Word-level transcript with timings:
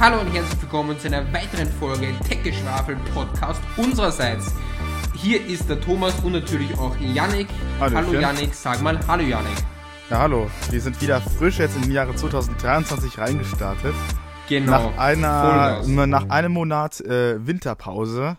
Hallo 0.00 0.18
und 0.18 0.32
herzlich 0.32 0.62
willkommen 0.62 0.98
zu 0.98 1.08
einer 1.08 1.30
weiteren 1.30 1.68
Folge 1.72 2.14
Tech-Geschwafel 2.26 2.96
Podcast 3.12 3.60
unsererseits. 3.76 4.54
Hier 5.14 5.46
ist 5.46 5.68
der 5.68 5.78
Thomas 5.78 6.18
und 6.20 6.32
natürlich 6.32 6.72
auch 6.78 6.96
Yannick. 6.98 7.48
Hallöchen. 7.78 8.06
Hallo 8.06 8.18
Yannick, 8.18 8.54
sag 8.54 8.80
mal 8.80 8.98
Hallo 9.06 9.22
Yannick. 9.22 9.58
Ja, 10.08 10.20
hallo. 10.20 10.50
Wir 10.70 10.80
sind 10.80 11.02
wieder 11.02 11.20
frisch 11.20 11.58
jetzt 11.58 11.76
im 11.76 11.90
Jahre 11.90 12.14
2023 12.14 13.18
reingestartet. 13.18 13.94
Genau. 14.48 14.70
Nach, 14.90 14.96
einer, 14.98 16.06
nach 16.06 16.30
einem 16.30 16.52
Monat 16.52 17.02
äh, 17.02 17.46
Winterpause. 17.46 18.38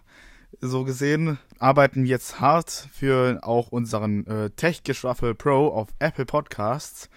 So 0.62 0.84
gesehen 0.84 1.38
arbeiten 1.60 2.06
wir 2.06 2.10
jetzt 2.10 2.40
hart 2.40 2.88
für 2.92 3.38
auch 3.44 3.68
unseren 3.68 4.26
äh, 4.26 4.50
Tech-Geschwaffel 4.50 5.36
Pro 5.36 5.68
auf 5.68 5.90
Apple 6.00 6.26
Podcasts. 6.26 7.08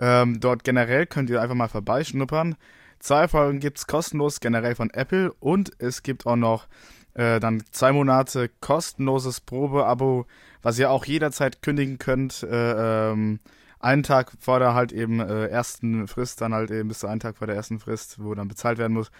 Ähm, 0.00 0.40
dort 0.40 0.64
generell 0.64 1.06
könnt 1.06 1.30
ihr 1.30 1.40
einfach 1.40 1.54
mal 1.54 1.68
vorbeischnuppern. 1.68 2.56
Zwei 3.04 3.28
Folgen 3.28 3.60
gibt's 3.60 3.86
kostenlos 3.86 4.40
generell 4.40 4.74
von 4.74 4.88
Apple 4.88 5.30
und 5.38 5.72
es 5.78 6.02
gibt 6.02 6.24
auch 6.24 6.36
noch 6.36 6.66
äh, 7.12 7.38
dann 7.38 7.62
zwei 7.70 7.92
Monate 7.92 8.50
kostenloses 8.62 9.42
Probeabo, 9.42 10.24
was 10.62 10.78
ihr 10.78 10.90
auch 10.90 11.04
jederzeit 11.04 11.60
kündigen 11.60 11.98
könnt. 11.98 12.42
Äh, 12.44 13.10
ähm, 13.10 13.40
einen 13.78 14.04
Tag 14.04 14.32
vor 14.40 14.58
der 14.58 14.72
halt 14.72 14.90
eben 14.92 15.20
äh, 15.20 15.48
ersten 15.48 16.08
Frist, 16.08 16.40
dann 16.40 16.54
halt 16.54 16.70
eben 16.70 16.88
bis 16.88 17.00
zu 17.00 17.06
einen 17.06 17.20
Tag 17.20 17.36
vor 17.36 17.46
der 17.46 17.56
ersten 17.56 17.78
Frist, 17.78 18.24
wo 18.24 18.34
dann 18.34 18.48
bezahlt 18.48 18.78
werden 18.78 18.94
muss. 18.94 19.10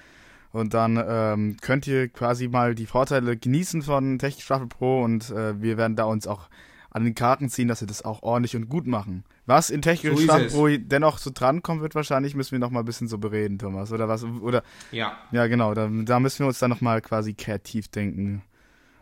Und 0.50 0.72
dann 0.72 0.98
ähm, 1.06 1.58
könnt 1.60 1.86
ihr 1.86 2.08
quasi 2.08 2.48
mal 2.48 2.74
die 2.74 2.86
Vorteile 2.86 3.36
genießen 3.36 3.82
von 3.82 4.18
Tech 4.18 4.42
Staffel 4.42 4.66
Pro 4.66 5.02
und 5.02 5.28
äh, 5.28 5.60
wir 5.60 5.76
werden 5.76 5.94
da 5.94 6.04
uns 6.04 6.26
auch 6.26 6.48
an 6.88 7.04
den 7.04 7.14
Karten 7.14 7.50
ziehen, 7.50 7.68
dass 7.68 7.82
wir 7.82 7.88
das 7.88 8.02
auch 8.02 8.22
ordentlich 8.22 8.56
und 8.56 8.70
gut 8.70 8.86
machen. 8.86 9.24
Was 9.46 9.68
in 9.70 9.82
Tech 9.82 10.00
So. 10.02 10.10
Pro 10.48 10.68
dennoch 10.78 11.18
so 11.18 11.30
drankommen 11.32 11.82
wird, 11.82 11.94
wahrscheinlich 11.94 12.34
müssen 12.34 12.52
wir 12.52 12.58
noch 12.60 12.70
mal 12.70 12.80
ein 12.80 12.84
bisschen 12.86 13.08
so 13.08 13.18
bereden, 13.18 13.58
Thomas. 13.58 13.92
Oder 13.92 14.08
was? 14.08 14.24
Oder 14.24 14.62
Ja. 14.90 15.18
ja, 15.32 15.46
genau, 15.48 15.74
da, 15.74 15.88
da 15.92 16.18
müssen 16.20 16.40
wir 16.40 16.46
uns 16.46 16.58
dann 16.58 16.70
nochmal 16.70 17.02
quasi 17.02 17.34
kreativ 17.34 17.88
denken. 17.88 18.42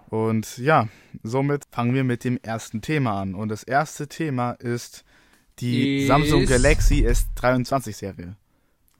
Und 0.09 0.59
ja, 0.59 0.89
somit 1.23 1.63
fangen 1.71 1.95
wir 1.95 2.05
mit 2.05 2.25
dem 2.25 2.39
ersten 2.43 2.83
Thema 2.83 3.21
an. 3.23 3.35
Und 3.35 3.49
das 3.51 3.63
erste 3.63 4.09
Thema 4.09 4.53
ist 4.53 5.05
die 5.61 5.99
Ist- 6.01 6.09
Samsung 6.09 6.45
Galaxy 6.47 7.07
S23-Serie. 7.07 8.37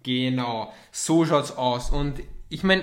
Genau, 0.05 0.73
so 0.91 1.25
schaut's 1.25 1.53
aus. 1.53 1.91
Und 1.91 2.21
ich 2.49 2.63
meine, 2.65 2.83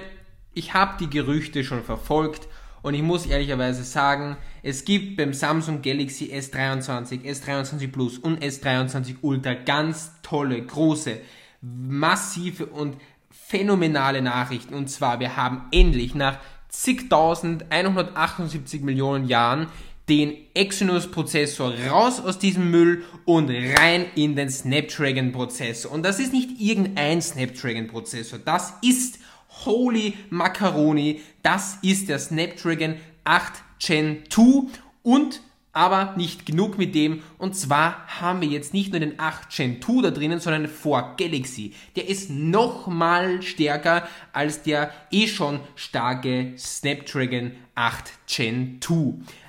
ich 0.53 0.73
habe 0.73 0.97
die 0.99 1.09
Gerüchte 1.09 1.63
schon 1.63 1.83
verfolgt 1.83 2.47
und 2.81 2.93
ich 2.93 3.01
muss 3.01 3.25
ehrlicherweise 3.25 3.83
sagen, 3.83 4.37
es 4.63 4.85
gibt 4.85 5.17
beim 5.17 5.33
Samsung 5.33 5.81
Galaxy 5.81 6.25
S23, 6.33 7.23
S23 7.23 7.91
Plus 7.91 8.17
und 8.17 8.43
S23 8.43 9.17
Ultra 9.21 9.53
ganz 9.53 10.11
tolle, 10.23 10.61
große, 10.61 11.19
massive 11.61 12.65
und 12.67 12.97
phänomenale 13.29 14.21
Nachrichten. 14.21 14.73
Und 14.73 14.89
zwar, 14.89 15.19
wir 15.19 15.35
haben 15.35 15.63
endlich 15.71 16.15
nach 16.15 16.39
zigtausend, 16.69 17.65
178 17.71 18.81
Millionen 18.81 19.27
Jahren 19.27 19.67
den 20.07 20.35
Exynos-Prozessor 20.55 21.73
raus 21.89 22.19
aus 22.19 22.39
diesem 22.39 22.71
Müll 22.71 23.03
und 23.25 23.49
rein 23.49 24.05
in 24.15 24.35
den 24.35 24.49
Snapdragon-Prozessor. 24.49 25.91
Und 25.91 26.03
das 26.03 26.19
ist 26.19 26.33
nicht 26.33 26.59
irgendein 26.59 27.21
Snapdragon-Prozessor, 27.21 28.39
das 28.39 28.73
ist 28.81 29.19
Holy 29.65 30.15
Macaroni, 30.29 31.21
das 31.43 31.77
ist 31.81 32.09
der 32.09 32.19
Snapdragon 32.19 32.95
8 33.23 33.53
Gen 33.79 34.23
2 34.29 34.67
und 35.03 35.41
aber 35.71 36.13
nicht 36.17 36.45
genug 36.45 36.77
mit 36.77 36.95
dem. 36.95 37.21
Und 37.37 37.55
zwar 37.55 38.05
haben 38.19 38.41
wir 38.41 38.47
jetzt 38.47 38.73
nicht 38.73 38.91
nur 38.91 38.99
den 38.99 39.19
8 39.19 39.49
Gen 39.55 39.81
2 39.81 40.01
da 40.01 40.11
drinnen, 40.11 40.39
sondern 40.39 40.63
den 40.63 40.71
4 40.71 41.15
Galaxy. 41.17 41.73
Der 41.95 42.09
ist 42.09 42.29
nochmal 42.29 43.41
stärker 43.41 44.07
als 44.33 44.63
der 44.63 44.91
eh 45.11 45.27
schon 45.27 45.59
starke 45.75 46.53
Snapdragon 46.57 47.51
8 47.75 48.11
Gen 48.27 48.79
2. 48.81 48.93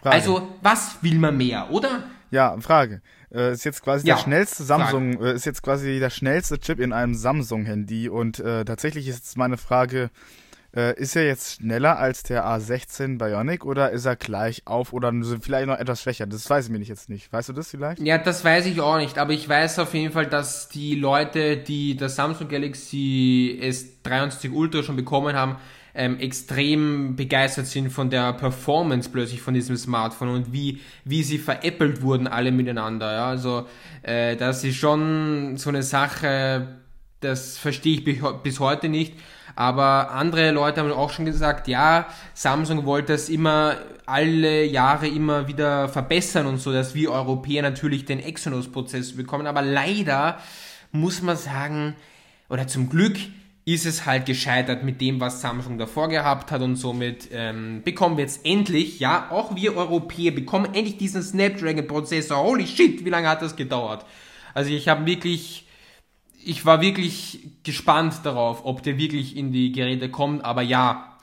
Frage. 0.03 0.15
Also, 0.15 0.49
was 0.63 0.99
will 1.03 1.19
man 1.19 1.37
mehr, 1.37 1.71
oder? 1.71 2.05
Ja, 2.31 2.57
Frage. 2.61 3.03
Äh, 3.33 3.53
ist 3.53 3.65
jetzt 3.65 3.83
quasi 3.83 4.07
Ja, 4.07 4.17
der 4.17 4.23
schnellste 4.23 4.65
Samsung, 4.65 5.23
äh, 5.23 5.35
ist 5.35 5.47
jetzt 5.47 5.63
quasi 5.63 6.01
der 6.01 6.11
schnellste 6.11 6.59
Chip 6.59 6.81
in 6.81 6.93
einem 6.93 7.15
Samsung-Handy 7.15 8.09
und 8.09 8.41
äh, 8.41 8.65
tatsächlich 8.65 9.07
ist 9.09 9.17
jetzt 9.17 9.37
meine 9.37 9.57
Frage, 9.57 10.11
äh, 10.75 10.97
ist 10.99 11.17
er 11.17 11.27
jetzt 11.27 11.57
schneller 11.57 11.99
als 11.99 12.23
der 12.23 12.47
A16 12.47 13.19
Bionic 13.19 13.65
oder 13.65 13.91
ist 13.91 14.05
er 14.05 14.17
gleich 14.17 14.63
auf 14.67 14.93
oder 14.93 15.13
vielleicht 15.41 15.67
noch 15.67 15.79
etwas 15.79 16.03
schwächer? 16.03 16.27
Das 16.27 16.49
weiß 16.49 16.67
ich 16.67 16.71
mir 16.71 16.79
nicht 16.79 16.89
jetzt 16.89 17.09
nicht. 17.09 17.33
Weißt 17.33 17.49
du 17.49 17.53
das 17.53 17.71
vielleicht? 17.71 18.01
Ja, 18.01 18.19
das 18.19 18.45
weiß 18.45 18.67
ich 18.67 18.81
auch 18.81 18.99
nicht, 18.99 19.19
aber 19.19 19.33
ich 19.33 19.49
weiß 19.49 19.81
auf 19.81 19.95
jeden 19.95 20.13
Fall, 20.13 20.27
dass 20.27 20.69
die 20.69 20.95
Leute, 20.95 21.57
die 21.57 21.97
das 21.97 22.17
Samsung 22.17 22.49
Galaxy 22.49 23.61
S23 23.63 24.53
Ultra 24.53 24.83
schon 24.83 24.97
bekommen 24.97 25.35
haben, 25.35 25.57
ähm, 25.95 26.19
extrem 26.19 27.17
begeistert 27.17 27.67
sind 27.67 27.91
von 27.91 28.11
der 28.11 28.33
Performance 28.33 29.11
plötzlich 29.11 29.41
von 29.43 29.55
diesem 29.55 29.77
Smartphone 29.77 30.29
und 30.29 30.53
wie, 30.53 30.81
wie 31.05 31.23
sie 31.23 31.39
veräppelt 31.39 32.03
wurden 32.03 32.27
alle 32.27 32.53
miteinander. 32.53 33.13
Ja? 33.13 33.27
Also 33.27 33.67
äh, 34.03 34.37
das 34.37 34.65
ist 34.65 34.77
schon 34.77 35.57
so 35.57 35.71
eine 35.71 35.83
Sache, 35.83 36.77
das 37.21 37.59
verstehe 37.59 37.95
ich 37.95 38.05
bis- 38.43 38.61
heute 38.61 38.89
nicht. 38.89 39.15
Aber 39.57 40.13
andere 40.13 40.53
Leute 40.53 40.81
haben 40.81 40.93
auch 40.93 41.11
schon 41.11 41.25
gesagt, 41.25 41.69
ja, 41.69 42.07
Samsung 42.35 42.87
wollte 42.87 43.13
das 43.13 43.29
immer 43.29 43.77
alle 44.07 44.65
Jahre 44.65 45.09
immer 45.09 45.49
wieder 45.49 45.89
verbessern 45.89 46.47
und 46.47 46.59
so, 46.59 46.73
dass 46.73 46.95
wir 46.95 47.11
Europäer 47.11 47.63
natürlich 47.63 48.05
den 48.05 48.21
Exynos-Prozess 48.21 49.17
bekommen. 49.17 49.47
Aber 49.47 49.61
leider 49.61 50.39
muss 50.93 51.21
man 51.21 51.37
sagen, 51.37 51.95
oder 52.49 52.67
zum 52.69 52.89
Glück 52.89 53.19
ist 53.75 53.87
es 53.87 54.07
halt 54.07 54.27
gescheitert 54.27 54.85
mit 54.85 55.01
dem, 55.01 55.21
was 55.21 55.41
Samsung 55.41 55.79
davor 55.79 56.09
gehabt 56.09 56.51
hat 56.51 56.63
und 56.63 56.77
somit 56.77 57.29
ähm, 57.33 57.83
bekommen 57.85 58.17
wir 58.17 58.25
jetzt 58.25 58.45
endlich, 58.45 59.01
ja, 59.01 59.31
auch 59.31 59.55
wir 59.55 59.77
Europäer 59.77 60.33
bekommen 60.33 60.75
endlich 60.75 60.97
diesen 60.97 61.23
Snapdragon-Prozessor. 61.23 62.43
Holy 62.43 62.67
shit, 62.67 63.05
wie 63.05 63.11
lange 63.11 63.29
hat 63.29 63.43
das 63.43 63.57
gedauert? 63.57 64.05
Also 64.55 64.71
ich 64.71 64.89
habe 64.89 65.07
wirklich 65.07 65.67
ich 66.43 66.65
war 66.65 66.81
wirklich 66.81 67.41
gespannt 67.63 68.21
darauf, 68.25 68.65
ob 68.65 68.83
der 68.83 68.99
wirklich 68.99 69.37
in 69.37 69.53
die 69.53 69.73
Geräte 69.73 70.11
kommt, 70.11 70.45
aber 70.45 70.63
ja, 70.63 71.19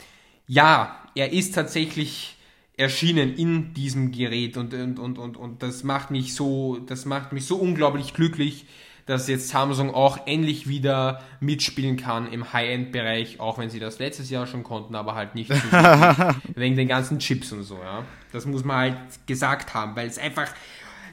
ja, 0.47 0.95
er 1.15 1.33
ist 1.33 1.55
tatsächlich 1.55 2.35
erschienen 2.77 3.35
in 3.35 3.73
diesem 3.73 4.11
Gerät 4.11 4.55
und, 4.55 4.73
und, 4.73 4.99
und, 4.99 5.17
und, 5.17 5.37
und 5.37 5.63
das 5.63 5.83
macht 5.83 6.11
mich 6.11 6.35
so, 6.35 6.77
das 6.77 7.05
macht 7.05 7.33
mich 7.33 7.45
so 7.45 7.57
unglaublich 7.57 8.13
glücklich, 8.13 8.65
dass 9.07 9.27
jetzt 9.27 9.49
Samsung 9.49 9.93
auch 9.93 10.27
endlich 10.27 10.67
wieder 10.67 11.21
mitspielen 11.39 11.97
kann 11.97 12.31
im 12.31 12.53
High-End-Bereich, 12.53 13.39
auch 13.39 13.57
wenn 13.57 13.69
sie 13.69 13.79
das 13.79 13.99
letztes 13.99 14.29
Jahr 14.29 14.45
schon 14.45 14.63
konnten, 14.63 14.95
aber 14.95 15.15
halt 15.15 15.33
nicht 15.33 15.49
wegen 16.55 16.75
den 16.75 16.87
ganzen 16.87 17.17
Chips 17.17 17.51
und 17.53 17.63
so, 17.63 17.75
ja. 17.75 18.03
Das 18.31 18.45
muss 18.45 18.63
man 18.63 18.77
halt 18.77 18.97
gesagt 19.25 19.73
haben, 19.73 19.95
weil 19.95 20.07
es 20.07 20.19
einfach, 20.19 20.47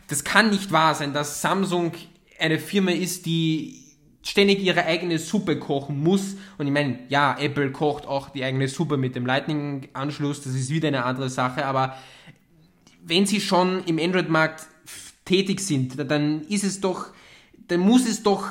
das 0.09 0.25
kann 0.25 0.51
nicht 0.51 0.73
wahr 0.73 0.95
sein, 0.95 1.15
dass 1.15 1.41
Samsung 1.41 1.93
eine 2.39 2.59
Firma 2.59 2.91
ist, 2.91 3.27
die 3.27 3.81
ständig 4.25 4.61
ihre 4.61 4.85
eigene 4.87 5.19
Suppe 5.19 5.59
kochen 5.59 6.03
muss. 6.03 6.35
Und 6.59 6.67
ich 6.67 6.73
meine, 6.73 6.99
ja, 7.09 7.37
Apple 7.39 7.71
kocht 7.71 8.07
auch 8.07 8.31
die 8.31 8.43
eigene 8.43 8.67
Suppe 8.67 8.97
mit 8.97 9.15
dem 9.15 9.25
Lightning-Anschluss, 9.25 10.43
das 10.43 10.55
ist 10.55 10.71
wieder 10.71 10.89
eine 10.89 11.05
andere 11.05 11.29
Sache, 11.29 11.65
aber 11.65 11.97
wenn 13.05 13.27
sie 13.27 13.41
schon 13.41 13.85
im 13.85 13.99
Android-Markt 13.99 14.67
tätig 15.25 15.61
sind, 15.61 16.11
dann 16.11 16.43
ist 16.49 16.65
es 16.65 16.81
doch, 16.81 17.07
dann 17.69 17.81
muss 17.81 18.07
es 18.07 18.23
doch 18.23 18.49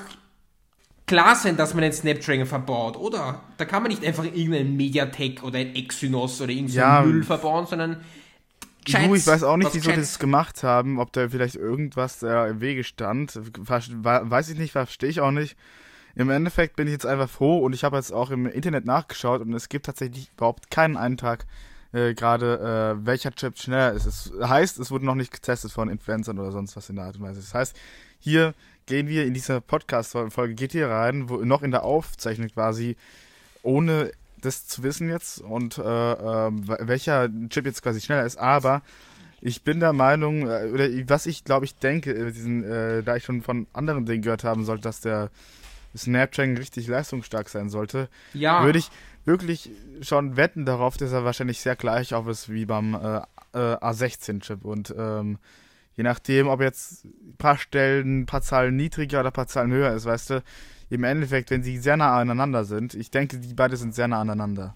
klar 1.05 1.35
sein, 1.35 1.57
dass 1.57 1.73
man 1.73 1.83
einen 1.83 1.93
Snapdragon 1.93 2.45
verbaut, 2.45 2.97
oder? 2.97 3.41
Da 3.57 3.65
kann 3.65 3.83
man 3.83 3.91
nicht 3.91 4.03
einfach 4.05 4.23
irgendeinen 4.23 4.75
Mediatek 4.75 5.43
oder 5.43 5.59
ein 5.59 5.75
Exynos 5.75 6.39
oder 6.41 6.51
irgendeinen 6.51 6.77
Ja. 6.77 7.01
Müll 7.01 7.23
verbauen, 7.23 7.65
sondern 7.67 7.97
Du, 8.85 9.15
ich 9.15 9.25
weiß 9.25 9.43
auch 9.43 9.55
nicht, 9.55 9.73
wieso 9.73 9.91
die 9.91 9.95
das 9.95 10.19
gemacht 10.19 10.61
haben, 10.63 10.99
ob 10.99 11.13
da 11.13 11.29
vielleicht 11.29 11.55
irgendwas 11.55 12.19
da 12.19 12.47
im 12.47 12.59
Wege 12.59 12.83
stand. 12.83 13.39
Weiß 13.39 14.49
ich 14.49 14.57
nicht, 14.57 14.73
verstehe 14.73 15.09
ich 15.09 15.21
auch 15.21 15.31
nicht. 15.31 15.55
Im 16.15 16.29
Endeffekt 16.29 16.75
bin 16.75 16.87
ich 16.87 16.93
jetzt 16.93 17.05
einfach 17.05 17.29
froh 17.29 17.59
und 17.59 17.73
ich 17.73 17.83
habe 17.83 17.95
jetzt 17.95 18.11
auch 18.11 18.29
im 18.29 18.45
Internet 18.45 18.85
nachgeschaut 18.85 19.41
und 19.41 19.53
es 19.53 19.69
gibt 19.69 19.85
tatsächlich 19.85 20.29
überhaupt 20.35 20.69
keinen 20.69 20.97
Eintrag, 20.97 21.45
äh, 21.93 22.13
gerade 22.13 22.97
äh, 23.01 23.05
welcher 23.05 23.31
Chip 23.31 23.57
schneller 23.57 23.93
ist. 23.93 24.05
Es 24.05 24.31
heißt, 24.41 24.77
es 24.79 24.91
wurde 24.91 25.05
noch 25.05 25.15
nicht 25.15 25.31
getestet 25.31 25.71
von 25.71 25.89
Influencern 25.89 26.37
oder 26.37 26.51
sonst 26.51 26.75
was 26.75 26.89
in 26.89 26.97
der 26.97 27.05
Art 27.05 27.15
und 27.15 27.23
Weise. 27.23 27.39
Das 27.39 27.53
heißt, 27.53 27.75
hier 28.23 28.53
gehen 28.85 29.07
wir 29.07 29.25
in 29.25 29.33
dieser 29.33 29.59
Podcast-Folge, 29.59 30.55
geht 30.55 30.71
hier 30.71 30.89
rein, 30.89 31.29
wo 31.29 31.37
noch 31.37 31.61
in 31.61 31.71
der 31.71 31.83
Aufzeichnung 31.83 32.47
quasi, 32.49 32.95
ohne 33.61 34.11
das 34.41 34.67
zu 34.67 34.83
wissen 34.83 35.09
jetzt 35.09 35.39
und 35.41 35.77
äh, 35.77 35.81
äh, 35.81 36.51
welcher 36.79 37.29
Chip 37.49 37.65
jetzt 37.65 37.83
quasi 37.83 38.01
schneller 38.01 38.25
ist, 38.25 38.37
aber 38.37 38.81
ich 39.41 39.63
bin 39.63 39.79
der 39.79 39.93
Meinung, 39.93 40.47
äh, 40.47 40.69
oder 40.73 40.87
was 41.09 41.25
ich 41.25 41.43
glaube 41.43 41.65
ich 41.65 41.75
denke, 41.75 42.13
äh, 42.13 42.31
diesen, 42.31 42.63
äh, 42.63 43.03
da 43.03 43.17
ich 43.17 43.25
schon 43.25 43.41
von 43.41 43.67
anderen 43.73 44.05
Dingen 44.05 44.21
gehört 44.21 44.43
haben 44.43 44.63
sollte, 44.65 44.83
dass 44.83 45.01
der 45.01 45.29
Snapdragon 45.95 46.57
richtig 46.57 46.87
leistungsstark 46.87 47.49
sein 47.49 47.69
sollte, 47.69 48.09
ja, 48.33 48.63
würde 48.63 48.79
ich 48.79 48.89
wirklich 49.25 49.69
schon 50.01 50.35
wetten 50.37 50.65
darauf, 50.65 50.97
dass 50.97 51.11
er 51.11 51.23
wahrscheinlich 51.23 51.59
sehr 51.59 51.75
gleich 51.75 52.13
auf 52.13 52.27
ist 52.27 52.49
wie 52.49 52.65
beim 52.65 52.95
äh, 52.95 53.17
äh, 53.53 53.75
A16-Chip. 53.77 54.65
Und 54.65 54.93
ähm, 54.97 55.37
je 55.95 56.03
nachdem, 56.03 56.47
ob 56.47 56.61
jetzt 56.61 57.05
ein 57.05 57.35
paar 57.37 57.57
Stellen, 57.57 58.21
ein 58.21 58.25
paar 58.25 58.41
Zahlen 58.41 58.75
niedriger 58.75 59.19
oder 59.19 59.29
ein 59.29 59.33
paar 59.33 59.47
Zahlen 59.47 59.71
höher 59.71 59.93
ist, 59.93 60.05
weißt 60.05 60.29
du, 60.31 60.43
im 60.89 61.03
Endeffekt, 61.03 61.49
wenn 61.51 61.63
sie 61.63 61.77
sehr 61.77 61.97
nah 61.97 62.17
aneinander 62.17 62.65
sind, 62.65 62.93
ich 62.93 63.11
denke, 63.11 63.39
die 63.39 63.53
beide 63.53 63.77
sind 63.77 63.95
sehr 63.95 64.07
nah 64.07 64.21
aneinander. 64.21 64.75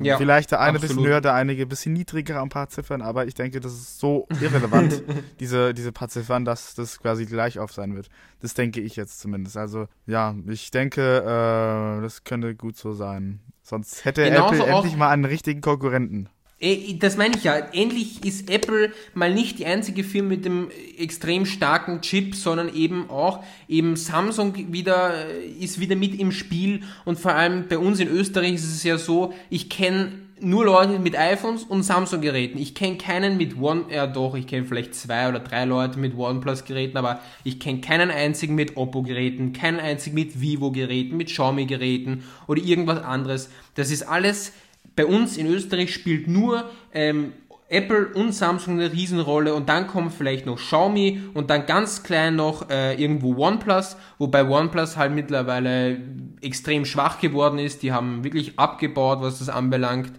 Ja, 0.00 0.16
Vielleicht 0.16 0.52
der 0.52 0.60
eine 0.60 0.78
ein 0.78 0.80
bisschen 0.80 1.04
höher, 1.04 1.20
der 1.20 1.34
einige 1.34 1.62
ein 1.62 1.68
bisschen 1.68 1.92
niedriger, 1.92 2.40
ein 2.40 2.50
paar 2.50 2.68
Ziffern, 2.68 3.02
aber 3.02 3.26
ich 3.26 3.34
denke, 3.34 3.58
das 3.58 3.72
ist 3.72 3.98
so 3.98 4.28
irrelevant, 4.40 5.02
diese, 5.40 5.74
diese 5.74 5.90
paar 5.90 6.08
Ziffern, 6.08 6.44
dass 6.44 6.76
das 6.76 7.00
quasi 7.00 7.26
gleich 7.26 7.58
auf 7.58 7.72
sein 7.72 7.96
wird. 7.96 8.08
Das 8.40 8.54
denke 8.54 8.80
ich 8.80 8.94
jetzt 8.94 9.18
zumindest. 9.18 9.56
Also 9.56 9.88
ja, 10.06 10.36
ich 10.46 10.70
denke, 10.70 11.02
äh, 11.02 12.02
das 12.02 12.22
könnte 12.22 12.54
gut 12.54 12.76
so 12.76 12.92
sein. 12.92 13.40
Sonst 13.62 14.04
hätte 14.04 14.22
Genauso 14.24 14.62
Apple 14.62 14.66
endlich 14.66 14.96
mal 14.96 15.10
einen 15.10 15.24
richtigen 15.24 15.60
Konkurrenten. 15.60 16.28
Äh, 16.60 16.94
das 16.94 17.16
meine 17.16 17.36
ich 17.36 17.44
ja. 17.44 17.56
Endlich 17.56 18.24
ist 18.24 18.50
Apple 18.50 18.92
mal 19.14 19.32
nicht 19.32 19.58
die 19.58 19.66
einzige 19.66 20.04
Firma 20.04 20.30
mit 20.30 20.44
dem 20.44 20.68
extrem 20.98 21.46
starken 21.46 22.00
Chip, 22.00 22.34
sondern 22.34 22.74
eben 22.74 23.08
auch 23.10 23.44
eben 23.68 23.96
Samsung 23.96 24.72
wieder 24.72 25.28
äh, 25.28 25.46
ist 25.46 25.80
wieder 25.80 25.96
mit 25.96 26.18
im 26.18 26.32
Spiel 26.32 26.82
und 27.04 27.18
vor 27.18 27.34
allem 27.34 27.68
bei 27.68 27.78
uns 27.78 28.00
in 28.00 28.08
Österreich 28.08 28.54
ist 28.54 28.64
es 28.64 28.82
ja 28.82 28.98
so, 28.98 29.32
ich 29.50 29.70
kenne 29.70 30.12
nur 30.40 30.64
Leute 30.64 31.00
mit 31.00 31.18
iPhones 31.18 31.64
und 31.64 31.82
Samsung-Geräten. 31.82 32.58
Ich 32.58 32.74
kenne 32.74 32.96
keinen 32.96 33.36
mit 33.38 33.58
One, 33.58 33.86
ja 33.92 34.06
doch, 34.06 34.36
ich 34.36 34.46
kenne 34.46 34.64
vielleicht 34.66 34.94
zwei 34.94 35.28
oder 35.28 35.40
drei 35.40 35.64
Leute 35.64 35.98
mit 35.98 36.16
OnePlus-Geräten, 36.16 36.96
aber 36.96 37.20
ich 37.42 37.58
kenne 37.58 37.80
keinen 37.80 38.12
einzigen 38.12 38.54
mit 38.54 38.76
Oppo-Geräten, 38.76 39.52
keinen 39.52 39.80
einzigen 39.80 40.14
mit 40.14 40.40
Vivo-Geräten, 40.40 41.16
mit 41.16 41.28
Xiaomi-Geräten 41.28 42.22
oder 42.46 42.62
irgendwas 42.62 43.02
anderes. 43.02 43.50
Das 43.74 43.90
ist 43.90 44.02
alles 44.02 44.52
bei 44.98 45.06
uns 45.06 45.36
in 45.36 45.46
Österreich 45.46 45.94
spielt 45.94 46.26
nur 46.26 46.68
ähm, 46.92 47.32
Apple 47.68 48.08
und 48.14 48.32
Samsung 48.32 48.80
eine 48.80 48.92
Riesenrolle 48.92 49.54
und 49.54 49.68
dann 49.68 49.86
kommt 49.86 50.12
vielleicht 50.12 50.44
noch 50.44 50.56
Xiaomi 50.56 51.20
und 51.34 51.50
dann 51.50 51.66
ganz 51.66 52.02
klein 52.02 52.34
noch 52.34 52.68
äh, 52.68 53.00
irgendwo 53.00 53.36
OnePlus, 53.36 53.96
wobei 54.18 54.44
OnePlus 54.44 54.96
halt 54.96 55.12
mittlerweile 55.12 56.00
extrem 56.42 56.84
schwach 56.84 57.20
geworden 57.20 57.60
ist. 57.60 57.84
Die 57.84 57.92
haben 57.92 58.24
wirklich 58.24 58.58
abgebaut, 58.58 59.20
was 59.20 59.38
das 59.38 59.48
anbelangt. 59.48 60.10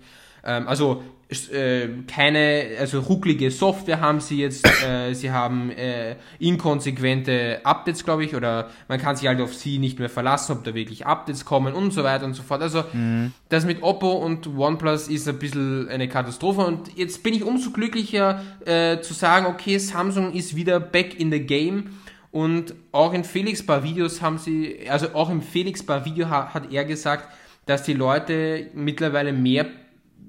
Ähm, 0.45 0.65
also 0.65 1.03
äh, 1.51 1.89
keine, 2.07 2.77
also 2.79 3.01
rucklige 3.01 3.51
Software 3.51 4.01
haben 4.01 4.19
sie 4.19 4.39
jetzt, 4.39 4.65
äh, 4.83 5.13
sie 5.13 5.29
haben 5.29 5.69
äh, 5.69 6.15
inkonsequente 6.39 7.59
Updates, 7.63 8.03
glaube 8.03 8.25
ich, 8.25 8.35
oder 8.35 8.71
man 8.87 8.99
kann 8.99 9.15
sich 9.15 9.27
halt 9.27 9.39
auf 9.39 9.53
sie 9.53 9.77
nicht 9.77 9.99
mehr 9.99 10.09
verlassen, 10.09 10.53
ob 10.53 10.63
da 10.63 10.73
wirklich 10.73 11.05
Updates 11.05 11.45
kommen 11.45 11.75
und 11.75 11.91
so 11.91 12.03
weiter 12.03 12.25
und 12.25 12.33
so 12.33 12.41
fort. 12.41 12.63
Also 12.63 12.83
mhm. 12.93 13.31
das 13.49 13.65
mit 13.65 13.83
Oppo 13.83 14.11
und 14.13 14.47
OnePlus 14.47 15.07
ist 15.07 15.27
ein 15.27 15.37
bisschen 15.37 15.87
eine 15.87 16.07
Katastrophe 16.07 16.61
und 16.61 16.97
jetzt 16.97 17.21
bin 17.21 17.35
ich 17.35 17.43
umso 17.43 17.69
glücklicher 17.69 18.41
äh, 18.65 18.99
zu 19.01 19.13
sagen, 19.13 19.45
okay, 19.45 19.77
Samsung 19.77 20.33
ist 20.33 20.55
wieder 20.55 20.79
back 20.79 21.19
in 21.19 21.31
the 21.31 21.41
game 21.41 21.91
und 22.31 22.73
auch 22.91 23.13
in 23.13 23.23
Felix 23.23 23.63
paar 23.63 23.83
Videos 23.83 24.23
haben 24.23 24.39
sie, 24.39 24.87
also 24.89 25.13
auch 25.13 25.29
im 25.29 25.43
Felix 25.43 25.85
paar 25.85 26.05
Video 26.05 26.27
hat, 26.27 26.55
hat 26.55 26.71
er 26.71 26.85
gesagt, 26.85 27.27
dass 27.67 27.83
die 27.83 27.93
Leute 27.93 28.71
mittlerweile 28.73 29.31
mehr 29.31 29.67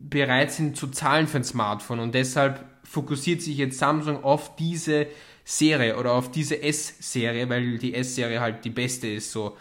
bereit 0.01 0.51
sind 0.51 0.77
zu 0.77 0.89
zahlen 0.89 1.27
für 1.27 1.39
ein 1.39 1.45
Smartphone 1.45 2.01
und 2.01 2.15
deshalb 2.15 2.65
fokussiert 2.85 3.43
sich 3.43 3.57
jetzt 3.59 3.79
Samsung 3.79 4.25
auf 4.25 4.57
diese 4.57 5.07
Serie 5.45 5.97
oder 5.97 6.13
auf 6.13 6.31
diese 6.31 6.63
S-Serie, 6.63 7.49
weil 7.49 7.79
die 7.79 7.95
S-Serie 7.95 8.41
halt 8.41 8.65
die 8.65 8.71
beste 8.71 9.09
ist 9.09 9.31
so. 9.31 9.57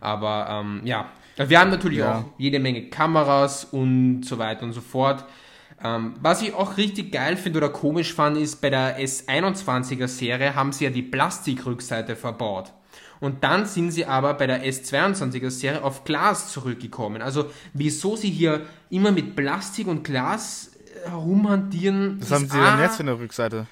Aber 0.00 0.46
ähm, 0.50 0.80
ja, 0.84 1.10
wir 1.36 1.60
haben 1.60 1.70
natürlich 1.70 1.98
ja. 1.98 2.18
auch 2.18 2.24
jede 2.38 2.58
Menge 2.58 2.88
Kameras 2.88 3.64
und 3.64 4.22
so 4.22 4.38
weiter 4.38 4.64
und 4.64 4.72
so 4.72 4.80
fort. 4.80 5.24
Ähm, 5.84 6.14
was 6.20 6.40
ich 6.40 6.54
auch 6.54 6.78
richtig 6.78 7.12
geil 7.12 7.36
finde 7.36 7.58
oder 7.58 7.68
komisch 7.68 8.14
fand, 8.14 8.38
ist 8.38 8.62
bei 8.62 8.70
der 8.70 8.98
S21er 8.98 10.08
Serie 10.08 10.54
haben 10.54 10.72
sie 10.72 10.84
ja 10.84 10.90
die 10.90 11.02
Plastikrückseite 11.02 12.16
verbaut. 12.16 12.72
Und 13.20 13.44
dann 13.44 13.66
sind 13.66 13.90
sie 13.90 14.06
aber 14.06 14.34
bei 14.34 14.46
der 14.46 14.64
S22er 14.64 15.50
Serie 15.50 15.84
auf 15.84 16.04
Glas 16.04 16.50
zurückgekommen. 16.52 17.22
Also 17.22 17.50
wieso 17.72 18.16
sie 18.16 18.30
hier 18.30 18.62
immer 18.90 19.12
mit 19.12 19.36
Plastik 19.36 19.86
und 19.86 20.04
Glas 20.04 20.72
herumhantieren. 21.04 22.18
Was 22.20 22.30
haben 22.30 22.48
sie 22.48 22.58
denn 22.58 22.80
jetzt 22.80 22.96
für 22.96 23.02
eine 23.02 23.18
Rückseite? 23.18 23.66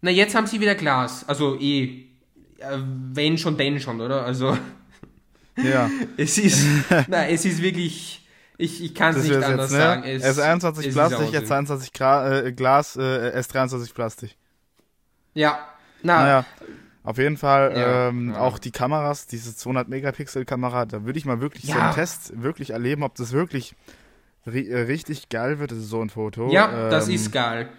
Na, 0.00 0.10
jetzt 0.10 0.34
haben 0.34 0.46
sie 0.46 0.60
wieder 0.60 0.74
Glas. 0.74 1.28
Also 1.28 1.58
eh, 1.60 2.06
äh, 2.58 2.78
wenn 3.12 3.38
schon, 3.38 3.56
denn 3.56 3.80
schon, 3.80 4.00
oder? 4.00 4.24
Also. 4.24 4.56
Ja. 5.56 5.90
es 6.16 6.38
ist, 6.38 6.66
na, 7.08 7.28
es 7.28 7.44
ist 7.44 7.62
wirklich, 7.62 8.21
ich, 8.58 8.82
ich 8.82 8.94
kann 8.94 9.14
es 9.16 9.24
nicht 9.24 9.34
anders 9.34 9.70
jetzt, 9.70 9.72
ne? 9.72 9.78
sagen. 9.78 10.02
Es, 10.04 10.38
S21 10.38 10.86
es 10.88 10.94
Plastik, 10.94 11.28
S22 11.28 11.88
Gra 11.96 12.38
äh, 12.38 12.52
Glas, 12.52 12.96
äh, 12.96 13.38
S23 13.38 13.94
Plastik. 13.94 14.36
Ja, 15.34 15.58
na, 16.02 16.22
naja. 16.22 16.46
Auf 17.04 17.18
jeden 17.18 17.36
Fall 17.36 17.72
ja, 17.74 18.08
ähm, 18.08 18.30
ja. 18.30 18.40
auch 18.40 18.58
die 18.58 18.70
Kameras, 18.70 19.26
diese 19.26 19.56
200 19.56 19.88
Megapixel 19.88 20.44
Kamera, 20.44 20.86
da 20.86 21.04
würde 21.04 21.18
ich 21.18 21.24
mal 21.24 21.40
wirklich 21.40 21.64
ja. 21.64 21.74
so 21.74 21.80
einen 21.80 21.94
Test 21.94 22.42
wirklich 22.42 22.70
erleben, 22.70 23.02
ob 23.02 23.16
das 23.16 23.32
wirklich 23.32 23.74
ri 24.46 24.68
äh, 24.68 24.82
richtig 24.82 25.28
geil 25.28 25.58
wird. 25.58 25.72
Das 25.72 25.78
ist 25.78 25.88
so 25.88 26.00
ein 26.00 26.10
Foto. 26.10 26.50
Ja, 26.52 26.84
ähm, 26.84 26.90
das 26.90 27.08
ist 27.08 27.32
geil. 27.32 27.70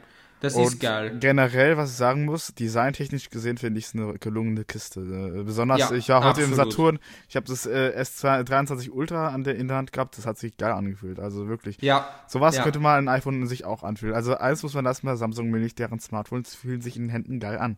Das 0.44 0.58
ist 0.58 0.82
geil. 0.82 1.20
Generell, 1.22 1.78
was 1.78 1.92
ich 1.92 1.96
sagen 1.96 2.26
muss, 2.26 2.54
designtechnisch 2.54 3.30
gesehen 3.30 3.58
finde 3.58 3.80
ich 3.80 3.86
es 3.86 3.96
eine 3.96 4.20
gelungene 4.20 4.66
Kiste. 4.66 5.00
Äh, 5.00 5.44
besonders, 5.44 5.80
ja, 5.80 5.92
ich 5.94 6.10
war 6.10 6.20
heute 6.20 6.42
absolut. 6.42 6.50
im 6.50 6.56
Saturn, 6.56 7.00
ich 7.30 7.38
habe 7.38 7.46
das 7.46 7.66
äh, 7.66 7.94
S23 7.98 8.92
Ultra 8.92 9.30
an 9.30 9.46
der 9.46 9.56
in 9.56 9.70
der 9.70 9.78
Hand 9.78 9.94
gehabt, 9.94 10.18
das 10.18 10.26
hat 10.26 10.38
sich 10.38 10.58
geil 10.58 10.74
angefühlt. 10.74 11.18
Also 11.18 11.48
wirklich. 11.48 11.82
Ja. 11.82 12.10
Sowas 12.28 12.58
ja. 12.58 12.64
könnte 12.64 12.80
mal 12.80 12.98
ein 12.98 13.08
iPhone 13.08 13.48
sich 13.48 13.64
auch 13.64 13.84
anfühlen. 13.84 14.14
Also 14.14 14.36
eins 14.36 14.64
muss 14.64 14.74
man 14.74 14.84
lassen 14.84 15.06
bei 15.06 15.16
Samsung 15.16 15.50
nicht, 15.50 15.80
deren 15.80 16.02
Smartphones 16.02 16.56
fühlen 16.56 16.82
sich 16.82 16.98
in 16.98 17.04
den 17.04 17.10
Händen 17.10 17.40
geil 17.40 17.58
an. 17.58 17.78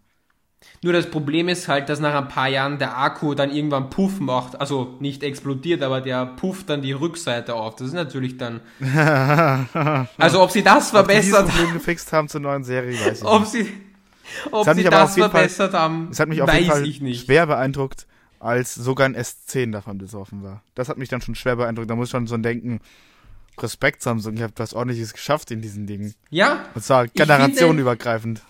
Nur 0.81 0.93
das 0.93 1.09
Problem 1.09 1.49
ist 1.49 1.67
halt, 1.67 1.89
dass 1.89 1.99
nach 1.99 2.13
ein 2.13 2.27
paar 2.27 2.47
Jahren 2.47 2.77
der 2.77 2.97
Akku 2.97 3.33
dann 3.33 3.49
irgendwann 3.49 3.89
Puff 3.89 4.19
macht. 4.19 4.59
Also 4.61 4.95
nicht 4.99 5.23
explodiert, 5.23 5.81
aber 5.81 5.99
der 5.99 6.25
pufft 6.25 6.69
dann 6.69 6.81
die 6.81 6.91
Rückseite 6.91 7.55
auf. 7.55 7.75
Das 7.75 7.87
ist 7.87 7.93
natürlich 7.93 8.37
dann. 8.37 8.61
also 10.17 10.41
ob 10.43 10.51
sie 10.51 10.63
das 10.63 10.91
verbessert 10.91 11.51
haben. 11.51 11.73
gefixt 11.73 12.13
haben 12.13 12.27
zur 12.29 12.41
neuen 12.41 12.63
Serie, 12.63 12.93
weiß 13.03 13.21
ich 13.21 13.25
ob 13.25 13.41
nicht. 13.41 13.51
Sie, 13.51 13.71
ob 14.51 14.69
sie 14.69 14.83
das 14.83 15.15
verbessert 15.15 15.71
Fall, 15.71 15.81
haben, 15.81 16.09
es 16.11 16.19
hat 16.19 16.29
mich 16.29 16.41
auf 16.41 16.53
jeden 16.53 16.69
Fall 16.69 17.15
schwer 17.15 17.47
beeindruckt, 17.47 18.05
als 18.39 18.75
sogar 18.75 19.07
ein 19.07 19.15
S10 19.15 19.71
davon 19.71 19.97
betroffen 19.97 20.43
war. 20.43 20.61
Das 20.75 20.89
hat 20.89 20.97
mich 20.97 21.09
dann 21.09 21.21
schon 21.21 21.35
schwer 21.35 21.55
beeindruckt. 21.55 21.89
Da 21.89 21.95
muss 21.95 22.09
ich 22.09 22.11
schon 22.11 22.27
so 22.27 22.37
denken, 22.37 22.79
Respekt 23.59 24.01
Samsung, 24.01 24.37
ihr 24.37 24.43
habt 24.43 24.59
was 24.59 24.73
ordentliches 24.73 25.13
geschafft 25.13 25.51
in 25.51 25.61
diesen 25.61 25.87
Dingen. 25.87 26.13
Ja. 26.29 26.65
Und 26.75 26.83
zwar 26.83 27.07
generationenübergreifend 27.07 28.41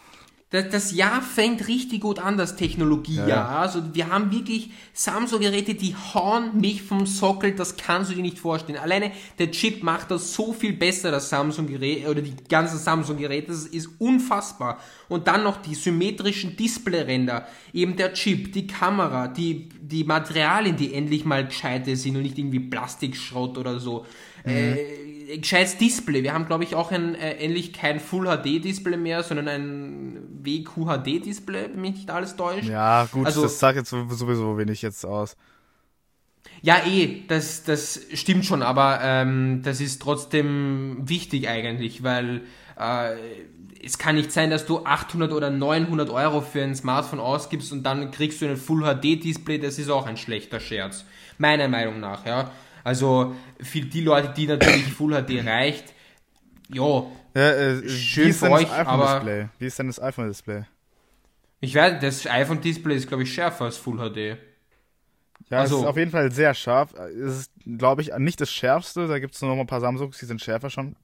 das, 0.55 0.69
das 0.69 0.91
Jahr 0.93 1.21
fängt 1.21 1.67
richtig 1.67 2.01
gut 2.01 2.19
an, 2.19 2.37
das 2.37 2.55
Technologiejahr. 2.55 3.27
Ja, 3.27 3.35
ja. 3.35 3.47
Also 3.59 3.93
wir 3.93 4.09
haben 4.09 4.31
wirklich 4.31 4.71
Samsung-Geräte, 4.93 5.75
die 5.75 5.95
hauen 5.95 6.59
mich 6.59 6.81
vom 6.81 7.05
Sockel, 7.05 7.53
das 7.53 7.77
kannst 7.77 8.11
du 8.11 8.15
dir 8.15 8.21
nicht 8.21 8.39
vorstellen. 8.39 8.79
Alleine 8.79 9.11
der 9.39 9.51
Chip 9.51 9.83
macht 9.83 10.11
das 10.11 10.33
so 10.33 10.53
viel 10.53 10.73
besser, 10.73 11.11
das 11.11 11.29
Samsung-Gerät 11.29 12.07
oder 12.07 12.21
die 12.21 12.35
ganzen 12.49 12.77
Samsung-Geräte, 12.77 13.47
das 13.47 13.65
ist 13.65 13.89
unfassbar. 13.99 14.79
Und 15.09 15.27
dann 15.27 15.43
noch 15.43 15.61
die 15.61 15.75
symmetrischen 15.75 16.55
Display-Ränder, 16.55 17.47
eben 17.73 17.95
der 17.95 18.13
Chip, 18.13 18.53
die 18.53 18.67
Kamera, 18.67 19.27
die, 19.27 19.69
die 19.81 20.03
Materialien, 20.03 20.75
die 20.75 20.93
endlich 20.93 21.25
mal 21.25 21.45
gescheite 21.45 21.95
sind 21.95 22.15
und 22.15 22.23
nicht 22.23 22.37
irgendwie 22.37 22.59
Plastikschrott 22.59 23.57
oder 23.57 23.79
so. 23.79 24.05
Mhm. 24.43 24.51
Äh, 24.51 25.14
gescheites 25.39 25.77
Display. 25.77 26.23
Wir 26.23 26.33
haben, 26.33 26.45
glaube 26.45 26.63
ich, 26.63 26.75
auch 26.75 26.91
ein, 26.91 27.15
äh, 27.15 27.35
endlich 27.35 27.73
kein 27.73 27.99
Full 27.99 28.25
HD 28.25 28.63
Display 28.63 28.97
mehr, 28.97 29.23
sondern 29.23 29.47
ein 29.47 30.19
WQHD 30.43 31.25
Display, 31.25 31.69
wenn 31.71 31.81
mich 31.81 31.95
nicht 31.95 32.11
alles 32.11 32.35
täuscht. 32.35 32.69
Ja, 32.69 33.07
gut, 33.11 33.25
also, 33.25 33.43
das 33.43 33.59
sagt 33.59 33.77
jetzt 33.77 33.89
sowieso 33.89 34.57
wenig 34.57 34.81
jetzt 34.81 35.05
aus. 35.05 35.35
Ja, 36.61 36.85
eh, 36.85 37.23
das, 37.27 37.63
das 37.63 38.01
stimmt 38.13 38.45
schon, 38.45 38.61
aber 38.61 38.99
ähm, 39.01 39.61
das 39.63 39.81
ist 39.81 40.01
trotzdem 40.01 40.97
wichtig 41.03 41.47
eigentlich, 41.47 42.03
weil 42.03 42.41
äh, 42.79 43.15
es 43.83 43.97
kann 43.97 44.15
nicht 44.15 44.31
sein, 44.31 44.49
dass 44.49 44.65
du 44.65 44.83
800 44.83 45.31
oder 45.31 45.49
900 45.49 46.09
Euro 46.09 46.41
für 46.41 46.63
ein 46.63 46.75
Smartphone 46.75 47.19
ausgibst 47.19 47.71
und 47.71 47.83
dann 47.83 48.11
kriegst 48.11 48.41
du 48.41 48.47
ein 48.47 48.57
Full 48.57 48.83
HD 48.83 49.23
Display, 49.23 49.59
das 49.59 49.77
ist 49.77 49.89
auch 49.89 50.07
ein 50.07 50.17
schlechter 50.17 50.59
Scherz. 50.59 51.05
Meiner 51.37 51.67
Meinung 51.67 51.99
nach, 51.99 52.25
ja. 52.25 52.51
Also 52.85 53.35
für 53.59 53.81
die 53.81 54.01
Leute, 54.01 54.31
die 54.37 54.45
natürlich 54.45 54.93
Full 54.93 55.11
HD 55.11 55.43
reicht, 55.43 55.85
ja, 56.69 57.03
ja 57.33 57.51
äh, 57.51 57.89
schön 57.89 58.31
für 58.31 58.51
euch, 58.51 58.71
aber... 58.71 59.15
Display? 59.15 59.49
Wie 59.57 59.65
ist 59.65 59.79
denn 59.79 59.87
das 59.87 59.99
iPhone-Display? 59.99 60.65
Ich 61.61 61.73
weiß, 61.73 61.99
das 61.99 62.27
iPhone-Display 62.27 62.95
ist, 62.95 63.07
glaube 63.07 63.23
ich, 63.23 63.33
schärfer 63.33 63.65
als 63.65 63.77
Full 63.77 63.97
HD. 63.97 64.37
Ja, 65.49 65.59
also, 65.61 65.77
es 65.77 65.81
ist 65.81 65.87
auf 65.87 65.97
jeden 65.97 66.11
Fall 66.11 66.31
sehr 66.31 66.53
scharf. 66.53 66.93
Es 66.93 67.39
ist, 67.39 67.51
glaube 67.65 68.03
ich, 68.03 68.15
nicht 68.19 68.39
das 68.39 68.51
schärfste. 68.51 69.07
Da 69.07 69.17
gibt 69.17 69.33
es 69.33 69.41
nur 69.41 69.55
noch 69.55 69.59
ein 69.59 69.67
paar 69.67 69.81
Samsungs, 69.81 70.19
die 70.19 70.25
sind 70.25 70.41
schärfer 70.41 70.69
schon. 70.69 70.95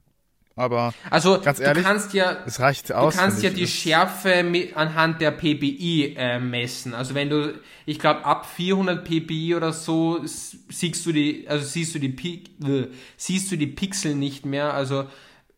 Aber 0.54 0.92
also, 1.08 1.40
ganz 1.40 1.60
ehrlich, 1.60 1.82
du 1.82 1.88
kannst 1.88 2.12
ja, 2.12 2.36
es 2.46 2.60
reicht 2.60 2.92
aus. 2.92 3.14
Du 3.14 3.20
kannst 3.20 3.42
ja 3.42 3.50
die 3.50 3.66
Schärfe 3.66 4.44
anhand 4.74 5.20
der 5.20 5.30
PPI 5.30 6.14
äh, 6.16 6.38
messen. 6.38 6.94
Also 6.94 7.14
wenn 7.14 7.30
du, 7.30 7.58
ich 7.86 7.98
glaube 7.98 8.24
ab 8.24 8.46
400 8.46 9.02
PPI 9.02 9.54
oder 9.54 9.72
so 9.72 10.20
siehst 10.24 11.06
du 11.06 11.12
die, 11.12 11.48
also 11.48 11.64
siehst 11.64 11.94
du 11.94 11.98
die, 11.98 12.44
äh, 12.64 12.88
siehst 13.16 13.50
du 13.50 13.56
die 13.56 13.66
Pixel 13.66 14.14
nicht 14.14 14.44
mehr. 14.44 14.74
Also 14.74 15.06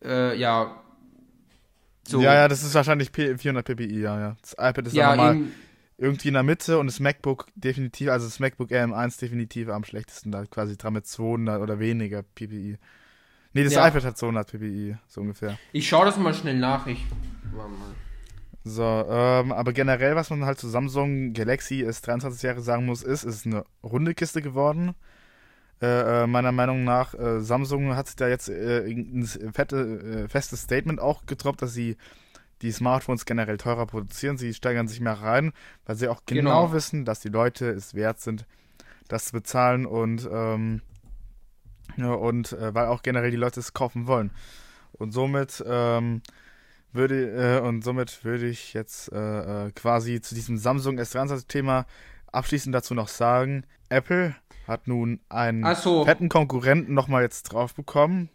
äh, 0.03 0.37
ja. 0.37 0.81
So. 2.07 2.21
Ja, 2.21 2.35
ja, 2.35 2.47
das 2.47 2.63
ist 2.63 2.75
wahrscheinlich 2.75 3.09
400 3.11 3.65
PPI, 3.65 4.01
ja, 4.01 4.19
ja. 4.19 4.37
Das 4.41 4.53
iPad 4.53 4.87
ist 4.87 4.93
ja, 4.93 5.15
normal. 5.15 5.41
irgendwie 5.97 6.27
in 6.27 6.35
der 6.35 6.43
Mitte 6.43 6.77
und 6.77 6.85
das 6.85 6.99
MacBook 6.99 7.47
definitiv, 7.55 8.09
also 8.09 8.27
das 8.27 8.39
MacBook 8.39 8.71
Air 8.71 8.85
M1 8.85 9.19
definitiv 9.19 9.69
am 9.69 9.83
schlechtesten, 9.83 10.31
da 10.31 10.45
quasi 10.45 10.77
dran 10.77 10.93
mit 10.93 11.07
200 11.07 11.61
oder 11.61 11.79
weniger 11.79 12.21
PPI. 12.21 12.77
Nee, 13.55 13.63
das 13.63 13.73
ja. 13.73 13.87
iPad 13.87 14.03
hat 14.03 14.17
200 14.17 14.51
PPI, 14.51 14.97
so 15.07 15.21
ungefähr. 15.21 15.57
Ich 15.71 15.87
schaue 15.87 16.05
das 16.05 16.17
mal 16.17 16.33
schnell 16.33 16.59
nach, 16.59 16.87
ich. 16.87 17.05
So, 18.65 18.83
ähm, 18.83 19.53
aber 19.53 19.71
generell, 19.71 20.17
was 20.17 20.29
man 20.29 20.43
halt 20.43 20.59
zu 20.59 20.67
Samsung 20.67 21.31
Galaxy 21.31 21.85
S23 21.85 22.45
Jahre 22.45 22.61
sagen 22.61 22.85
muss, 22.85 23.01
ist, 23.01 23.23
es 23.23 23.37
ist 23.37 23.45
eine 23.45 23.63
runde 23.81 24.13
Kiste 24.13 24.41
geworden. 24.41 24.93
Äh, 25.81 26.23
äh, 26.23 26.27
meiner 26.27 26.51
Meinung 26.51 26.83
nach, 26.83 27.13
äh, 27.13 27.39
Samsung 27.39 27.95
hat 27.95 28.07
sich 28.07 28.17
da 28.17 28.27
jetzt 28.27 28.49
äh, 28.49 28.87
ein 28.89 29.25
fette, 29.53 30.25
äh, 30.25 30.27
festes 30.27 30.63
Statement 30.63 30.99
auch 30.99 31.25
getroppt, 31.25 31.61
dass 31.61 31.73
sie 31.73 31.95
die 32.61 32.73
Smartphones 32.73 33.25
generell 33.25 33.57
teurer 33.57 33.85
produzieren. 33.85 34.37
Sie 34.37 34.53
steigern 34.53 34.89
sich 34.89 34.99
mehr 34.99 35.21
rein, 35.21 35.53
weil 35.85 35.95
sie 35.95 36.09
auch 36.09 36.23
genau, 36.25 36.63
genau. 36.63 36.73
wissen, 36.73 37.05
dass 37.05 37.21
die 37.21 37.29
Leute 37.29 37.69
es 37.69 37.93
wert 37.93 38.19
sind, 38.19 38.45
das 39.07 39.25
zu 39.27 39.31
bezahlen 39.31 39.85
und, 39.85 40.27
ähm, 40.29 40.81
ja, 41.97 42.13
und 42.13 42.53
äh, 42.53 42.73
weil 42.73 42.87
auch 42.87 43.01
generell 43.03 43.31
die 43.31 43.37
Leute 43.37 43.59
es 43.59 43.73
kaufen 43.73 44.07
wollen. 44.07 44.31
Und 44.93 45.11
somit 45.11 45.63
ähm, 45.67 46.21
würde 46.91 47.57
äh, 47.57 47.59
und 47.61 47.83
somit 47.83 48.23
würde 48.23 48.47
ich 48.47 48.73
jetzt 48.73 49.11
äh, 49.11 49.67
äh 49.67 49.71
quasi 49.71 50.21
zu 50.21 50.35
diesem 50.35 50.57
Samsung 50.57 50.99
S23-Thema 50.99 51.85
abschließend 52.31 52.73
dazu 52.73 52.93
noch 52.93 53.07
sagen, 53.07 53.65
Apple 53.89 54.35
hat 54.67 54.87
nun 54.87 55.19
einen 55.29 55.75
so. 55.75 56.05
fetten 56.05 56.29
Konkurrenten 56.29 56.93
nochmal 56.93 57.23
jetzt 57.23 57.43
drauf 57.43 57.73
bekommen. 57.75 58.29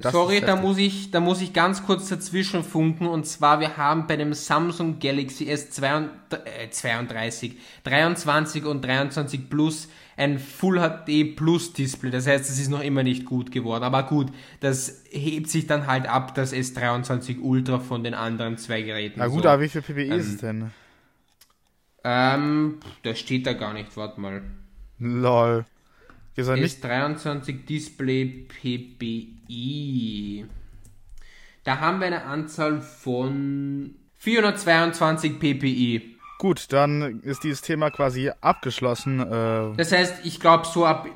Sorry, 0.00 0.40
da 0.40 0.56
muss, 0.56 0.78
ich, 0.78 1.10
da 1.10 1.20
muss 1.20 1.42
ich 1.42 1.52
ganz 1.52 1.84
kurz 1.84 2.08
dazwischen 2.08 2.64
funken. 2.64 3.06
Und 3.06 3.26
zwar, 3.26 3.60
wir 3.60 3.76
haben 3.76 4.06
bei 4.06 4.16
dem 4.16 4.32
Samsung 4.32 4.98
Galaxy 4.98 5.44
S32, 5.44 7.44
äh, 7.44 7.50
23 7.84 8.64
und 8.64 8.84
23 8.84 9.50
Plus 9.50 9.88
ein 10.16 10.38
Full 10.38 10.78
HD 10.78 11.36
Plus 11.36 11.72
Display. 11.72 12.10
Das 12.10 12.26
heißt, 12.26 12.48
es 12.48 12.58
ist 12.58 12.70
noch 12.70 12.82
immer 12.82 13.02
nicht 13.02 13.26
gut 13.26 13.52
geworden. 13.52 13.84
Aber 13.84 14.04
gut, 14.04 14.28
das 14.60 15.02
hebt 15.10 15.50
sich 15.50 15.66
dann 15.66 15.86
halt 15.86 16.06
ab, 16.06 16.34
das 16.34 16.54
S23 16.54 17.40
Ultra 17.40 17.78
von 17.78 18.04
den 18.04 18.14
anderen 18.14 18.56
zwei 18.56 18.82
Geräten. 18.82 19.18
Na 19.18 19.26
gut, 19.26 19.42
so. 19.42 19.48
aber 19.48 19.62
wie 19.62 19.68
viel 19.68 19.82
PPI 19.82 20.04
ähm, 20.04 20.12
ist 20.12 20.28
es 20.28 20.36
denn? 20.38 20.70
Ähm, 22.04 22.78
das 23.02 23.18
steht 23.18 23.46
da 23.46 23.52
gar 23.52 23.74
nicht, 23.74 23.96
warte 23.96 24.20
mal. 24.20 24.42
Lol. 24.98 25.66
S23 26.36 27.64
Display 27.64 28.46
PPI. 28.48 30.46
Da 31.62 31.80
haben 31.80 32.00
wir 32.00 32.08
eine 32.08 32.24
Anzahl 32.24 32.80
von 32.82 33.94
422 34.16 35.38
PPI. 35.38 36.16
Gut, 36.38 36.72
dann 36.72 37.20
ist 37.20 37.44
dieses 37.44 37.62
Thema 37.62 37.90
quasi 37.90 38.30
abgeschlossen. 38.40 39.20
Äh 39.20 39.76
das 39.76 39.92
heißt, 39.92 40.26
ich 40.26 40.40
glaube 40.40 40.66
so 40.66 40.84
ab, 40.84 41.08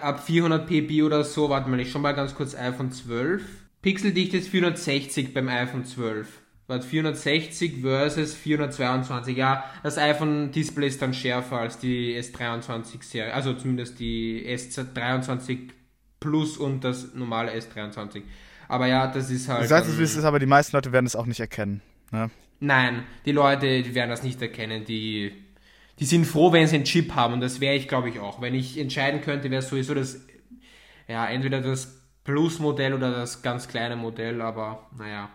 ab 0.00 0.24
400 0.24 0.66
PPI 0.66 1.02
oder 1.02 1.24
so, 1.24 1.48
warte 1.48 1.70
mal, 1.70 1.80
ich 1.80 1.90
schon 1.92 2.02
mal 2.02 2.12
ganz 2.12 2.34
kurz 2.34 2.54
iPhone 2.54 2.90
12. 2.90 3.42
Pixeldichte 3.80 4.36
ist 4.36 4.48
460 4.48 5.32
beim 5.32 5.48
iPhone 5.48 5.84
12 5.84 6.26
war 6.66 6.80
460 6.80 7.80
versus 7.80 8.34
422. 8.34 9.36
Ja, 9.36 9.64
das 9.82 9.98
iPhone-Display 9.98 10.88
ist 10.88 11.00
dann 11.00 11.14
schärfer 11.14 11.58
als 11.58 11.78
die 11.78 12.16
S23-Serie, 12.18 13.32
also 13.32 13.54
zumindest 13.54 14.00
die 14.00 14.44
S23 14.46 15.70
Plus 16.18 16.56
und 16.56 16.82
das 16.82 17.14
normale 17.14 17.52
S23. 17.52 18.22
Aber 18.68 18.86
ja, 18.86 19.06
das 19.06 19.30
ist 19.30 19.48
halt. 19.48 19.64
Du 19.64 19.68
sagst 19.68 19.90
es, 19.90 19.98
wie 19.98 20.02
es 20.02 20.16
ist, 20.16 20.24
aber 20.24 20.38
die 20.38 20.46
meisten 20.46 20.74
Leute 20.76 20.90
werden 20.92 21.06
es 21.06 21.14
auch 21.14 21.26
nicht 21.26 21.40
erkennen. 21.40 21.82
Ne? 22.10 22.30
Nein, 22.58 23.04
die 23.24 23.32
Leute 23.32 23.82
die 23.82 23.94
werden 23.94 24.10
das 24.10 24.22
nicht 24.22 24.40
erkennen. 24.40 24.84
Die, 24.84 25.32
die 25.98 26.04
sind 26.04 26.24
froh, 26.24 26.52
wenn 26.52 26.66
sie 26.66 26.76
einen 26.76 26.84
Chip 26.84 27.14
haben 27.14 27.34
und 27.34 27.40
das 27.40 27.60
wäre 27.60 27.76
ich, 27.76 27.86
glaube 27.86 28.08
ich, 28.08 28.18
auch. 28.18 28.40
Wenn 28.40 28.54
ich 28.54 28.78
entscheiden 28.78 29.20
könnte, 29.20 29.50
wäre 29.50 29.60
es 29.60 29.68
sowieso 29.68 29.94
das, 29.94 30.20
ja, 31.06 31.26
entweder 31.26 31.60
das 31.60 32.02
Plus-Modell 32.24 32.94
oder 32.94 33.12
das 33.12 33.42
ganz 33.42 33.68
kleine 33.68 33.94
Modell, 33.94 34.40
aber 34.40 34.90
naja, 34.98 35.28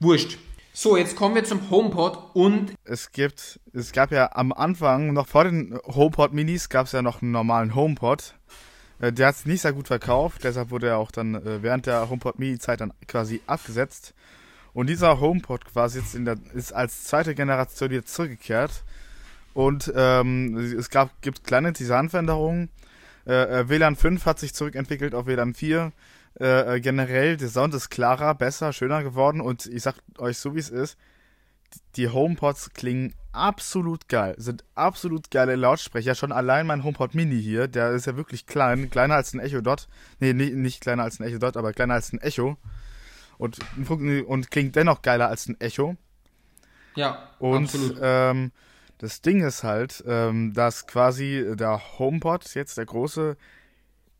wurscht. 0.00 0.38
So, 0.76 0.96
jetzt 0.96 1.14
kommen 1.14 1.36
wir 1.36 1.44
zum 1.44 1.70
HomePod 1.70 2.34
und 2.34 2.74
es 2.82 3.12
gibt, 3.12 3.60
es 3.72 3.92
gab 3.92 4.10
ja 4.10 4.32
am 4.34 4.52
Anfang, 4.52 5.12
noch 5.12 5.28
vor 5.28 5.44
den 5.44 5.78
HomePod 5.86 6.32
Minis, 6.32 6.68
gab 6.68 6.86
es 6.86 6.92
ja 6.92 7.00
noch 7.00 7.22
einen 7.22 7.30
normalen 7.30 7.76
HomePod. 7.76 8.34
Äh, 8.98 9.12
der 9.12 9.28
hat 9.28 9.36
es 9.36 9.46
nicht 9.46 9.60
sehr 9.60 9.72
gut 9.72 9.86
verkauft, 9.86 10.42
deshalb 10.42 10.72
wurde 10.72 10.88
er 10.88 10.98
auch 10.98 11.12
dann 11.12 11.36
äh, 11.36 11.62
während 11.62 11.86
der 11.86 12.10
HomePod 12.10 12.40
Mini-Zeit 12.40 12.80
dann 12.80 12.92
quasi 13.06 13.40
abgesetzt. 13.46 14.14
Und 14.72 14.88
dieser 14.88 15.20
HomePod 15.20 15.64
quasi 15.64 16.00
jetzt 16.00 16.16
in 16.16 16.24
der, 16.24 16.38
ist 16.54 16.72
als 16.72 17.04
zweite 17.04 17.36
Generation 17.36 17.92
jetzt 17.92 18.12
zurückgekehrt. 18.12 18.82
Und 19.54 19.92
ähm, 19.94 20.56
es 20.56 20.90
gab, 20.90 21.22
gibt 21.22 21.44
kleine 21.44 21.72
Designveränderungen. 21.72 22.68
Äh, 23.28 23.60
äh 23.60 23.68
WLAN 23.68 23.94
5 23.94 24.26
hat 24.26 24.40
sich 24.40 24.54
zurückentwickelt 24.54 25.14
auf 25.14 25.26
WLAN 25.26 25.54
4. 25.54 25.92
Äh, 26.40 26.76
äh, 26.76 26.80
generell, 26.80 27.36
der 27.36 27.48
Sound 27.48 27.74
ist 27.74 27.90
klarer, 27.90 28.34
besser, 28.34 28.72
schöner 28.72 29.02
geworden 29.02 29.40
und 29.40 29.66
ich 29.66 29.82
sag 29.82 29.94
euch 30.18 30.38
so 30.38 30.54
wie 30.54 30.60
es 30.60 30.70
ist, 30.70 30.98
die 31.96 32.08
HomePods 32.08 32.70
klingen 32.70 33.14
absolut 33.32 34.08
geil, 34.08 34.34
sind 34.38 34.64
absolut 34.74 35.30
geile 35.30 35.56
Lautsprecher. 35.56 36.14
Schon 36.14 36.32
allein 36.32 36.66
mein 36.66 36.84
HomePod 36.84 37.14
Mini 37.14 37.40
hier, 37.40 37.68
der 37.68 37.90
ist 37.90 38.06
ja 38.06 38.16
wirklich 38.16 38.46
klein, 38.46 38.90
kleiner 38.90 39.14
als 39.14 39.32
ein 39.32 39.40
Echo 39.40 39.60
Dot. 39.60 39.88
Nee, 40.20 40.32
nicht, 40.32 40.54
nicht 40.54 40.80
kleiner 40.80 41.04
als 41.04 41.20
ein 41.20 41.24
Echo 41.24 41.38
Dot, 41.38 41.56
aber 41.56 41.72
kleiner 41.72 41.94
als 41.94 42.12
ein 42.12 42.20
Echo. 42.20 42.56
Und, 43.38 43.58
und 44.26 44.50
klingt 44.50 44.76
dennoch 44.76 45.02
geiler 45.02 45.28
als 45.28 45.48
ein 45.48 45.60
Echo. 45.60 45.96
Ja, 46.94 47.30
und, 47.38 47.64
absolut. 47.64 47.98
Ähm, 48.00 48.52
das 48.98 49.20
Ding 49.20 49.44
ist 49.44 49.64
halt, 49.64 50.04
ähm, 50.06 50.52
dass 50.54 50.86
quasi 50.86 51.54
der 51.56 51.98
HomePod 51.98 52.54
jetzt 52.54 52.78
der 52.78 52.86
große 52.86 53.36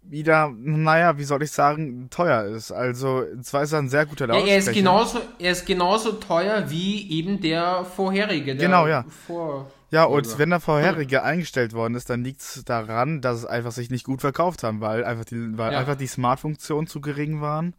wieder, 0.09 0.53
naja, 0.57 1.19
wie 1.19 1.25
soll 1.25 1.43
ich 1.43 1.51
sagen, 1.51 2.09
teuer 2.11 2.45
ist. 2.45 2.73
Also, 2.73 3.25
zwar 3.43 3.63
ist 3.63 3.73
er 3.73 3.79
ein 3.81 3.89
sehr 3.89 4.07
guter 4.07 4.27
Lautsprecher. 4.27 4.47
Ja, 4.47 4.53
er 4.53 4.59
ist 4.59 4.73
genauso, 4.73 5.21
er 5.39 5.53
ist 5.53 5.67
genauso 5.67 6.13
teuer 6.13 6.65
wie 6.69 7.11
eben 7.11 7.41
der 7.41 7.85
vorherige. 7.85 8.55
Der 8.55 8.67
genau, 8.67 8.87
ja. 8.87 9.05
Vor 9.27 9.71
ja, 9.95 10.05
und 10.05 10.39
wenn 10.39 10.51
der 10.51 10.59
vorherige 10.59 11.19
hm. 11.19 11.25
eingestellt 11.25 11.73
worden 11.73 11.95
ist, 11.95 12.11
dann 12.11 12.25
liegt 12.25 12.41
es 12.41 12.65
daran, 12.65 13.21
dass 13.21 13.39
es 13.39 13.47
einfach 13.47 13.71
sich 13.71 13.91
nicht 13.91 14.05
gut 14.05 14.23
verkauft 14.23 14.65
haben, 14.65 14.81
weil 14.81 15.05
einfach 15.05 15.25
die, 15.25 15.57
weil 15.57 15.73
ja. 15.73 15.79
einfach 15.79 15.95
die 15.95 16.09
Smart-Funktionen 16.09 16.89
zu 16.89 17.01
gering 17.01 17.41
waren. 17.41 17.75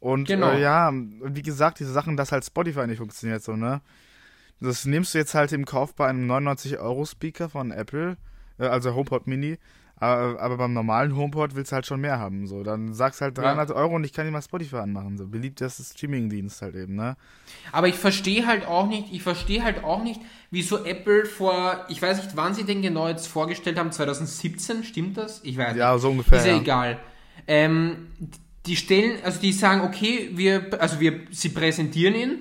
Und 0.00 0.26
genau. 0.26 0.50
äh, 0.50 0.60
ja, 0.60 0.90
wie 0.92 1.42
gesagt, 1.42 1.78
diese 1.78 1.92
Sachen, 1.92 2.16
dass 2.16 2.32
halt 2.32 2.44
Spotify 2.44 2.88
nicht 2.88 2.98
funktioniert, 2.98 3.44
so, 3.44 3.54
ne? 3.54 3.80
Das 4.60 4.84
nimmst 4.86 5.14
du 5.14 5.18
jetzt 5.18 5.34
halt 5.34 5.52
im 5.52 5.64
Kauf 5.64 5.94
bei 5.94 6.08
einem 6.08 6.28
99-Euro-Speaker 6.28 7.48
von 7.48 7.70
Apple, 7.70 8.16
äh, 8.58 8.66
also 8.66 8.96
HomePod 8.96 9.28
Mini, 9.28 9.58
aber, 10.02 10.40
aber, 10.40 10.56
beim 10.56 10.72
normalen 10.72 11.16
HomePod 11.16 11.54
willst 11.54 11.70
du 11.70 11.76
halt 11.76 11.86
schon 11.86 12.00
mehr 12.00 12.18
haben. 12.18 12.48
So, 12.48 12.64
dann 12.64 12.92
sagst 12.92 13.20
halt 13.20 13.38
300 13.38 13.68
ja. 13.68 13.74
Euro 13.76 13.94
und 13.94 14.02
ich 14.02 14.12
kann 14.12 14.24
dir 14.24 14.32
mal 14.32 14.42
Spotify 14.42 14.78
anmachen. 14.78 15.16
So 15.16 15.28
beliebt 15.28 15.60
ist 15.60 15.78
das 15.78 15.90
Streaming-Dienst 15.90 16.60
halt 16.60 16.74
eben, 16.74 16.96
ne? 16.96 17.16
Aber 17.70 17.86
ich 17.86 17.94
verstehe 17.94 18.44
halt 18.44 18.66
auch 18.66 18.88
nicht, 18.88 19.12
ich 19.12 19.22
verstehe 19.22 19.62
halt 19.62 19.84
auch 19.84 20.02
nicht, 20.02 20.20
wieso 20.50 20.84
Apple 20.84 21.24
vor, 21.24 21.86
ich 21.88 22.02
weiß 22.02 22.16
nicht, 22.16 22.36
wann 22.36 22.52
sie 22.52 22.64
den 22.64 22.82
genau 22.82 23.06
jetzt 23.06 23.28
vorgestellt 23.28 23.78
haben, 23.78 23.92
2017, 23.92 24.82
stimmt 24.82 25.18
das? 25.18 25.40
Ich 25.44 25.56
weiß 25.56 25.74
nicht. 25.74 25.78
Ja, 25.78 25.96
so 25.98 26.10
ungefähr. 26.10 26.38
Ist 26.38 26.46
ja, 26.46 26.54
ja. 26.54 26.60
egal. 26.60 27.00
Ähm, 27.46 28.08
die 28.66 28.74
stellen, 28.74 29.18
also 29.22 29.40
die 29.40 29.52
sagen, 29.52 29.82
okay, 29.82 30.30
wir, 30.32 30.80
also 30.80 30.98
wir, 30.98 31.20
sie 31.30 31.50
präsentieren 31.50 32.14
ihn 32.16 32.38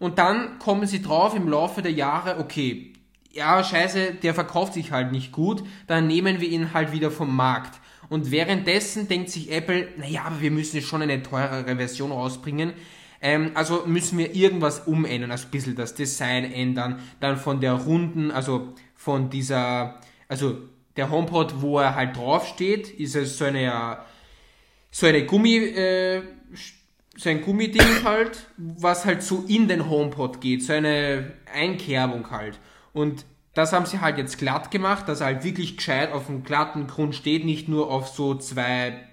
und 0.00 0.18
dann 0.18 0.58
kommen 0.58 0.88
sie 0.88 1.00
drauf 1.00 1.36
im 1.36 1.48
Laufe 1.48 1.80
der 1.80 1.92
Jahre, 1.92 2.38
okay, 2.40 2.93
ja, 3.34 3.62
scheiße, 3.62 4.14
der 4.22 4.34
verkauft 4.34 4.74
sich 4.74 4.92
halt 4.92 5.12
nicht 5.12 5.32
gut, 5.32 5.62
dann 5.86 6.06
nehmen 6.06 6.40
wir 6.40 6.48
ihn 6.48 6.72
halt 6.72 6.92
wieder 6.92 7.10
vom 7.10 7.34
Markt. 7.34 7.80
Und 8.08 8.30
währenddessen 8.30 9.08
denkt 9.08 9.30
sich 9.30 9.50
Apple, 9.50 9.88
naja, 9.96 10.22
aber 10.26 10.40
wir 10.40 10.50
müssen 10.50 10.80
schon 10.80 11.02
eine 11.02 11.22
teurere 11.22 11.76
Version 11.76 12.12
rausbringen. 12.12 12.74
Ähm, 13.20 13.52
also 13.54 13.84
müssen 13.86 14.18
wir 14.18 14.34
irgendwas 14.34 14.80
umändern, 14.80 15.30
also 15.30 15.46
ein 15.46 15.50
bisschen 15.50 15.74
das 15.74 15.94
Design 15.94 16.44
ändern, 16.44 17.00
dann 17.20 17.36
von 17.36 17.60
der 17.60 17.72
runden, 17.72 18.30
also 18.30 18.74
von 18.94 19.30
dieser, 19.30 20.00
also 20.28 20.58
der 20.96 21.10
HomePod, 21.10 21.60
wo 21.60 21.78
er 21.78 21.94
halt 21.94 22.16
draufsteht, 22.16 22.88
ist 22.90 23.16
es 23.16 23.38
so 23.38 23.46
eine, 23.46 23.98
so 24.90 25.06
eine 25.06 25.24
Gummi, 25.24 25.56
äh, 25.56 26.22
so 27.16 27.30
ein 27.30 27.42
Gummiding 27.42 28.04
halt, 28.04 28.46
was 28.56 29.04
halt 29.04 29.22
so 29.22 29.44
in 29.48 29.68
den 29.68 29.88
HomePod 29.88 30.40
geht, 30.40 30.62
so 30.62 30.72
eine 30.72 31.32
Einkerbung 31.52 32.30
halt. 32.30 32.58
Und 32.94 33.26
das 33.52 33.72
haben 33.72 33.84
sie 33.84 34.00
halt 34.00 34.16
jetzt 34.16 34.38
glatt 34.38 34.70
gemacht, 34.70 35.08
dass 35.08 35.20
er 35.20 35.26
halt 35.26 35.44
wirklich 35.44 35.76
gescheit 35.76 36.12
auf 36.12 36.30
einem 36.30 36.42
glatten 36.42 36.86
Grund 36.86 37.14
steht, 37.14 37.44
nicht 37.44 37.68
nur 37.68 37.90
auf 37.90 38.08
so 38.08 38.34
zwei 38.36 39.04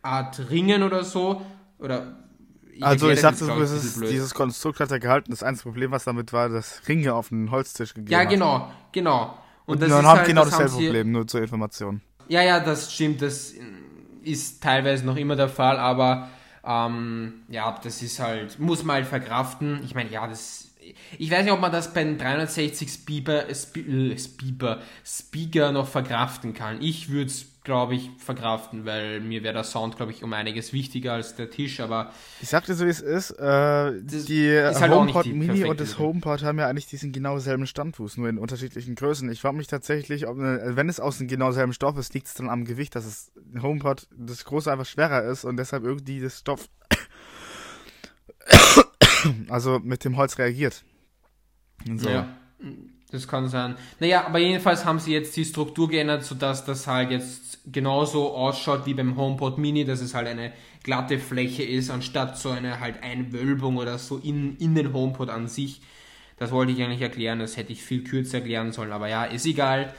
Art 0.00 0.50
Ringen 0.50 0.82
oder 0.82 1.04
so. 1.04 1.42
Oder 1.78 2.16
ich 2.74 2.82
also 2.82 3.10
ich 3.10 3.20
sagte, 3.20 3.44
ist, 3.44 4.00
dieses 4.00 4.34
Konstrukt 4.34 4.80
hat 4.80 4.90
er 4.90 4.98
gehalten. 4.98 5.30
Das 5.30 5.42
einzige 5.42 5.68
Problem, 5.68 5.90
was 5.90 6.04
damit 6.04 6.32
war, 6.32 6.48
dass 6.48 6.82
Ringe 6.88 7.14
auf 7.14 7.28
den 7.28 7.50
Holztisch 7.50 7.92
gegeben 7.94 8.10
Ja, 8.10 8.24
genau, 8.24 8.70
genau. 8.92 9.36
Und, 9.66 9.74
Und 9.74 9.82
das 9.82 9.90
ist 9.90 9.94
haben 9.96 10.18
halt, 10.18 10.26
genau 10.26 10.44
das 10.44 10.50
dasselbe 10.50 10.86
Problem, 10.86 11.12
nur 11.12 11.26
zur 11.26 11.42
Information. 11.42 12.00
Ja, 12.28 12.42
ja, 12.42 12.60
das 12.60 12.92
stimmt. 12.92 13.20
Das 13.22 13.52
ist 14.22 14.62
teilweise 14.62 15.04
noch 15.04 15.16
immer 15.16 15.36
der 15.36 15.48
Fall, 15.48 15.78
aber 15.78 16.30
ähm, 16.64 17.42
ja, 17.48 17.78
das 17.82 18.02
ist 18.02 18.20
halt, 18.20 18.58
muss 18.58 18.84
man 18.84 18.96
halt 18.96 19.06
verkraften. 19.06 19.82
Ich 19.84 19.94
meine, 19.94 20.10
ja, 20.10 20.26
das 20.26 20.61
ich 21.18 21.30
weiß 21.30 21.44
nicht, 21.44 21.52
ob 21.52 21.60
man 21.60 21.72
das 21.72 21.92
bei 21.92 22.04
den 22.04 22.18
360 22.18 22.88
Speaker, 22.90 23.44
Speaker, 23.54 24.80
Speaker 25.04 25.72
noch 25.72 25.88
verkraften 25.88 26.54
kann. 26.54 26.80
Ich 26.80 27.10
würde 27.10 27.26
es 27.26 27.52
glaube 27.64 27.94
ich, 27.94 28.10
verkraften, 28.18 28.84
weil 28.86 29.20
mir 29.20 29.44
wäre 29.44 29.54
der 29.54 29.64
Sound, 29.64 29.96
glaube 29.96 30.10
ich, 30.10 30.24
um 30.24 30.32
einiges 30.32 30.72
wichtiger 30.72 31.12
als 31.12 31.36
der 31.36 31.48
Tisch, 31.50 31.78
aber. 31.80 32.12
Ich 32.40 32.48
sagte 32.48 32.74
so, 32.74 32.84
wie 32.86 32.90
es 32.90 33.00
ist, 33.00 33.30
äh, 33.32 33.92
die 34.02 34.48
ist 34.48 34.80
halt 34.80 34.92
HomePod 34.92 35.24
die 35.24 35.32
Mini 35.32 35.64
und 35.64 35.78
das 35.78 35.98
HomePod 35.98 36.42
haben 36.42 36.58
ja 36.58 36.66
eigentlich 36.66 36.86
diesen 36.86 37.12
genau 37.12 37.38
selben 37.38 37.66
Standfuß, 37.66 38.16
nur 38.16 38.28
in 38.28 38.38
unterschiedlichen 38.38 38.96
Größen. 38.96 39.30
Ich 39.30 39.40
frage 39.40 39.56
mich 39.56 39.68
tatsächlich, 39.68 40.26
ob, 40.26 40.38
äh, 40.38 40.74
wenn 40.76 40.88
es 40.88 40.98
aus 40.98 41.18
dem 41.18 41.28
genau 41.28 41.52
selben 41.52 41.72
Stoff 41.72 41.96
ist, 41.98 42.14
liegt 42.14 42.26
es 42.26 42.34
dann 42.34 42.50
am 42.50 42.64
Gewicht, 42.64 42.96
dass 42.96 43.04
es 43.04 43.30
HomePod 43.60 44.08
das 44.16 44.44
große 44.44 44.70
einfach 44.70 44.86
schwerer 44.86 45.22
ist 45.22 45.44
und 45.44 45.56
deshalb 45.56 45.84
irgendwie 45.84 46.20
das 46.20 46.40
Stoff 46.40 46.68
also 49.48 49.78
mit 49.78 50.04
dem 50.04 50.16
Holz 50.16 50.38
reagiert. 50.38 50.84
So. 51.96 52.08
Ja. 52.08 52.28
Das 53.10 53.28
kann 53.28 53.48
sein. 53.48 53.76
Naja, 54.00 54.26
aber 54.26 54.38
jedenfalls 54.38 54.86
haben 54.86 54.98
sie 54.98 55.12
jetzt 55.12 55.36
die 55.36 55.44
Struktur 55.44 55.88
geändert, 55.88 56.24
sodass 56.24 56.64
das 56.64 56.86
halt 56.86 57.10
jetzt 57.10 57.58
genauso 57.70 58.34
ausschaut 58.34 58.86
wie 58.86 58.94
beim 58.94 59.16
HomePod 59.16 59.58
Mini, 59.58 59.84
dass 59.84 60.00
es 60.00 60.14
halt 60.14 60.26
eine 60.26 60.52
glatte 60.82 61.18
Fläche 61.18 61.62
ist, 61.62 61.90
anstatt 61.90 62.38
so 62.38 62.48
eine 62.48 62.80
halt 62.80 63.02
Einwölbung 63.02 63.76
oder 63.76 63.98
so 63.98 64.16
in, 64.16 64.56
in 64.56 64.74
den 64.74 64.94
HomePod 64.94 65.28
an 65.28 65.46
sich. 65.46 65.82
Das 66.38 66.50
wollte 66.52 66.72
ich 66.72 66.82
eigentlich 66.82 67.02
erklären, 67.02 67.38
das 67.38 67.58
hätte 67.58 67.72
ich 67.72 67.82
viel 67.82 68.02
kürzer 68.02 68.38
erklären 68.38 68.72
sollen, 68.72 68.92
aber 68.92 69.08
ja, 69.08 69.24
ist 69.24 69.44
egal. 69.44 69.94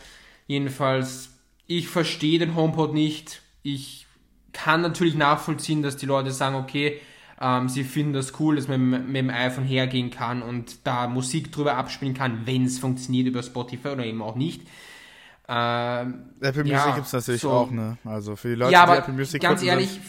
Jedenfalls, 0.48 1.30
ich 1.68 1.88
verstehe 1.88 2.40
den 2.40 2.56
HomePod 2.56 2.94
nicht. 2.96 3.44
Ich 3.62 4.08
kann 4.54 4.82
natürlich 4.82 5.16
nachvollziehen, 5.16 5.84
dass 5.84 5.98
die 5.98 6.08
Leute 6.08 6.32
sagen, 6.32 6.56
okay, 6.56 7.00
ähm, 7.44 7.68
sie 7.68 7.84
finden 7.84 8.14
das 8.14 8.40
cool, 8.40 8.56
dass 8.56 8.70
man 8.70 8.90
mit, 8.90 9.08
mit 9.08 9.16
dem 9.18 9.30
iPhone 9.30 9.66
hergehen 9.66 10.10
kann 10.10 10.42
und 10.42 10.88
da 10.88 11.08
Musik 11.08 11.52
drüber 11.52 11.76
abspielen 11.76 12.14
kann, 12.14 12.46
wenn 12.46 12.66
es 12.66 12.80
funktioniert 12.80 13.28
über 13.28 13.44
Spotify 13.44 13.90
oder 13.90 14.06
eben 14.06 14.22
auch 14.22 14.36
nicht. 14.36 14.62
Ähm, 15.50 16.30
Apple 16.40 16.64
Music 16.64 16.78
ja, 16.78 16.96
gibt 16.96 17.08
es 17.08 17.14
natürlich 17.14 17.42
so. 17.42 17.52
auch, 17.52 17.70
ne? 17.70 17.98
Also 18.06 18.38
für 18.38 18.50
die 18.50 18.56
Leute, 18.56 18.72
ja, 18.72 18.86
die 18.86 18.98
Apple 18.98 19.14
Music 19.14 19.42
ganz 19.42 19.62
ehrlich, 19.62 20.00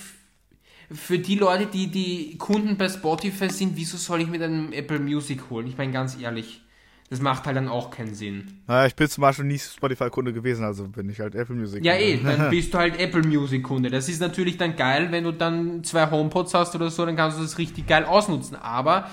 für 0.92 1.18
die 1.18 1.34
Leute, 1.34 1.66
die 1.66 1.88
die 1.88 2.38
Kunden 2.38 2.76
bei 2.76 2.88
Spotify 2.88 3.50
sind, 3.50 3.76
wieso 3.76 3.96
soll 3.96 4.20
ich 4.20 4.28
mir 4.28 4.38
dann 4.38 4.72
Apple 4.72 5.00
Music 5.00 5.50
holen? 5.50 5.66
Ich 5.66 5.76
meine 5.76 5.92
ganz 5.92 6.16
ehrlich. 6.20 6.63
Das 7.10 7.20
macht 7.20 7.44
halt 7.44 7.56
dann 7.56 7.68
auch 7.68 7.90
keinen 7.90 8.14
Sinn. 8.14 8.60
Naja, 8.66 8.86
ich 8.86 8.96
bin 8.96 9.08
zum 9.08 9.22
Beispiel 9.22 9.44
nie 9.44 9.58
Spotify-Kunde 9.58 10.32
gewesen, 10.32 10.64
also 10.64 10.88
bin 10.88 11.08
ich 11.10 11.20
halt 11.20 11.34
Apple 11.34 11.54
Music. 11.54 11.84
Ja, 11.84 11.94
eh, 11.94 12.18
dann 12.22 12.50
bist 12.50 12.72
du 12.72 12.78
halt 12.78 12.98
Apple 12.98 13.22
Music-Kunde. 13.22 13.90
Das 13.90 14.08
ist 14.08 14.20
natürlich 14.20 14.56
dann 14.56 14.74
geil, 14.74 15.12
wenn 15.12 15.24
du 15.24 15.32
dann 15.32 15.84
zwei 15.84 16.10
HomePods 16.10 16.54
hast 16.54 16.74
oder 16.74 16.90
so, 16.90 17.04
dann 17.04 17.14
kannst 17.14 17.38
du 17.38 17.42
das 17.42 17.58
richtig 17.58 17.86
geil 17.86 18.04
ausnutzen. 18.04 18.56
Aber, 18.56 19.10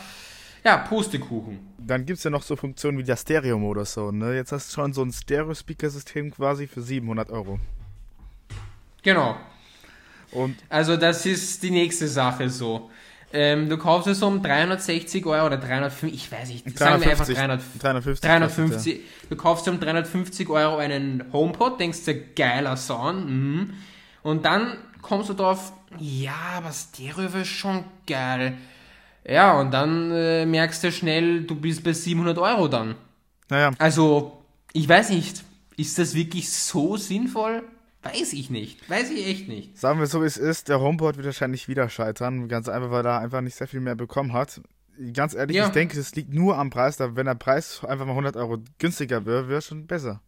ja, 0.63 0.77
Pustekuchen. 0.77 1.59
Dann 1.77 2.05
gibt 2.05 2.19
es 2.19 2.23
ja 2.23 2.31
noch 2.31 2.43
so 2.43 2.55
Funktionen 2.55 2.97
wie 2.97 3.03
der 3.03 3.17
Stereo-Modus 3.17 3.93
so, 3.93 4.11
ne? 4.11 4.35
Jetzt 4.35 4.53
hast 4.53 4.71
du 4.71 4.81
schon 4.81 4.93
so 4.93 5.03
ein 5.03 5.11
Stereo-Speaker-System 5.11 6.31
quasi 6.31 6.67
für 6.67 6.81
700 6.81 7.29
Euro. 7.29 7.59
Genau. 9.03 9.35
Und 10.31 10.55
also 10.69 10.95
das 10.95 11.25
ist 11.25 11.61
die 11.61 11.71
nächste 11.71 12.07
Sache 12.07 12.49
so. 12.49 12.89
Ähm, 13.33 13.69
du 13.69 13.77
kaufst 13.77 14.07
es 14.07 14.21
um 14.21 14.41
360 14.41 15.25
Euro 15.25 15.45
oder 15.45 15.57
350, 15.57 16.13
ich 16.13 16.31
weiß 16.31 16.49
nicht, 16.49 16.65
350, 16.65 16.79
sagen 16.79 17.01
wir 17.01 17.11
einfach 17.11 17.25
300, 17.25 17.61
350. 17.81 18.29
350 18.29 18.93
ja. 18.93 18.99
Du 19.29 19.35
kaufst 19.35 19.67
um 19.67 19.79
350 19.79 20.49
Euro 20.49 20.77
einen 20.77 21.23
HomePod, 21.31 21.79
denkst 21.79 22.05
du, 22.05 22.15
geiler 22.35 22.77
Sound, 22.77 23.29
mhm. 23.29 23.73
und 24.23 24.45
dann 24.45 24.77
kommst 25.01 25.29
du 25.29 25.33
drauf, 25.33 25.73
ja, 25.97 26.35
aber 26.57 26.71
Stereo 26.71 27.41
ist 27.41 27.47
schon 27.47 27.83
geil. 28.07 28.57
Ja, 29.27 29.59
und 29.59 29.71
dann 29.71 30.11
äh, 30.11 30.45
merkst 30.45 30.83
du 30.83 30.91
schnell, 30.91 31.43
du 31.43 31.55
bist 31.55 31.83
bei 31.83 31.93
700 31.93 32.37
Euro 32.37 32.67
dann. 32.67 32.95
Naja. 33.49 33.71
Also, 33.77 34.43
ich 34.73 34.87
weiß 34.87 35.09
nicht, 35.11 35.43
ist 35.77 35.99
das 35.99 36.15
wirklich 36.15 36.51
so 36.51 36.97
sinnvoll? 36.97 37.63
Weiß 38.03 38.33
ich 38.33 38.49
nicht. 38.49 38.89
Weiß 38.89 39.11
ich 39.11 39.27
echt 39.27 39.47
nicht. 39.47 39.77
Sagen 39.77 39.99
wir 39.99 40.07
so, 40.07 40.21
wie 40.21 40.25
es 40.25 40.37
ist, 40.37 40.69
der 40.69 40.79
HomePod 40.79 41.17
wird 41.17 41.25
wahrscheinlich 41.25 41.67
wieder 41.67 41.87
scheitern. 41.87 42.47
Ganz 42.47 42.67
einfach, 42.67 42.89
weil 42.89 43.05
er 43.05 43.19
einfach 43.19 43.41
nicht 43.41 43.55
sehr 43.55 43.67
viel 43.67 43.79
mehr 43.79 43.95
bekommen 43.95 44.33
hat. 44.33 44.61
Ganz 45.13 45.33
ehrlich, 45.33 45.57
ja. 45.57 45.67
ich 45.67 45.71
denke, 45.71 45.99
es 45.99 46.15
liegt 46.15 46.33
nur 46.33 46.57
am 46.57 46.69
Preis. 46.69 46.97
Da, 46.97 47.15
wenn 47.15 47.25
der 47.25 47.35
Preis 47.35 47.83
einfach 47.83 48.05
mal 48.05 48.11
100 48.11 48.35
Euro 48.37 48.57
günstiger 48.79 49.25
wäre, 49.25 49.47
wäre 49.47 49.59
es 49.59 49.67
schon 49.67 49.85
besser. 49.85 50.21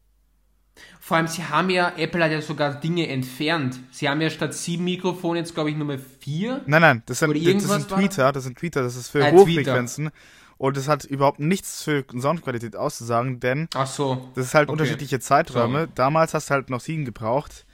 Vor 1.00 1.18
allem, 1.18 1.28
sie 1.28 1.44
haben 1.44 1.70
ja, 1.70 1.94
Apple 1.98 2.24
hat 2.24 2.32
ja 2.32 2.42
sogar 2.42 2.80
Dinge 2.80 3.08
entfernt. 3.08 3.80
Sie 3.92 4.10
haben 4.10 4.22
ja 4.22 4.30
statt 4.30 4.54
sieben 4.54 4.86
Mikrofone 4.86 5.40
jetzt, 5.40 5.54
glaube 5.54 5.70
ich, 5.70 5.76
Nummer 5.76 5.98
vier. 5.98 6.62
Nein, 6.66 6.82
nein, 6.82 7.04
das 7.06 7.20
sind, 7.20 7.36
das 7.36 7.64
sind 7.64 7.90
Tweeter, 7.90 8.32
das 8.32 8.44
sind 8.44 8.58
Tweeter, 8.58 8.82
das 8.82 8.96
ist 8.96 9.10
für 9.10 9.24
ah, 9.24 9.32
Hochfrequenzen. 9.32 10.06
Tweeter. 10.06 10.18
Und 10.64 10.78
es 10.78 10.88
hat 10.88 11.04
überhaupt 11.04 11.42
nichts 11.42 11.84
für 11.84 12.06
Soundqualität 12.18 12.78
auszusagen, 12.78 13.42
denn 13.42 13.68
so. 13.86 14.30
das 14.34 14.46
ist 14.46 14.54
halt 14.54 14.70
okay. 14.70 14.72
unterschiedliche 14.72 15.20
Zeiträume. 15.20 15.88
So. 15.88 15.92
Damals 15.94 16.34
hast 16.34 16.50
du 16.50 16.54
halt 16.54 16.70
noch 16.70 16.80
sieben 16.80 17.04
gebraucht. 17.04 17.66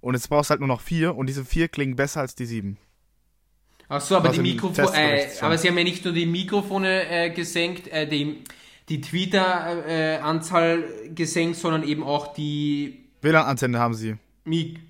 Und 0.00 0.14
jetzt 0.14 0.28
brauchst 0.28 0.50
du 0.50 0.54
halt 0.54 0.58
nur 0.58 0.66
noch 0.66 0.80
vier 0.80 1.14
und 1.14 1.28
diese 1.28 1.44
vier 1.44 1.68
klingen 1.68 1.94
besser 1.94 2.22
als 2.22 2.34
die 2.34 2.46
sieben. 2.46 2.76
Ach 3.88 4.00
so, 4.00 4.16
aber 4.16 4.30
die 4.30 4.40
Mikrofone, 4.40 4.90
äh, 4.96 5.28
aber 5.42 5.56
sie 5.56 5.68
haben 5.68 5.78
ja 5.78 5.84
nicht 5.84 6.04
nur 6.04 6.12
die 6.12 6.26
Mikrofone 6.26 7.08
äh, 7.08 7.30
gesenkt, 7.30 7.86
äh, 7.86 8.08
die, 8.08 8.42
die 8.88 9.00
Twitter-Anzahl 9.00 10.82
äh, 11.04 11.10
gesenkt, 11.10 11.56
sondern 11.56 11.84
eben 11.84 12.02
auch 12.02 12.34
die 12.34 13.10
WLAN-Antenne 13.22 13.78
haben 13.78 13.94
sie. 13.94 14.16
Mi 14.44 14.80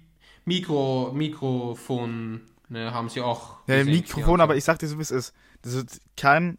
Mikro, 0.46 1.12
Mikrofon 1.12 2.40
ne, 2.70 2.94
haben 2.94 3.10
sie 3.10 3.20
auch. 3.20 3.58
Ja, 3.66 3.76
gesenkt, 3.80 4.16
Mikrofon, 4.16 4.40
aber 4.40 4.56
ich 4.56 4.64
sag 4.64 4.78
dir 4.78 4.86
so, 4.86 4.96
wie 4.96 5.02
es 5.02 5.10
ist. 5.10 5.34
Das 5.60 5.74
wird 5.74 6.00
kein 6.16 6.56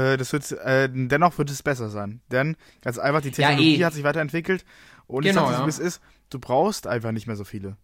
äh, 0.00 0.16
das 0.16 0.32
wird, 0.32 0.50
äh, 0.52 0.88
dennoch 0.90 1.38
wird 1.38 1.50
es 1.50 1.62
besser 1.62 1.90
sein. 1.90 2.20
Denn 2.30 2.56
ganz 2.82 2.98
einfach, 2.98 3.20
die 3.20 3.30
Technologie 3.30 3.76
ja, 3.76 3.80
eh. 3.80 3.84
hat 3.86 3.94
sich 3.94 4.04
weiterentwickelt 4.04 4.64
und 5.06 5.24
genau, 5.24 5.42
ich 5.42 5.48
sag 5.48 5.52
dir, 5.52 5.58
so, 5.58 5.66
wie 5.66 5.70
es 5.70 5.78
ist 5.78 6.00
du 6.30 6.38
brauchst 6.38 6.86
einfach 6.86 7.12
nicht 7.12 7.26
mehr 7.26 7.36
so 7.36 7.44
viele. 7.44 7.76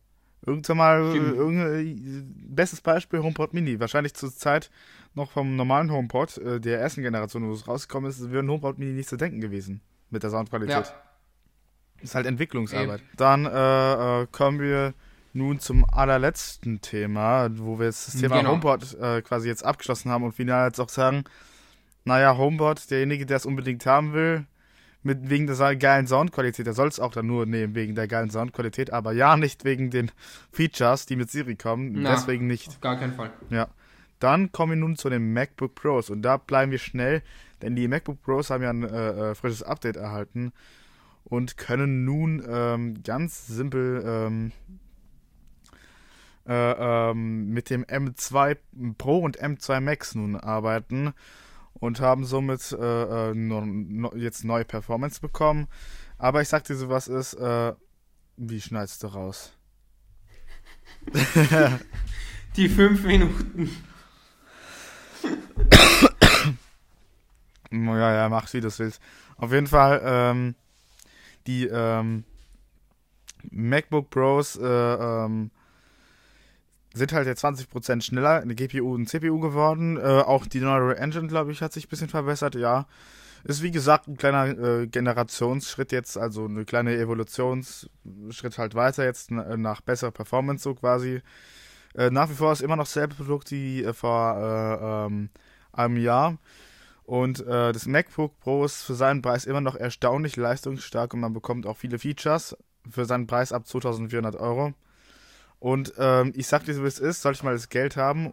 Irgendwann 0.44 0.76
mal, 0.76 1.00
irgendein 1.16 2.33
bestes 2.48 2.81
Beispiel 2.81 3.20
HomePod 3.20 3.52
Mini. 3.52 3.81
Wahrscheinlich 3.81 4.14
zur 4.14 4.33
Zeit 4.33 4.70
noch 5.14 5.33
vom 5.33 5.57
normalen 5.57 5.90
HomePod, 5.90 6.38
äh, 6.38 6.61
der 6.61 6.81
ersten 6.81 7.02
Generation, 7.02 7.48
wo 7.48 7.52
es 7.52 7.66
rausgekommen 7.66 8.09
ist, 8.09 8.31
wäre 8.31 8.42
ein 8.42 8.50
HomePod 8.50 8.79
Mini 8.79 8.92
nicht 8.92 9.09
zu 9.09 9.16
denken 9.16 9.40
gewesen. 9.40 9.81
Mit 10.11 10.22
der 10.22 10.31
Soundqualität. 10.31 10.87
Ja. 10.87 10.94
Ist 12.00 12.14
halt 12.14 12.26
Entwicklungsarbeit. 12.26 13.00
Eben. 13.00 13.11
Dann 13.16 13.46
äh, 13.46 14.22
äh, 14.22 14.26
kommen 14.31 14.61
wir 14.61 14.94
nun 15.33 15.59
zum 15.59 15.85
allerletzten 15.90 16.81
Thema, 16.81 17.48
wo 17.59 17.79
wir 17.79 17.87
jetzt 17.87 18.07
das 18.07 18.20
Thema 18.20 18.38
genau. 18.38 18.52
HomePod 18.52 18.94
äh, 19.00 19.22
quasi 19.22 19.48
jetzt 19.48 19.64
abgeschlossen 19.64 20.11
haben 20.11 20.22
und 20.22 20.33
final 20.33 20.68
jetzt 20.68 20.81
auch 20.81 20.88
sagen, 20.88 21.24
naja, 22.06 22.36
HomePod, 22.36 22.88
derjenige, 22.90 23.26
der 23.26 23.36
es 23.36 23.46
unbedingt 23.46 23.84
haben 23.84 24.12
will, 24.12 24.46
mit, 25.02 25.28
wegen 25.28 25.48
der 25.48 25.76
geilen 25.76 26.06
Soundqualität. 26.06 26.64
Der 26.64 26.72
soll 26.72 26.86
es 26.86 27.00
auch 27.00 27.12
dann 27.12 27.26
nur 27.26 27.46
nehmen 27.46 27.74
wegen 27.74 27.96
der 27.96 28.06
geilen 28.06 28.30
Soundqualität, 28.30 28.92
aber 28.92 29.12
ja 29.12 29.36
nicht 29.36 29.64
wegen 29.64 29.90
den 29.90 30.12
Features, 30.52 31.06
die 31.06 31.16
mit 31.16 31.30
Siri 31.30 31.56
kommen. 31.56 31.92
Na, 31.96 32.12
Deswegen 32.12 32.46
nicht. 32.46 32.68
Auf 32.68 32.80
gar 32.80 32.96
keinen 32.96 33.12
Fall. 33.12 33.32
Ja. 33.50 33.68
Dann 34.20 34.52
kommen 34.52 34.72
wir 34.72 34.76
nun 34.76 34.96
zu 34.96 35.10
den 35.10 35.32
MacBook 35.32 35.74
Pros 35.74 36.08
und 36.08 36.22
da 36.22 36.36
bleiben 36.36 36.70
wir 36.70 36.78
schnell, 36.78 37.22
denn 37.60 37.74
die 37.74 37.88
MacBook 37.88 38.22
Pros 38.22 38.50
haben 38.50 38.62
ja 38.62 38.70
ein 38.70 38.84
äh, 38.84 39.30
äh 39.30 39.34
frisches 39.34 39.62
Update 39.64 39.96
erhalten 39.96 40.52
und 41.24 41.56
können 41.56 42.04
nun 42.04 42.42
ähm, 42.48 43.02
ganz 43.02 43.48
simpel 43.48 44.02
ähm, 44.06 44.52
äh, 46.46 47.10
ähm, 47.10 47.50
mit 47.50 47.68
dem 47.68 47.84
M2 47.84 48.56
Pro 48.96 49.18
und 49.18 49.42
M2 49.42 49.80
Max 49.80 50.14
nun 50.14 50.36
arbeiten 50.36 51.12
und 51.78 52.00
haben 52.00 52.24
somit 52.24 52.72
äh, 52.72 53.30
äh, 53.30 53.34
no, 53.34 53.64
no, 53.64 54.12
jetzt 54.14 54.44
neue 54.44 54.64
Performance 54.64 55.20
bekommen. 55.20 55.68
Aber 56.18 56.42
ich 56.42 56.48
sag 56.48 56.64
dir 56.64 56.76
so, 56.76 56.88
was 56.88 57.08
ist, 57.08 57.34
äh, 57.34 57.74
wie 58.36 58.60
schneidest 58.60 59.02
du 59.02 59.08
raus? 59.08 59.52
Die 62.56 62.68
fünf 62.68 63.04
Minuten. 63.04 63.70
ja, 67.70 68.14
ja, 68.14 68.28
mach 68.28 68.52
wie 68.52 68.60
du 68.60 68.78
willst. 68.78 69.00
Auf 69.36 69.52
jeden 69.52 69.66
Fall, 69.66 70.00
ähm, 70.04 70.54
die 71.46 71.66
ähm, 71.66 72.24
MacBook 73.50 74.10
Pros 74.10 74.56
äh, 74.56 74.64
ähm, 74.64 75.50
sind 76.96 77.12
halt 77.12 77.26
jetzt 77.26 77.44
20% 77.44 78.02
schneller, 78.02 78.40
eine 78.40 78.54
GPU 78.54 78.94
und 78.94 79.09
CPU 79.09 79.38
geworden. 79.40 79.96
Äh, 79.96 80.00
auch 80.00 80.46
die 80.46 80.61
neue 80.61 80.96
Engine, 80.96 81.28
glaube 81.28 81.52
ich, 81.52 81.62
hat 81.62 81.72
sich 81.72 81.87
ein 81.87 81.90
bisschen 81.90 82.09
verbessert, 82.09 82.54
ja. 82.54 82.87
Ist 83.44 83.62
wie 83.62 83.70
gesagt 83.70 84.09
ein 84.09 84.16
kleiner 84.16 84.59
äh, 84.59 84.87
Generationsschritt 84.88 85.92
jetzt, 85.92 86.18
also 86.18 86.46
eine 86.46 86.64
kleine 86.64 86.96
Evolutionsschritt 86.96 88.59
halt 88.59 88.74
weiter 88.74 89.04
jetzt 89.04 89.30
nach 89.30 89.80
besserer 89.82 90.11
Performance 90.11 90.64
so 90.64 90.74
quasi. 90.74 91.22
Äh, 91.94 92.11
nach 92.11 92.28
wie 92.28 92.35
vor 92.35 92.52
ist 92.52 92.61
immer 92.61 92.76
noch 92.76 92.87
selbe 92.87 93.14
Produkt 93.14 93.50
wie 93.50 93.82
äh, 93.82 93.92
vor 93.92 94.37
äh, 94.37 95.06
ähm, 95.06 95.30
einem 95.72 95.96
Jahr. 95.96 96.38
Und 97.04 97.40
äh, 97.46 97.72
das 97.72 97.87
MacBook 97.87 98.38
Pro 98.40 98.64
ist 98.64 98.82
für 98.82 98.94
seinen 98.94 99.22
Preis 99.22 99.44
immer 99.44 99.61
noch 99.61 99.76
erstaunlich 99.76 100.37
leistungsstark 100.37 101.14
und 101.14 101.20
man 101.20 101.32
bekommt 101.32 101.66
auch 101.66 101.76
viele 101.76 101.98
Features 101.98 102.56
für 102.90 103.04
seinen 103.04 103.26
Preis 103.28 103.52
ab 103.52 103.66
2400 103.66 104.35
Euro. 104.37 104.74
Und 105.66 105.94
ähm, 105.98 106.33
ich 106.37 106.46
sag 106.46 106.64
dir 106.64 106.74
so, 106.74 106.85
wie 106.85 106.87
es 106.87 107.00
ist, 107.00 107.22
soll 107.22 107.33
ich 107.33 107.42
mal 107.42 107.52
das 107.52 107.68
Geld 107.68 107.96
haben 107.96 108.31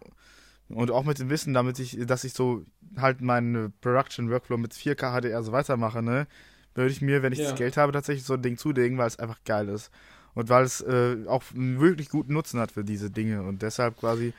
Und 0.68 0.92
auch 0.92 1.02
mit 1.02 1.18
dem 1.18 1.30
Wissen, 1.30 1.52
damit 1.52 1.80
ich, 1.80 1.98
dass 2.06 2.22
ich 2.22 2.32
so 2.32 2.64
halt 2.96 3.22
meinen 3.22 3.72
Production 3.80 4.30
Workflow 4.30 4.56
mit 4.56 4.72
4K 4.72 5.20
HDR 5.20 5.42
so 5.42 5.50
weitermache, 5.50 6.00
ne, 6.00 6.28
würde 6.76 6.92
ich 6.92 7.02
mir, 7.02 7.24
wenn 7.24 7.32
ich 7.32 7.40
ja. 7.40 7.50
das 7.50 7.58
Geld 7.58 7.76
habe, 7.76 7.90
tatsächlich 7.90 8.24
so 8.24 8.34
ein 8.34 8.42
Ding 8.42 8.56
zulegen, 8.56 8.98
weil 8.98 9.08
es 9.08 9.18
einfach 9.18 9.42
geil 9.44 9.68
ist. 9.68 9.90
Und 10.34 10.48
weil 10.48 10.62
es 10.62 10.80
äh, 10.82 11.16
auch 11.26 11.42
einen 11.52 11.80
wirklich 11.80 12.08
guten 12.08 12.34
Nutzen 12.34 12.60
hat 12.60 12.70
für 12.70 12.84
diese 12.84 13.10
Dinge. 13.10 13.42
Und 13.42 13.62
deshalb 13.62 13.98
quasi 13.98 14.32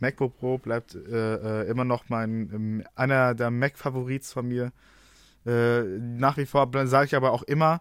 MacBook 0.00 0.36
Pro 0.38 0.58
bleibt 0.58 0.94
äh, 0.94 1.62
äh, 1.62 1.70
immer 1.70 1.86
noch 1.86 2.10
mein 2.10 2.50
ähm, 2.52 2.84
einer 2.94 3.34
der 3.34 3.50
Mac-Favorits 3.50 4.30
von 4.30 4.46
mir. 4.46 4.72
Äh, 5.46 5.84
nach 5.98 6.36
wie 6.36 6.44
vor 6.44 6.68
sage 6.84 7.06
ich 7.06 7.16
aber 7.16 7.32
auch 7.32 7.44
immer, 7.44 7.80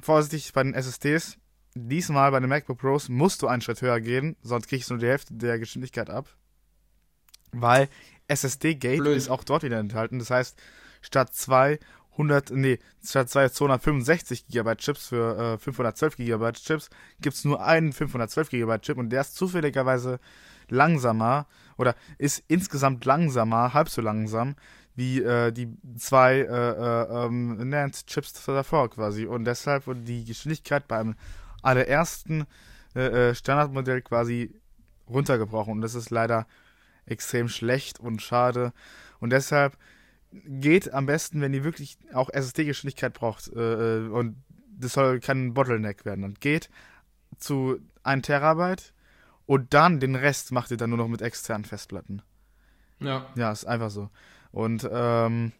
vorsichtig 0.00 0.50
bei 0.54 0.62
den 0.62 0.72
SSDs, 0.72 1.36
diesmal 1.74 2.30
bei 2.30 2.40
den 2.40 2.48
MacBook 2.48 2.78
Pros 2.78 3.08
musst 3.08 3.42
du 3.42 3.46
einen 3.46 3.62
Schritt 3.62 3.82
höher 3.82 4.00
gehen, 4.00 4.36
sonst 4.42 4.68
kriegst 4.68 4.90
du 4.90 4.94
nur 4.94 5.00
die 5.00 5.08
Hälfte 5.08 5.34
der 5.34 5.58
Geschwindigkeit 5.58 6.10
ab. 6.10 6.28
Weil 7.52 7.88
SSD-Gate 8.28 9.06
ist 9.06 9.28
auch 9.28 9.44
dort 9.44 9.62
wieder 9.62 9.78
enthalten. 9.78 10.18
Das 10.18 10.30
heißt, 10.30 10.58
statt 11.02 11.34
zwei 11.34 11.78
100, 12.12 12.50
nee, 12.50 12.78
statt 13.04 13.30
zwei 13.30 13.48
265 13.48 14.46
GB 14.46 14.74
Chips 14.76 15.08
für 15.08 15.54
äh, 15.54 15.58
512 15.58 16.16
GB 16.16 16.52
Chips 16.52 16.90
gibt 17.20 17.36
es 17.36 17.44
nur 17.44 17.64
einen 17.64 17.92
512 17.92 18.50
GB 18.50 18.78
Chip 18.80 18.98
und 18.98 19.10
der 19.10 19.22
ist 19.22 19.34
zufälligerweise 19.34 20.20
langsamer 20.68 21.46
oder 21.78 21.94
ist 22.18 22.44
insgesamt 22.48 23.04
langsamer, 23.04 23.72
halb 23.72 23.88
so 23.88 24.02
langsam 24.02 24.56
wie 24.94 25.22
äh, 25.22 25.52
die 25.52 25.74
zwei 25.96 26.40
äh, 26.40 26.44
äh, 26.44 27.26
ähm, 27.26 27.56
NAND-Chips 27.68 28.44
davor 28.44 28.90
quasi. 28.90 29.24
Und 29.26 29.44
deshalb 29.46 29.86
wurde 29.86 30.00
die 30.00 30.24
Geschwindigkeit 30.24 30.86
beim 30.86 31.14
allerersten 31.62 32.46
äh, 32.94 33.30
äh, 33.30 33.34
Standardmodell 33.34 34.02
quasi 34.02 34.54
runtergebrochen. 35.08 35.74
Und 35.74 35.80
das 35.80 35.94
ist 35.94 36.10
leider 36.10 36.46
extrem 37.06 37.48
schlecht 37.48 38.00
und 38.00 38.22
schade. 38.22 38.72
Und 39.20 39.30
deshalb 39.30 39.76
geht 40.32 40.92
am 40.92 41.06
besten, 41.06 41.40
wenn 41.40 41.54
ihr 41.54 41.64
wirklich 41.64 41.98
auch 42.12 42.30
SSD-Geschwindigkeit 42.30 43.12
braucht 43.12 43.48
äh, 43.48 43.98
äh, 43.98 44.08
und 44.08 44.36
das 44.78 44.94
soll 44.94 45.20
kein 45.20 45.54
Bottleneck 45.54 46.04
werden. 46.04 46.22
Dann 46.22 46.34
geht 46.34 46.70
zu 47.38 47.78
1 48.02 48.26
Terabyte 48.26 48.92
und 49.46 49.74
dann 49.74 50.00
den 50.00 50.14
Rest 50.16 50.52
macht 50.52 50.70
ihr 50.70 50.76
dann 50.76 50.90
nur 50.90 50.98
noch 50.98 51.08
mit 51.08 51.22
externen 51.22 51.64
Festplatten. 51.64 52.22
Ja. 53.00 53.26
Ja, 53.34 53.52
ist 53.52 53.66
einfach 53.66 53.90
so. 53.90 54.10
Und 54.50 54.88
ähm, 54.90 55.52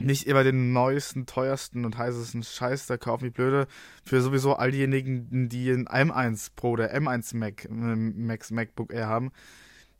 nicht 0.00 0.26
immer 0.26 0.44
den 0.44 0.72
neuesten, 0.72 1.26
teuersten 1.26 1.84
und 1.84 1.96
heißesten 1.96 2.42
Scheiß 2.42 2.86
da 2.86 2.96
kaufen, 2.96 3.24
wie 3.24 3.30
blöde. 3.30 3.66
Für 4.04 4.20
sowieso 4.20 4.54
all 4.54 4.70
diejenigen, 4.70 5.48
die 5.48 5.70
ein 5.70 5.86
M1 5.86 6.50
Pro 6.54 6.70
oder 6.72 6.94
M1 6.94 7.36
Mac, 7.36 7.66
Max 7.70 8.50
MacBook 8.50 8.92
Air 8.92 9.06
haben, 9.06 9.32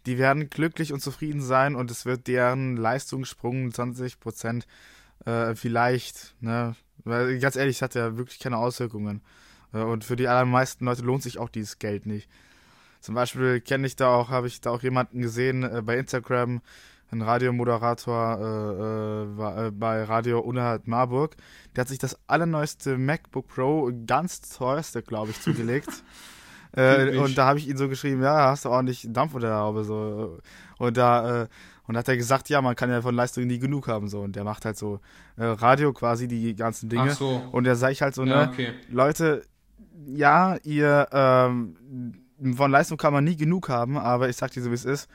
die 0.04 0.18
werden 0.18 0.50
glücklich 0.50 0.92
und 0.92 1.00
zufrieden 1.00 1.42
sein 1.42 1.74
und 1.74 1.90
es 1.90 2.06
wird 2.06 2.26
deren 2.26 2.76
Leistungssprung 2.76 3.70
20% 3.70 4.62
äh, 5.24 5.54
vielleicht, 5.54 6.36
ne? 6.40 6.76
Weil 7.04 7.38
ganz 7.38 7.56
ehrlich, 7.56 7.76
es 7.76 7.82
hat 7.82 7.94
ja 7.94 8.16
wirklich 8.16 8.38
keine 8.38 8.58
Auswirkungen. 8.58 9.22
Äh, 9.72 9.78
und 9.78 10.04
für 10.04 10.16
die 10.16 10.28
allermeisten 10.28 10.84
Leute 10.84 11.02
lohnt 11.02 11.22
sich 11.22 11.38
auch 11.38 11.48
dieses 11.48 11.78
Geld 11.78 12.06
nicht. 12.06 12.28
Zum 13.00 13.14
Beispiel 13.14 13.60
kenne 13.60 13.86
ich 13.86 13.96
da 13.96 14.08
auch, 14.08 14.30
habe 14.30 14.46
ich 14.46 14.60
da 14.60 14.70
auch 14.70 14.82
jemanden 14.82 15.22
gesehen 15.22 15.62
äh, 15.62 15.82
bei 15.82 15.96
Instagram, 15.98 16.60
ein 17.10 17.22
Radiomoderator 17.22 18.38
äh, 18.40 19.42
äh, 19.42 19.66
äh 19.66 19.70
bei 19.70 20.02
Radio 20.04 20.40
Unerhalt 20.40 20.86
Marburg, 20.86 21.36
der 21.74 21.82
hat 21.82 21.88
sich 21.88 21.98
das 21.98 22.18
allerneueste 22.26 22.98
MacBook 22.98 23.48
Pro, 23.48 23.90
ganz 24.06 24.40
teuerste, 24.40 25.02
glaube 25.02 25.30
ich, 25.30 25.40
zugelegt. 25.40 25.88
Äh, 26.72 27.16
und 27.16 27.38
da 27.38 27.46
habe 27.46 27.58
ich 27.58 27.68
ihn 27.68 27.78
so 27.78 27.88
geschrieben, 27.88 28.22
ja, 28.22 28.50
hast 28.50 28.66
du 28.66 28.68
ordentlich 28.68 29.06
Dampf 29.08 29.32
unter 29.32 29.46
der 29.46 29.56
Haube 29.56 29.82
so. 29.82 30.40
Und 30.76 30.98
da 30.98 31.44
äh, 31.44 31.46
und 31.86 31.96
hat 31.96 32.08
er 32.08 32.16
gesagt, 32.16 32.48
ja, 32.48 32.60
man 32.60 32.74
kann 32.76 32.90
ja 32.90 33.00
von 33.00 33.14
Leistung 33.14 33.46
nie 33.46 33.58
genug 33.58 33.88
haben 33.88 34.08
so. 34.08 34.20
Und 34.20 34.36
der 34.36 34.44
macht 34.44 34.64
halt 34.64 34.76
so 34.76 35.00
äh, 35.36 35.44
Radio 35.44 35.92
quasi 35.92 36.28
die 36.28 36.54
ganzen 36.54 36.88
Dinge. 36.88 37.10
Ach 37.12 37.16
so. 37.16 37.42
Und 37.52 37.64
da 37.64 37.74
sage 37.76 37.92
ich 37.92 38.02
halt 38.02 38.14
so, 38.14 38.24
ja, 38.24 38.46
ne, 38.46 38.50
okay. 38.52 38.72
Leute, 38.90 39.42
ja, 40.06 40.56
ihr 40.64 41.08
ähm, 41.12 41.76
von 42.54 42.70
Leistung 42.70 42.98
kann 42.98 43.12
man 43.12 43.24
nie 43.24 43.36
genug 43.36 43.68
haben, 43.68 43.96
aber 43.96 44.28
ich 44.28 44.36
sag 44.36 44.50
dir 44.50 44.62
so, 44.62 44.70
wie 44.70 44.74
es 44.74 44.84
ist. 44.84 45.08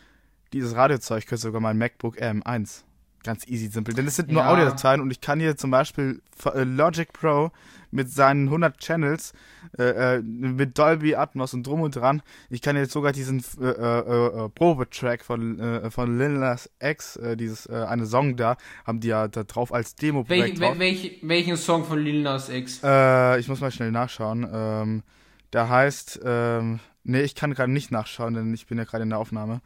Dieses 0.53 0.75
Radiozeug 0.75 1.25
könnte 1.25 1.41
sogar 1.41 1.61
mein 1.61 1.77
MacBook 1.77 2.17
M1 2.17 2.83
ganz 3.23 3.47
easy 3.47 3.67
simpel. 3.67 3.93
Denn 3.93 4.07
es 4.07 4.15
sind 4.15 4.31
nur 4.31 4.41
ja. 4.41 4.49
Audiodateien 4.49 5.01
und 5.01 5.11
ich 5.11 5.21
kann 5.21 5.39
hier 5.39 5.55
zum 5.57 5.71
Beispiel 5.71 6.21
äh, 6.45 6.63
Logic 6.63 7.11
Pro 7.11 7.51
mit 7.91 8.09
seinen 8.09 8.45
100 8.45 8.77
Channels, 8.77 9.33
äh, 9.77 10.15
äh, 10.15 10.21
mit 10.21 10.77
Dolby 10.77 11.15
Atmos 11.15 11.53
und 11.53 11.67
drum 11.67 11.81
und 11.81 11.95
dran. 11.95 12.21
Ich 12.49 12.61
kann 12.61 12.77
jetzt 12.77 12.93
sogar 12.93 13.11
diesen 13.11 13.43
äh, 13.59 13.65
äh, 13.65 14.45
äh 14.45 14.49
Probe-Track 14.49 15.25
von, 15.25 15.91
von 15.91 16.17
Lil 16.17 16.29
Nas 16.29 16.69
X, 16.81 17.17
äh, 17.17 17.35
dieses 17.35 17.65
äh, 17.65 17.73
eine 17.73 18.05
Song 18.05 18.37
da, 18.37 18.55
haben 18.85 19.01
die 19.01 19.09
ja 19.09 19.27
da 19.27 19.43
drauf 19.43 19.73
als 19.73 19.95
demo 19.95 20.27
Welch, 20.29 20.59
welch, 20.59 21.19
welchen 21.21 21.57
Song 21.57 21.83
von 21.83 21.99
Lil 21.99 22.21
Nas 22.21 22.49
X? 22.49 22.81
Äh, 22.83 23.39
ich 23.39 23.49
muss 23.49 23.59
mal 23.59 23.71
schnell 23.71 23.91
nachschauen. 23.91 24.47
Ähm, 24.51 25.03
der 25.51 25.67
heißt, 25.67 26.21
ähm, 26.23 26.79
nee, 27.03 27.21
ich 27.21 27.35
kann 27.35 27.53
gerade 27.53 27.71
nicht 27.71 27.91
nachschauen, 27.91 28.35
denn 28.35 28.53
ich 28.53 28.67
bin 28.67 28.77
ja 28.77 28.85
gerade 28.85 29.03
in 29.03 29.09
der 29.09 29.19
Aufnahme. 29.19 29.59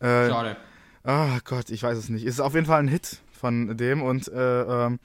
Äh, 0.00 0.28
Schade. 0.28 0.56
Ah 1.04 1.36
oh 1.36 1.38
Gott, 1.44 1.70
ich 1.70 1.82
weiß 1.82 1.96
es 1.96 2.08
nicht. 2.08 2.24
Es 2.24 2.34
ist 2.34 2.40
auf 2.40 2.54
jeden 2.54 2.66
Fall 2.66 2.80
ein 2.80 2.88
Hit 2.88 3.20
von 3.30 3.76
dem 3.76 4.02
und 4.02 4.28
äh, 4.28 4.62
ähm, 4.62 4.98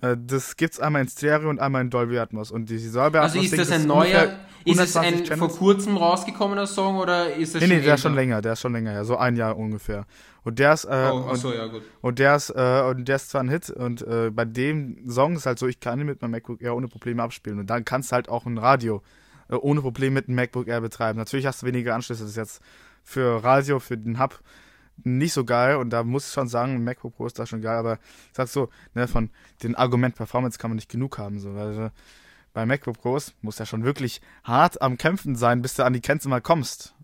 äh, 0.00 0.16
das 0.18 0.56
gibt's 0.56 0.80
einmal 0.80 1.02
in 1.02 1.08
Stereo 1.08 1.50
und 1.50 1.58
einmal 1.58 1.82
in 1.82 1.90
Dolby 1.90 2.18
Atmos 2.18 2.50
und 2.50 2.70
die 2.70 2.78
Dolby 2.78 3.18
Atmos. 3.18 3.36
Also 3.36 3.40
ist 3.40 3.58
das 3.58 3.72
ein 3.72 3.86
neuer, 3.86 4.36
ist 4.64 4.80
es 4.80 4.96
ein 4.96 5.24
Channels. 5.24 5.38
vor 5.38 5.48
kurzem 5.48 5.96
rausgekommener 5.96 6.66
Song 6.66 6.98
oder 6.98 7.34
ist 7.34 7.54
das 7.54 7.62
nee, 7.62 7.68
schon 7.68 7.76
Nee, 7.78 7.82
der 7.84 7.94
ist 7.94 8.00
schon 8.00 8.14
länger, 8.14 8.40
der 8.42 8.52
ist 8.52 8.60
schon 8.60 8.72
länger, 8.72 8.92
ja, 8.92 9.04
so 9.04 9.16
ein 9.16 9.36
Jahr 9.36 9.56
ungefähr. 9.56 10.06
Und 10.42 10.58
der 10.58 10.72
ist 10.72 10.84
äh, 10.84 11.10
oh, 11.12 11.26
achso, 11.28 11.48
und, 11.48 11.54
ja, 11.54 11.66
gut. 11.66 11.82
und 12.00 12.18
der 12.18 12.36
ist 12.36 12.50
äh, 12.50 12.82
und 12.88 13.08
der 13.08 13.16
ist 13.16 13.30
zwar 13.30 13.42
ein 13.42 13.48
Hit 13.48 13.70
und 13.70 14.02
äh, 14.02 14.30
bei 14.30 14.44
dem 14.44 15.08
Song 15.08 15.36
ist 15.36 15.46
halt 15.46 15.58
so, 15.58 15.66
ich 15.66 15.80
kann 15.80 16.00
ihn 16.00 16.06
mit 16.06 16.22
meinem 16.22 16.30
MacBook 16.30 16.62
Air 16.62 16.76
ohne 16.76 16.88
Probleme 16.88 17.22
abspielen 17.22 17.58
und 17.58 17.68
dann 17.68 17.84
kannst 17.84 18.12
du 18.12 18.14
halt 18.14 18.28
auch 18.28 18.46
ein 18.46 18.56
Radio 18.56 19.02
äh, 19.48 19.54
ohne 19.56 19.82
Probleme 19.82 20.14
mit 20.14 20.28
einem 20.28 20.36
MacBook 20.36 20.68
Air 20.68 20.80
betreiben. 20.80 21.18
Natürlich 21.18 21.46
hast 21.46 21.62
du 21.62 21.66
weniger 21.66 21.94
Anschlüsse, 21.94 22.22
das 22.22 22.30
ist 22.30 22.36
jetzt 22.36 22.60
für 23.10 23.42
Radio, 23.42 23.80
für 23.80 23.98
den 23.98 24.18
Hub 24.18 24.40
nicht 25.04 25.32
so 25.32 25.44
geil 25.44 25.76
und 25.76 25.90
da 25.90 26.04
muss 26.04 26.26
ich 26.26 26.32
schon 26.32 26.48
sagen, 26.48 26.84
MacBook 26.84 27.16
Pro 27.16 27.26
ist 27.26 27.38
da 27.38 27.46
schon 27.46 27.62
geil, 27.62 27.76
aber 27.76 27.94
ich 27.94 28.36
sag 28.36 28.48
so, 28.48 28.68
ne, 28.94 29.08
von 29.08 29.30
den 29.62 29.74
Argument 29.74 30.14
Performance 30.14 30.58
kann 30.58 30.70
man 30.70 30.76
nicht 30.76 30.90
genug 30.90 31.18
haben, 31.18 31.38
so, 31.38 31.54
weil 31.54 31.86
äh, 31.86 31.90
bei 32.52 32.66
MacBook 32.66 33.00
Pros 33.00 33.32
muss 33.42 33.58
ja 33.58 33.66
schon 33.66 33.84
wirklich 33.84 34.20
hart 34.44 34.82
am 34.82 34.98
Kämpfen 34.98 35.36
sein, 35.36 35.62
bis 35.62 35.74
du 35.74 35.84
an 35.84 35.92
die 35.92 36.00
Grenze 36.00 36.28
mal 36.28 36.40
kommst. 36.40 36.94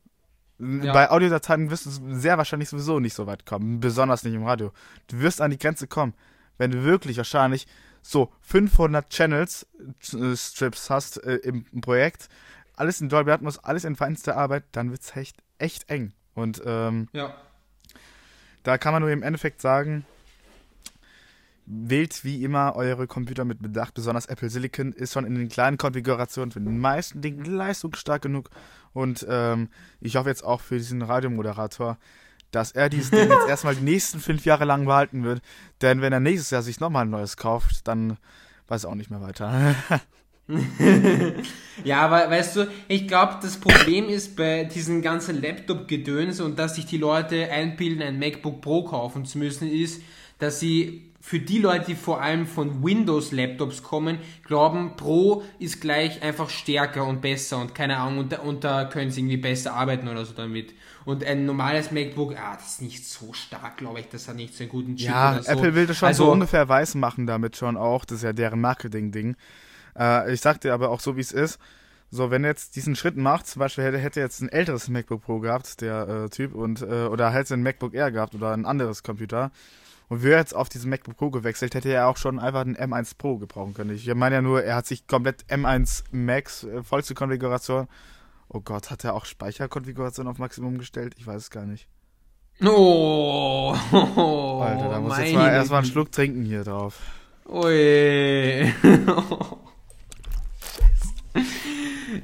Ja. 0.58 0.92
Bei 0.92 1.10
Audiodateien 1.10 1.70
wirst 1.70 1.86
du 1.86 1.90
sehr 2.14 2.38
wahrscheinlich 2.38 2.68
sowieso 2.68 2.98
nicht 2.98 3.14
so 3.14 3.26
weit 3.26 3.44
kommen, 3.44 3.80
besonders 3.80 4.24
nicht 4.24 4.34
im 4.34 4.44
Radio. 4.44 4.72
Du 5.08 5.20
wirst 5.20 5.40
an 5.40 5.50
die 5.50 5.58
Grenze 5.58 5.86
kommen, 5.86 6.14
wenn 6.58 6.70
du 6.70 6.84
wirklich 6.84 7.16
wahrscheinlich 7.16 7.66
so 8.02 8.32
500 8.42 9.10
Channels 9.10 9.66
äh, 10.12 10.36
Strips 10.36 10.90
hast 10.90 11.22
äh, 11.24 11.36
im, 11.36 11.66
im, 11.72 11.80
Projekt, 11.80 12.28
alles 12.74 13.00
in 13.00 13.08
Dolby 13.08 13.32
Atmos, 13.32 13.58
alles 13.58 13.84
in 13.84 13.96
feinster 13.96 14.36
Arbeit, 14.36 14.64
dann 14.72 14.90
wird's 14.90 15.14
echt 15.16 15.36
echt 15.58 15.88
eng. 15.88 16.12
Und 16.34 16.62
ähm, 16.64 17.08
ja. 17.12 17.34
Da 18.62 18.78
kann 18.78 18.92
man 18.92 19.02
nur 19.02 19.10
im 19.10 19.22
Endeffekt 19.22 19.60
sagen, 19.60 20.04
wählt 21.66 22.24
wie 22.24 22.42
immer 22.44 22.76
eure 22.76 23.06
Computer 23.06 23.44
mit 23.44 23.60
Bedacht. 23.60 23.94
Besonders 23.94 24.26
Apple 24.26 24.50
Silicon 24.50 24.92
ist 24.92 25.12
schon 25.12 25.24
in 25.24 25.34
den 25.34 25.48
kleinen 25.48 25.78
Konfigurationen 25.78 26.52
für 26.52 26.60
den 26.60 26.78
meisten 26.78 27.20
Dingen 27.20 27.44
leistungsstark 27.44 28.22
genug. 28.22 28.50
Und 28.92 29.26
ähm, 29.28 29.68
ich 30.00 30.16
hoffe 30.16 30.28
jetzt 30.28 30.44
auch 30.44 30.60
für 30.60 30.78
diesen 30.78 31.02
Radiomoderator, 31.02 31.98
dass 32.50 32.72
er 32.72 32.88
dieses 32.88 33.10
Ding 33.10 33.28
jetzt 33.28 33.46
erstmal 33.48 33.74
die 33.74 33.84
nächsten 33.84 34.20
fünf 34.20 34.44
Jahre 34.44 34.64
lang 34.64 34.86
behalten 34.86 35.24
wird. 35.24 35.42
Denn 35.82 36.00
wenn 36.00 36.12
er 36.12 36.20
nächstes 36.20 36.50
Jahr 36.50 36.62
sich 36.62 36.80
nochmal 36.80 37.04
ein 37.04 37.10
neues 37.10 37.36
kauft, 37.36 37.86
dann 37.88 38.16
weiß 38.68 38.84
er 38.84 38.90
auch 38.90 38.94
nicht 38.94 39.10
mehr 39.10 39.20
weiter. 39.20 39.74
ja, 41.84 42.00
aber 42.02 42.30
weißt 42.30 42.56
du, 42.56 42.68
ich 42.88 43.08
glaube, 43.08 43.38
das 43.42 43.58
Problem 43.58 44.08
ist 44.08 44.36
bei 44.36 44.64
diesen 44.64 45.02
ganzen 45.02 45.40
Laptop-Gedöns 45.42 46.40
und 46.40 46.58
dass 46.58 46.76
sich 46.76 46.86
die 46.86 46.98
Leute 46.98 47.50
einbilden, 47.50 48.02
ein 48.02 48.18
MacBook 48.18 48.60
Pro 48.60 48.84
kaufen 48.84 49.24
zu 49.24 49.38
müssen, 49.38 49.68
ist, 49.70 50.02
dass 50.38 50.60
sie 50.60 51.06
für 51.26 51.40
die 51.40 51.58
Leute, 51.58 51.86
die 51.86 51.94
vor 51.96 52.22
allem 52.22 52.46
von 52.46 52.84
Windows-Laptops 52.84 53.82
kommen, 53.82 54.18
glauben, 54.44 54.92
Pro 54.96 55.42
ist 55.58 55.80
gleich 55.80 56.22
einfach 56.22 56.48
stärker 56.48 57.04
und 57.04 57.20
besser 57.20 57.58
und 57.58 57.74
keine 57.74 57.96
Ahnung, 57.96 58.18
und, 58.18 58.38
und 58.38 58.62
da 58.62 58.84
können 58.84 59.10
sie 59.10 59.22
irgendwie 59.22 59.38
besser 59.38 59.74
arbeiten 59.74 60.06
oder 60.06 60.24
so 60.24 60.34
damit. 60.34 60.72
Und 61.04 61.24
ein 61.24 61.44
normales 61.44 61.90
MacBook, 61.90 62.36
ah, 62.36 62.54
das 62.54 62.74
ist 62.74 62.82
nicht 62.82 63.04
so 63.04 63.32
stark, 63.32 63.78
glaube 63.78 63.98
ich, 63.98 64.08
das 64.08 64.28
hat 64.28 64.36
nicht 64.36 64.54
so 64.54 64.62
einen 64.62 64.70
guten 64.70 64.96
Chip 64.96 65.08
Ja, 65.08 65.42
so. 65.42 65.50
Apple 65.50 65.74
will 65.74 65.88
das 65.88 65.96
schon 65.96 66.06
also, 66.06 66.26
so 66.26 66.30
ungefähr 66.30 66.68
weiß 66.68 66.94
machen 66.94 67.26
damit 67.26 67.56
schon 67.56 67.76
auch, 67.76 68.04
das 68.04 68.18
ist 68.18 68.22
ja 68.22 68.32
deren 68.32 68.60
Marketing-Ding. 68.60 69.34
Äh, 69.98 70.32
ich 70.32 70.40
sag 70.40 70.60
dir 70.60 70.74
aber 70.74 70.90
auch 70.90 71.00
so, 71.00 71.16
wie 71.16 71.20
es 71.20 71.32
ist. 71.32 71.58
So, 72.10 72.30
wenn 72.30 72.44
er 72.44 72.50
jetzt 72.50 72.76
diesen 72.76 72.94
Schritt 72.94 73.16
macht, 73.16 73.46
zum 73.46 73.60
Beispiel 73.60 73.84
hätte, 73.84 73.98
hätte 73.98 74.20
jetzt 74.20 74.40
ein 74.40 74.48
älteres 74.48 74.88
MacBook 74.88 75.22
Pro 75.22 75.40
gehabt, 75.40 75.80
der 75.80 76.08
äh, 76.08 76.28
Typ, 76.28 76.54
und 76.54 76.82
äh, 76.82 77.06
oder 77.06 77.30
hätte 77.30 77.54
ein 77.54 77.62
MacBook 77.62 77.94
Air 77.94 78.12
gehabt 78.12 78.34
oder 78.34 78.52
ein 78.52 78.64
anderes 78.64 79.02
Computer 79.02 79.50
und 80.08 80.22
wäre 80.22 80.38
jetzt 80.38 80.54
auf 80.54 80.68
diesen 80.68 80.90
MacBook 80.90 81.16
Pro 81.16 81.30
gewechselt, 81.30 81.74
hätte 81.74 81.88
er 81.88 82.06
auch 82.08 82.16
schon 82.16 82.38
einfach 82.38 82.60
einen 82.60 82.76
M1 82.76 83.16
Pro 83.18 83.38
gebrauchen 83.38 83.74
können. 83.74 83.90
Ich 83.90 84.12
meine 84.14 84.36
ja 84.36 84.42
nur, 84.42 84.62
er 84.62 84.76
hat 84.76 84.86
sich 84.86 85.06
komplett 85.06 85.44
M1 85.48 86.04
Max, 86.12 86.64
äh, 86.64 86.82
vollste 86.82 87.14
Konfiguration. 87.14 87.88
Oh 88.48 88.60
Gott, 88.60 88.90
hat 88.90 89.02
er 89.04 89.14
auch 89.14 89.24
Speicherkonfiguration 89.24 90.28
auf 90.28 90.38
Maximum 90.38 90.78
gestellt? 90.78 91.14
Ich 91.18 91.26
weiß 91.26 91.42
es 91.42 91.50
gar 91.50 91.66
nicht. 91.66 91.88
Oh, 92.64 93.74
Alter, 93.92 94.88
da 94.88 95.00
muss 95.00 95.18
jetzt 95.18 95.34
mal 95.34 95.52
erstmal 95.52 95.80
einen 95.80 95.90
Schluck 95.90 96.12
trinken 96.12 96.44
hier 96.44 96.62
drauf. 96.64 97.00
Ui. 97.48 98.72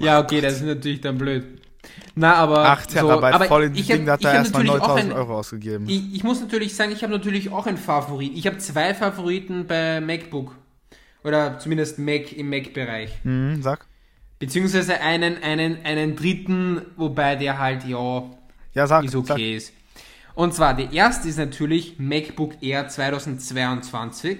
ja, 0.00 0.20
okay, 0.20 0.40
das 0.40 0.54
ist 0.54 0.62
natürlich 0.64 1.00
dann 1.00 1.18
blöd. 1.18 1.44
Na, 2.14 2.34
aber. 2.34 2.68
8 2.68 2.90
Terabyte 2.90 3.38
so, 3.40 3.44
voll 3.46 3.64
in 3.64 3.72
die 3.72 3.82
Ding, 3.82 4.06
da 4.06 4.12
hat 4.12 4.24
er 4.24 4.34
erstmal 4.34 4.62
natürlich 4.64 4.82
auch 4.82 4.88
9000 4.88 5.12
ein- 5.12 5.18
Euro 5.18 5.38
ausgegeben. 5.38 5.86
Ich, 5.88 6.14
ich 6.14 6.24
muss 6.24 6.40
natürlich 6.40 6.74
sagen, 6.76 6.92
ich 6.92 7.02
habe 7.02 7.12
natürlich 7.12 7.50
auch 7.50 7.66
einen 7.66 7.76
Favorit. 7.78 8.32
Ich 8.36 8.46
habe 8.46 8.58
zwei 8.58 8.94
Favoriten 8.94 9.66
bei 9.66 10.00
MacBook. 10.00 10.54
Oder 11.24 11.58
zumindest 11.58 11.98
Mac 11.98 12.32
im 12.32 12.50
Mac-Bereich. 12.50 13.10
Mhm, 13.24 13.62
sag. 13.62 13.86
Beziehungsweise 14.38 15.00
einen, 15.00 15.42
einen, 15.42 15.78
einen 15.84 16.16
dritten, 16.16 16.82
wobei 16.96 17.36
der 17.36 17.58
halt, 17.58 17.84
ja, 17.84 18.24
Ja, 18.74 18.86
sag. 18.86 19.04
ist 19.04 19.12
sag. 19.12 19.30
okay 19.30 19.56
ist. 19.56 19.72
Und 20.34 20.52
zwar, 20.54 20.74
der 20.74 20.92
erste 20.92 21.28
ist 21.28 21.38
natürlich 21.38 21.98
MacBook 21.98 22.54
Air 22.62 22.88
2022. 22.88 24.38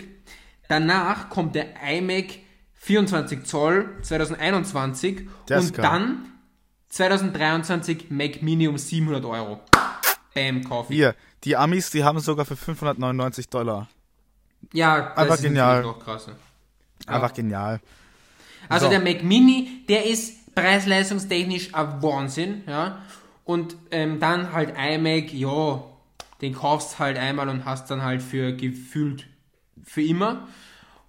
Danach 0.69 1.29
kommt 1.29 1.55
der 1.55 1.67
iMac 1.89 2.39
24 2.85 3.45
Zoll 3.45 3.89
2021. 4.03 5.29
Der 5.49 5.59
ist 5.59 5.67
und 5.67 5.75
geil. 5.77 5.83
dann 5.85 6.27
2023 6.89 8.11
Mac 8.11 8.43
Mini 8.43 8.67
um 8.69 8.77
700 8.77 9.25
Euro. 9.25 9.61
Bam, 10.35 10.65
Coffee. 10.65 10.95
Hier, 10.95 11.15
die 11.45 11.57
Amis, 11.57 11.91
die 11.91 12.03
haben 12.05 12.19
es 12.19 12.25
sogar 12.25 12.45
für 12.45 12.57
599 12.57 13.49
Dollar. 13.49 13.89
Ja, 14.73 15.01
das 15.11 15.19
Einfach 15.19 15.35
ist 15.37 15.43
genial. 15.43 15.83
noch 15.83 15.99
krasser. 16.01 16.33
Einfach 17.07 17.33
genial. 17.35 17.81
Also 18.69 18.87
So. 18.87 18.91
der 18.91 19.01
Mac 19.01 19.23
Mini, 19.23 19.85
der 19.89 20.07
ist 20.07 20.55
preis-leistungstechnisch 20.55 21.75
ein 21.75 22.03
Wahnsinn, 22.03 22.63
ja. 22.67 22.99
Und 23.45 23.77
ähm, 23.91 24.19
dann 24.21 24.53
halt 24.53 24.75
iMac, 24.77 25.33
ja, 25.33 25.83
den 26.41 26.55
kaufst 26.55 26.99
halt 26.99 27.17
einmal 27.17 27.49
und 27.49 27.65
hast 27.65 27.91
dann 27.91 28.03
halt 28.03 28.23
für 28.23 28.53
gefühlt 28.53 29.27
für 29.85 30.03
immer. 30.03 30.49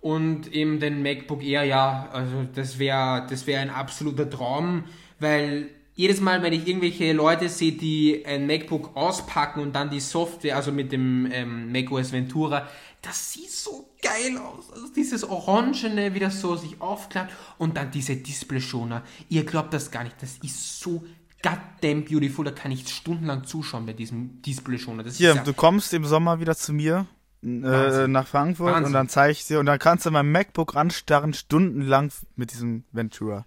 Und 0.04 0.52
eben 0.52 0.82
den 0.82 1.02
MacBook 1.02 1.42
Air, 1.42 1.63
ja, 1.63 2.10
also 2.12 2.46
das 2.54 2.78
wäre 2.78 3.26
das 3.30 3.48
wär 3.48 3.62
ein 3.62 3.70
absoluter 3.70 4.30
Traum, 4.30 4.84
weil 5.22 5.70
jedes 5.96 6.20
Mal, 6.20 6.44
wenn 6.44 6.52
ich 6.52 6.68
irgendwelche 6.68 7.13
Leute 7.13 7.48
sehe, 7.48 7.72
die 7.72 8.26
ein 8.26 8.46
MacBook 8.46 8.98
auspacken 8.98 9.62
und 9.62 9.74
dann 9.74 9.89
die 9.89 10.02
Software, 10.02 10.58
also 10.58 10.74
mit 10.74 10.92
dem 10.92 11.32
ähm, 11.32 11.72
macOS 11.72 12.12
Ventura, 12.12 12.68
das 13.02 13.32
sieht 13.32 13.50
so 13.50 13.94
geil 14.02 14.38
aus. 14.39 14.74
Also 14.74 14.88
dieses 14.94 15.24
Orangene, 15.24 16.13
wie 16.13 16.20
das 16.20 16.42
so 16.42 16.58
sich 16.58 16.82
aufklappt 16.82 17.32
und 17.58 17.78
dann 17.78 17.89
diese 17.89 18.18
Display-Schoner. 18.18 19.04
Ihr 19.30 19.46
glaubt 19.46 19.74
das 19.74 19.89
gar 19.89 20.04
nicht, 20.04 20.22
das 20.22 20.38
ist 20.44 20.82
so 20.82 21.06
goddamn 21.42 22.04
beautiful, 22.04 22.44
da 22.44 22.52
kann 22.52 22.74
ich 22.74 22.89
stundenlang 22.89 23.46
zuschauen 23.46 23.86
bei 23.86 23.94
diesem 23.94 24.42
Display-Schoner. 24.42 25.04
Das 25.04 25.16
Hier, 25.16 25.34
ja, 25.34 25.42
du 25.42 25.54
kommst 25.54 25.94
im 25.94 26.04
Sommer 26.04 26.42
wieder 26.42 26.58
zu 26.58 26.74
mir 26.74 27.08
äh, 27.43 28.08
nach 28.08 28.27
Frankfurt 28.27 28.73
Wahnsinn. 28.73 28.88
und 28.88 28.93
dann 28.93 29.10
zeige 29.10 29.34
ich 29.34 29.45
dir 29.45 29.60
und 29.60 29.65
dann 29.65 29.79
kannst 29.79 30.06
du 30.06 30.12
mein 30.12 30.32
MacBook 30.32 30.75
anstarren, 30.75 31.34
stundenlang 31.34 32.12
mit 32.36 32.51
diesem 32.51 32.84
Ventura. 32.91 33.45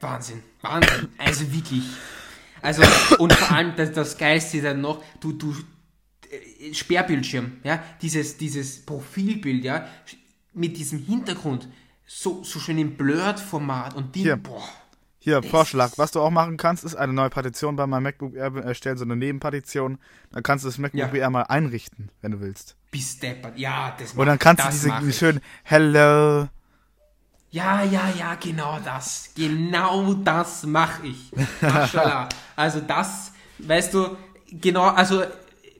Wahnsinn, 0.00 0.42
Wahnsinn. 0.62 1.08
Also 1.18 1.52
wirklich. 1.52 1.84
Also, 2.62 2.82
und 3.18 3.32
vor 3.32 3.56
allem 3.56 3.74
das, 3.76 3.92
das 3.92 4.18
Geilste 4.18 4.58
ist 4.58 4.64
dann 4.64 4.80
noch, 4.80 5.02
du, 5.20 5.32
du, 5.32 5.54
äh, 6.30 6.74
Sperrbildschirm, 6.74 7.58
ja, 7.64 7.82
dieses, 8.02 8.36
dieses 8.36 8.84
Profilbild, 8.84 9.64
ja, 9.64 9.86
mit 10.52 10.76
diesem 10.76 10.98
Hintergrund, 10.98 11.68
so, 12.06 12.42
so 12.44 12.58
schön 12.58 12.78
im 12.78 12.96
Blurred-Format 12.96 13.94
und 13.94 14.14
die, 14.14 14.22
Hier. 14.22 14.36
boah, 14.36 14.68
Hier, 15.22 15.42
Vorschlag. 15.42 15.92
Was 15.96 16.12
du 16.12 16.20
auch 16.20 16.30
machen 16.30 16.56
kannst, 16.56 16.82
ist 16.82 16.94
eine 16.96 17.12
neue 17.12 17.28
Partition 17.28 17.76
bei 17.76 17.86
meinem 17.86 18.04
MacBook 18.04 18.34
Air 18.34 18.56
erstellen, 18.64 18.96
so 18.96 19.04
eine 19.04 19.16
Nebenpartition. 19.16 19.98
Dann 20.32 20.42
kannst 20.42 20.64
du 20.64 20.68
das 20.68 20.78
MacBook 20.78 20.98
Ja. 20.98 21.12
Air 21.14 21.30
mal 21.30 21.42
einrichten, 21.42 22.10
wenn 22.22 22.32
du 22.32 22.40
willst. 22.40 22.74
bis 22.90 23.18
deppert. 23.18 23.58
Ja, 23.58 23.94
das 23.98 24.14
Und 24.14 24.26
dann 24.26 24.38
kannst 24.38 24.64
du 24.64 24.68
das 24.68 24.80
diese 24.80 25.08
ich. 25.10 25.16
schönen 25.18 25.40
Hello. 25.62 26.48
Ja, 27.50 27.82
ja, 27.84 28.08
ja, 28.18 28.34
genau 28.36 28.78
das. 28.84 29.30
Genau 29.36 30.14
das 30.14 30.64
mache 30.64 31.06
ich. 31.08 31.30
Maschallah. 31.60 32.28
Also 32.56 32.80
das, 32.80 33.32
weißt 33.58 33.94
du, 33.94 34.16
genau, 34.50 34.84
also 34.88 35.22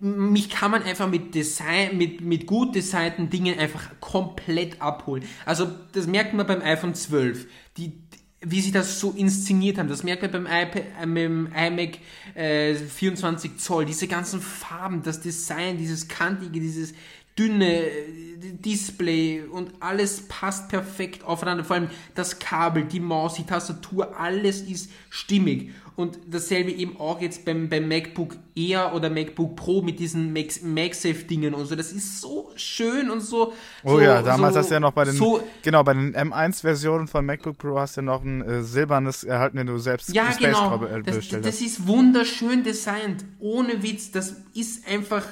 mich 0.01 0.49
kann 0.49 0.71
man 0.71 0.83
einfach 0.83 1.09
mit 1.09 1.35
Design, 1.35 1.99
mit, 1.99 2.23
mit 2.23 2.47
gut 2.47 2.75
designten 2.75 3.29
Dingen 3.29 3.59
einfach 3.59 3.83
komplett 4.01 4.81
abholen. 4.81 5.25
Also 5.45 5.71
das 5.93 6.07
merkt 6.07 6.33
man 6.33 6.47
beim 6.47 6.63
iPhone 6.63 6.95
12. 6.95 7.47
Die, 7.77 8.03
wie 8.43 8.61
sie 8.63 8.73
das 8.73 9.01
so 9.01 9.13
inszeniert 9.13 9.79
haben, 9.79 9.89
das 9.89 10.03
merkt 10.03 10.23
man 10.23 10.31
beim 10.31 10.47
iPad, 10.47 10.85
äh, 11.01 11.07
mit 11.07 11.25
dem 11.25 11.49
iMac 11.55 11.99
äh, 12.35 12.75
24 12.75 13.59
Zoll, 13.59 13.85
diese 13.85 14.09
ganzen 14.09 14.41
Farben, 14.41 15.03
das 15.03 15.21
Design, 15.21 15.77
dieses 15.77 16.09
kantige, 16.09 16.59
dieses 16.59 16.95
dünne 17.39 17.85
äh, 17.85 18.53
Display 18.53 19.43
und 19.43 19.73
alles 19.81 20.23
passt 20.29 20.69
perfekt 20.71 21.25
aufeinander. 21.25 21.65
Vor 21.65 21.77
allem 21.77 21.91
das 22.15 22.39
Kabel, 22.39 22.85
die 22.85 23.01
Maus, 23.01 23.35
die 23.35 23.45
Tastatur, 23.45 24.19
alles 24.19 24.63
ist 24.63 24.91
stimmig. 25.11 25.73
Und 26.01 26.19
dasselbe 26.29 26.71
eben 26.73 26.97
auch 26.99 27.21
jetzt 27.21 27.45
beim, 27.45 27.69
beim 27.69 27.87
MacBook 27.87 28.37
Air 28.57 28.93
oder 28.95 29.11
MacBook 29.11 29.55
Pro 29.57 29.83
mit 29.83 29.99
diesen 29.99 30.33
MagSafe-Dingen 30.33 31.55
und 31.55 31.67
so. 31.67 31.77
Das 31.77 31.93
ist 31.93 32.21
so 32.21 32.51
schön 32.57 33.11
und 33.11 33.21
so. 33.21 33.53
Oh 33.85 33.91
so, 33.93 34.01
ja, 34.01 34.23
damals 34.23 34.55
so, 34.55 34.61
hast 34.61 34.71
du 34.71 34.75
ja 34.75 34.81
noch 34.81 34.93
bei 34.93 35.05
den, 35.05 35.15
So, 35.15 35.43
genau, 35.63 35.85
bei 35.85 35.95
den 35.95 36.15
M1-Versionen 36.15 37.07
von 37.07 37.25
MacBook 37.27 37.59
Pro 37.59 37.79
hast 37.79 37.97
du 37.97 38.01
ja 38.01 38.07
noch 38.07 38.25
ein 38.25 38.43
äh, 38.43 38.63
silbernes 38.63 39.25
erhalten, 39.25 39.59
wenn 39.59 39.67
du 39.67 39.79
selbst 39.79 40.13
Ja, 40.15 40.27
die 40.29 40.33
Space 40.33 40.47
genau. 40.47 40.69
Travel, 40.69 41.01
äh, 41.01 41.03
Das, 41.03 41.17
bestellt 41.17 41.45
das 41.45 41.55
hast. 41.57 41.61
ist 41.67 41.87
wunderschön 41.87 42.65
designt. 42.65 43.25
Ohne 43.39 43.83
Witz. 43.83 44.11
Das 44.11 44.37
ist 44.55 44.89
einfach 44.89 45.25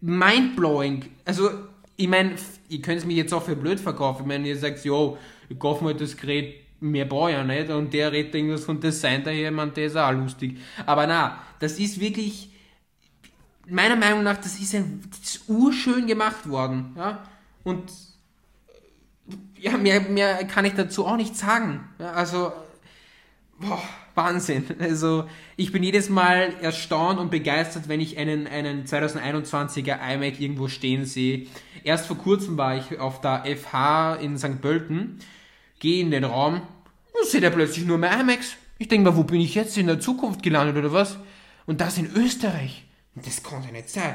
mindblowing. 0.00 1.04
Also, 1.24 1.50
ich 1.96 2.08
meine, 2.08 2.32
ihr 2.68 2.80
könnt 2.80 2.98
es 2.98 3.04
mir 3.04 3.14
jetzt 3.14 3.32
auch 3.32 3.42
für 3.42 3.56
blöd 3.56 3.78
verkaufen. 3.80 4.22
Ich 4.22 4.28
meine, 4.28 4.48
ihr 4.48 4.56
sagt, 4.58 4.84
jo, 4.84 5.18
ich 5.48 5.58
kaufe 5.58 5.84
mir 5.84 5.94
das 5.94 6.16
Gerät, 6.16 6.54
mehr 6.80 7.04
brauche 7.04 7.30
ich 7.30 7.36
ja 7.36 7.44
nicht. 7.44 7.70
Und 7.70 7.92
der 7.92 8.12
redet 8.12 8.34
irgendwas 8.34 8.64
von 8.64 8.80
Design 8.80 9.22
daher, 9.24 9.50
man, 9.50 9.72
der 9.74 9.86
ist 9.86 9.96
auch 9.96 10.12
lustig. 10.12 10.58
Aber 10.86 11.06
na, 11.06 11.38
das 11.58 11.78
ist 11.78 12.00
wirklich, 12.00 12.50
meiner 13.66 13.96
Meinung 13.96 14.22
nach, 14.22 14.36
das 14.36 14.58
ist 14.58 14.74
ein, 14.74 15.02
das 15.10 15.36
ist 15.36 15.48
urschön 15.48 16.06
gemacht 16.06 16.48
worden. 16.48 16.94
Ja? 16.96 17.22
Und 17.64 17.90
ja, 19.58 19.76
mehr, 19.76 20.00
mehr 20.00 20.44
kann 20.44 20.64
ich 20.64 20.74
dazu 20.74 21.06
auch 21.06 21.16
nicht 21.16 21.36
sagen. 21.36 21.88
Ja, 21.98 22.12
also, 22.12 22.52
boah, 23.58 23.82
Wahnsinn. 24.14 24.64
Also, 24.78 25.28
ich 25.56 25.72
bin 25.72 25.82
jedes 25.82 26.08
Mal 26.08 26.54
erstaunt 26.62 27.18
und 27.18 27.30
begeistert, 27.30 27.88
wenn 27.88 28.00
ich 28.00 28.16
einen, 28.16 28.46
einen 28.46 28.86
2021er 28.86 29.98
iMac 30.14 30.40
irgendwo 30.40 30.68
stehen 30.68 31.04
sehe. 31.04 31.46
Erst 31.84 32.06
vor 32.06 32.18
kurzem 32.18 32.56
war 32.56 32.76
ich 32.76 32.98
auf 32.98 33.20
der 33.20 33.44
FH 33.44 34.16
in 34.16 34.38
St. 34.38 34.60
Pölten, 34.60 35.18
gehe 35.80 36.00
in 36.00 36.12
den 36.12 36.24
Raum 36.24 36.62
und 37.18 37.26
sehe 37.26 37.40
da 37.40 37.50
plötzlich 37.50 37.84
nur 37.84 37.98
mehr 37.98 38.18
iMacs. 38.20 38.54
Ich 38.78 38.88
denke 38.88 39.10
mal, 39.10 39.16
wo 39.16 39.24
bin 39.24 39.40
ich 39.40 39.54
jetzt 39.56 39.76
in 39.76 39.88
der 39.88 39.98
Zukunft 39.98 40.42
gelandet 40.42 40.76
oder 40.76 40.92
was? 40.92 41.18
Und 41.66 41.80
das 41.80 41.98
in 41.98 42.10
Österreich. 42.14 42.86
Das 43.16 43.42
kann 43.42 43.62
ja 43.64 43.72
nicht 43.72 43.90
sein. 43.90 44.14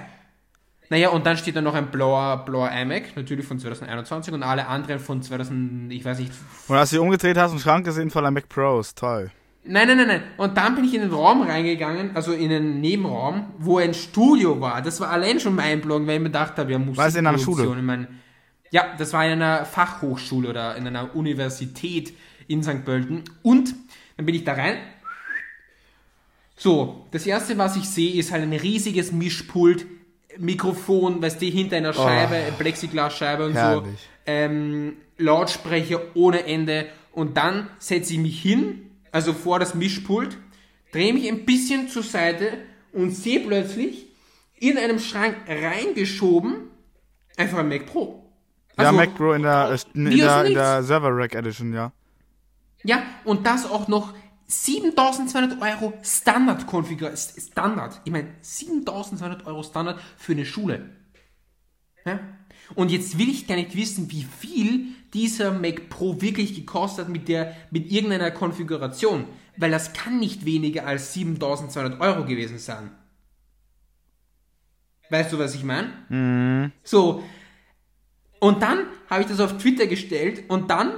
Naja, 0.90 1.10
und 1.10 1.26
dann 1.26 1.36
steht 1.38 1.56
da 1.56 1.62
noch 1.62 1.74
ein 1.74 1.90
blauer, 1.90 2.46
blauer 2.46 2.72
iMac, 2.72 3.16
natürlich 3.16 3.46
von 3.46 3.60
2021 3.60 4.34
und 4.34 4.44
alle 4.44 4.68
anderen 4.68 5.00
von 5.00 5.22
2000, 5.22 5.92
ich 5.92 6.06
weiß 6.06 6.20
nicht, 6.20 6.32
Und 6.68 6.76
als 6.76 6.92
du 6.92 7.02
umgedreht 7.02 7.38
hast, 7.38 7.52
einen 7.52 7.60
Schrank 7.60 7.86
gesehen 7.86 8.12
voller 8.12 8.32
Mac 8.32 8.48
Pros. 8.50 8.94
Toll. 8.94 9.32
Nein, 9.68 9.88
nein, 9.88 9.98
nein, 9.98 10.08
nein. 10.08 10.24
Und 10.38 10.56
dann 10.58 10.76
bin 10.76 10.86
ich 10.86 10.94
in 10.94 11.02
den 11.02 11.12
Raum 11.12 11.42
reingegangen, 11.42 12.16
also 12.16 12.34
in 12.34 12.50
den 12.50 12.82
Nebenraum, 12.82 13.48
wo 13.58 13.80
ein 13.80 13.96
Studio 13.96 14.62
war. 14.62 14.84
Das 14.84 15.00
war 15.00 15.10
allein 15.10 15.40
schon 15.40 15.56
mein 15.56 15.82
Blog, 15.82 16.06
weil 16.06 16.18
ich 16.18 16.22
mir 16.22 16.30
gedacht 16.30 16.58
habe, 16.58 16.72
ja, 16.72 16.78
Musik. 16.78 16.98
War 16.98 17.08
es 17.08 17.16
in 17.16 17.26
einer 17.26 17.40
Schule? 17.40 17.64
Ich 17.64 17.82
mein, 17.82 18.08
ja, 18.76 18.94
das 18.98 19.14
war 19.14 19.24
in 19.24 19.32
einer 19.32 19.64
Fachhochschule 19.64 20.50
oder 20.50 20.76
in 20.76 20.86
einer 20.86 21.16
Universität 21.16 22.12
in 22.50 22.62
St. 22.62 22.84
Pölten. 22.84 23.24
Und 23.42 23.74
dann 24.18 24.26
bin 24.26 24.36
ich 24.36 24.44
da 24.44 24.52
rein. 24.52 24.76
So, 26.58 27.08
das 27.12 27.26
erste, 27.26 27.58
was 27.58 27.78
ich 27.78 27.86
sehe, 27.86 28.20
ist 28.20 28.34
halt 28.34 28.44
ein 28.44 28.52
riesiges 28.52 29.14
Mischpult, 29.14 29.86
Mikrofon, 30.38 31.22
weißt 31.22 31.42
du, 31.42 31.46
hinter 31.46 31.78
einer 31.78 31.94
Scheibe, 31.94 32.52
Plexiglasscheibe 32.58 33.46
und 33.46 33.54
so 33.54 33.60
Herrlich. 33.60 34.10
ähm, 34.26 34.98
Lautsprecher 35.18 36.02
ohne 36.14 36.46
Ende 36.46 36.88
und 37.14 37.38
dann 37.38 37.70
setze 37.80 38.12
ich 38.12 38.20
mich 38.20 38.42
hin, 38.42 38.92
also 39.14 39.32
vor 39.32 39.58
das 39.58 39.74
Mischpult, 39.74 40.38
drehe 40.92 41.14
mich 41.14 41.30
ein 41.30 41.46
bisschen 41.46 41.88
zur 41.88 42.04
Seite 42.04 42.58
und 42.92 43.12
sehe 43.12 43.40
plötzlich 43.40 44.08
in 44.60 44.78
einem 44.78 45.00
Schrank 45.00 45.38
reingeschoben 45.48 46.56
einfach 47.38 47.60
ein 47.60 47.70
Mac 47.70 47.86
Pro. 47.86 48.25
Ja, 48.78 48.86
Also, 48.86 48.94
Mac 48.94 49.16
Pro 49.16 49.34
in 49.34 49.44
der, 49.44 49.72
äh, 49.72 49.98
in, 49.98 50.10
wie 50.10 50.24
aus 50.24 50.30
der, 50.30 50.46
in 50.46 50.54
der 50.54 50.84
Server 50.84 51.10
Rack 51.12 51.36
Edition, 51.36 51.74
ja. 51.74 51.92
Ja, 52.84 53.04
und 53.24 53.46
das 53.48 53.70
auch 53.70 53.88
noch 53.88 54.14
7200 54.48 55.62
Euro 55.62 55.94
Standard-Konfiguration. 56.04 57.44
Standard. 57.44 58.02
Ich 58.06 58.12
meine, 58.12 58.30
7200 58.42 59.46
Euro 59.48 59.64
Standard 59.64 60.00
für 60.18 60.34
eine 60.34 60.46
Schule. 60.46 60.90
Ja? 62.06 62.20
Und 62.76 62.92
jetzt 62.92 63.18
will 63.18 63.30
ich 63.30 63.48
gar 63.48 63.56
nicht 63.56 63.76
wissen, 63.76 64.12
wie 64.12 64.24
viel 64.24 64.88
dieser 65.14 65.52
Mac 65.52 65.90
Pro 65.90 66.22
wirklich 66.22 66.56
gekostet 66.56 67.06
hat 67.06 67.12
mit, 67.12 67.28
der, 67.28 67.56
mit 67.72 67.92
irgendeiner 67.92 68.32
Konfiguration. 68.32 69.26
Weil 69.58 69.72
das 69.72 69.94
kann 69.94 70.20
nicht 70.20 70.46
weniger 70.46 70.86
als 70.86 71.14
7200 71.14 72.00
Euro 72.02 72.26
gewesen 72.26 72.60
sein. 72.60 72.92
Weißt 75.10 75.32
du, 75.32 75.40
was 75.40 75.56
ich 75.56 75.64
meine? 75.64 75.92
Mhm. 76.10 76.72
So. 76.84 77.24
Und 78.40 78.62
dann 78.62 78.80
habe 79.10 79.22
ich 79.22 79.28
das 79.28 79.40
auf 79.40 79.58
Twitter 79.58 79.88
gestellt 79.88 80.44
und 80.50 80.70
dann 80.70 80.94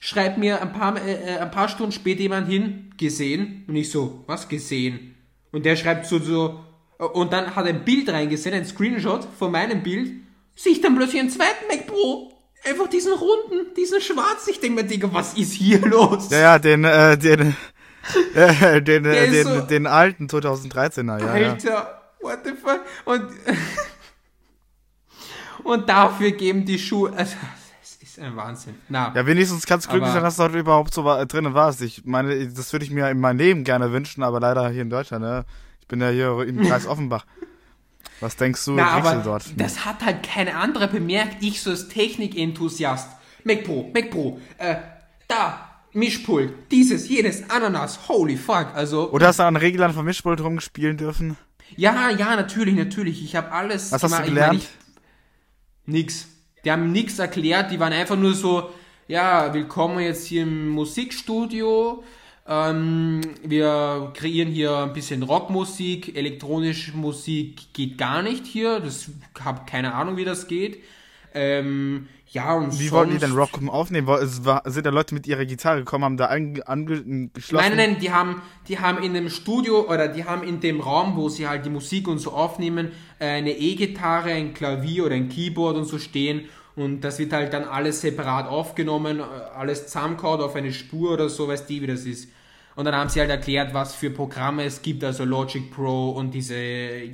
schreibt 0.00 0.38
mir 0.38 0.60
ein 0.62 0.72
paar, 0.72 0.96
äh, 1.04 1.38
ein 1.38 1.50
paar 1.50 1.68
Stunden 1.68 1.92
später 1.92 2.20
jemand 2.20 2.48
hin, 2.48 2.92
gesehen. 2.96 3.64
Und 3.68 3.76
ich 3.76 3.90
so, 3.90 4.24
was 4.26 4.48
gesehen? 4.48 5.14
Und 5.52 5.64
der 5.66 5.76
schreibt 5.76 6.06
so, 6.06 6.18
so, 6.18 6.60
und 6.98 7.32
dann 7.32 7.54
hat 7.56 7.66
er 7.66 7.74
ein 7.74 7.84
Bild 7.84 8.08
reingesetzt, 8.08 8.54
ein 8.54 8.64
Screenshot 8.66 9.26
von 9.38 9.52
meinem 9.52 9.82
Bild, 9.82 10.12
sehe 10.54 10.72
ich 10.72 10.80
dann 10.80 10.96
plötzlich 10.96 11.20
einen 11.20 11.30
zweiten 11.30 11.66
Mac 11.68 11.86
Pro. 11.86 12.32
Einfach 12.64 12.88
diesen 12.88 13.12
runden, 13.12 13.74
diesen 13.76 14.00
schwarzen. 14.00 14.50
Ich 14.50 14.60
denke 14.60 14.82
mir, 14.82 14.88
Digga, 14.88 15.08
was 15.12 15.34
ist 15.34 15.52
hier 15.52 15.78
los? 15.80 16.30
Ja, 16.30 16.38
ja, 16.40 16.58
den, 16.58 16.84
äh, 16.84 17.16
den, 17.16 17.54
äh, 18.34 18.82
den, 18.82 19.04
äh, 19.04 19.26
ist 19.26 19.34
den, 19.34 19.44
so- 19.46 19.60
den 19.60 19.86
alten 19.86 20.26
2013er, 20.26 21.20
ja, 21.20 21.36
ja. 21.36 21.50
Alter, 21.52 22.02
what 22.20 22.38
the 22.44 22.52
fuck? 22.52 22.80
Und, 23.04 23.22
und 25.64 25.88
dafür 25.88 26.30
geben 26.32 26.64
die 26.64 26.78
Schuhe, 26.78 27.12
also, 27.16 27.34
es 27.82 27.96
ist 28.02 28.18
ein 28.18 28.34
Wahnsinn. 28.36 28.74
Na, 28.88 29.12
Ja, 29.14 29.26
wenigstens 29.26 29.66
kannst 29.66 29.86
du 29.86 29.90
glücklich 29.90 30.12
sein, 30.12 30.22
dass 30.22 30.36
du 30.36 30.42
heute 30.44 30.58
überhaupt 30.58 30.92
so 30.94 31.04
wa- 31.04 31.24
drinnen 31.24 31.54
warst. 31.54 31.82
Ich 31.82 32.04
meine, 32.04 32.48
das 32.48 32.72
würde 32.72 32.84
ich 32.84 32.90
mir 32.90 33.10
in 33.10 33.20
meinem 33.20 33.38
Leben 33.38 33.64
gerne 33.64 33.92
wünschen, 33.92 34.22
aber 34.22 34.40
leider 34.40 34.68
hier 34.70 34.82
in 34.82 34.90
Deutschland, 34.90 35.22
ne? 35.24 35.44
Ich 35.80 35.86
bin 35.88 36.00
ja 36.00 36.08
hier 36.10 36.40
im 36.46 36.62
Kreis 36.62 36.86
Offenbach. 36.88 37.24
Was 38.20 38.36
denkst 38.36 38.64
du, 38.64 38.72
Na, 38.72 38.88
aber 38.92 39.16
du 39.16 39.22
dort? 39.22 39.44
das 39.56 39.84
hat 39.84 40.04
halt 40.04 40.22
kein 40.22 40.48
anderer 40.48 40.86
bemerkt. 40.86 41.36
Ich 41.42 41.60
so 41.60 41.70
als 41.70 41.88
Technikenthusiast. 41.88 43.08
Mac 43.44 43.64
Pro, 43.64 43.90
Mac 43.94 44.10
Pro, 44.10 44.40
äh, 44.58 44.76
da, 45.28 45.60
Mischpult, 45.92 46.52
dieses, 46.70 47.08
jenes, 47.08 47.48
Ananas, 47.50 48.08
holy 48.08 48.36
fuck. 48.36 48.68
Also, 48.74 49.10
Oder 49.12 49.28
hast 49.28 49.38
du 49.38 49.44
an 49.44 49.56
Reglern 49.56 49.92
vom 49.92 50.04
Mischpult 50.04 50.40
rumspielen 50.40 50.96
dürfen? 50.96 51.36
ja, 51.76 52.10
ja, 52.10 52.36
natürlich, 52.36 52.74
natürlich. 52.74 53.22
Ich 53.24 53.34
habe 53.36 53.50
alles. 53.52 53.92
Was 53.92 54.02
hast 54.02 54.02
du 54.02 54.08
gemacht. 54.08 54.22
Ich 54.26 54.28
gelernt? 54.34 54.52
mein, 54.54 54.58
ich- 54.62 54.85
Nix. 55.86 56.28
Die 56.64 56.72
haben 56.72 56.90
nix 56.90 57.20
erklärt, 57.20 57.70
die 57.70 57.78
waren 57.78 57.92
einfach 57.92 58.16
nur 58.16 58.34
so, 58.34 58.70
ja, 59.06 59.54
willkommen 59.54 60.00
jetzt 60.00 60.26
hier 60.26 60.42
im 60.42 60.68
Musikstudio. 60.70 62.02
Ähm, 62.48 63.20
wir 63.44 64.10
kreieren 64.14 64.48
hier 64.48 64.78
ein 64.78 64.92
bisschen 64.92 65.22
Rockmusik, 65.22 66.16
elektronische 66.16 66.96
Musik 66.96 67.72
geht 67.72 67.98
gar 67.98 68.22
nicht 68.22 68.46
hier. 68.46 68.80
Das 68.80 69.10
habe 69.38 69.60
keine 69.70 69.94
Ahnung, 69.94 70.16
wie 70.16 70.24
das 70.24 70.48
geht. 70.48 70.82
Ähm, 71.34 72.08
ja 72.36 72.54
und 72.54 72.78
Wie 72.78 72.90
wollten 72.90 73.12
die 73.12 73.18
denn 73.18 73.32
Rock 73.32 73.58
aufnehmen? 73.68 74.08
Es 74.08 74.44
war, 74.44 74.62
sind 74.66 74.86
da 74.86 74.90
Leute 74.90 75.14
mit 75.14 75.26
ihrer 75.26 75.44
Gitarre 75.44 75.78
gekommen, 75.78 76.04
haben 76.04 76.16
da 76.16 76.26
ange, 76.26 76.66
angeschlossen? 76.66 77.68
Nein, 77.68 77.76
nein, 77.76 77.90
nein, 77.92 78.00
die 78.00 78.12
haben, 78.12 78.42
die 78.68 78.78
haben 78.78 79.02
in 79.02 79.14
dem 79.14 79.28
Studio 79.30 79.86
oder 79.88 80.08
die 80.08 80.24
haben 80.24 80.42
in 80.42 80.60
dem 80.60 80.80
Raum, 80.80 81.16
wo 81.16 81.28
sie 81.28 81.48
halt 81.48 81.64
die 81.64 81.70
Musik 81.70 82.06
und 82.08 82.18
so 82.18 82.32
aufnehmen, 82.32 82.92
äh, 83.18 83.26
eine 83.26 83.52
E-Gitarre, 83.52 84.30
ein 84.32 84.54
Klavier 84.54 85.06
oder 85.06 85.14
ein 85.14 85.28
Keyboard 85.28 85.76
und 85.76 85.84
so 85.84 85.98
stehen 85.98 86.48
und 86.76 87.00
das 87.00 87.18
wird 87.18 87.32
halt 87.32 87.54
dann 87.54 87.64
alles 87.64 88.02
separat 88.02 88.46
aufgenommen, 88.48 89.20
äh, 89.20 89.22
alles 89.22 89.86
zusammengehauen 89.86 90.42
auf 90.42 90.54
eine 90.54 90.72
Spur 90.72 91.12
oder 91.12 91.28
so, 91.28 91.48
weißt 91.48 91.68
du, 91.68 91.80
wie 91.80 91.86
das 91.86 92.04
ist. 92.04 92.28
Und 92.74 92.84
dann 92.84 92.94
haben 92.94 93.08
sie 93.08 93.20
halt 93.20 93.30
erklärt, 93.30 93.72
was 93.72 93.94
für 93.94 94.10
Programme 94.10 94.64
es 94.64 94.82
gibt, 94.82 95.02
also 95.02 95.24
Logic 95.24 95.70
Pro 95.70 96.10
und 96.10 96.32
diese. 96.32 96.54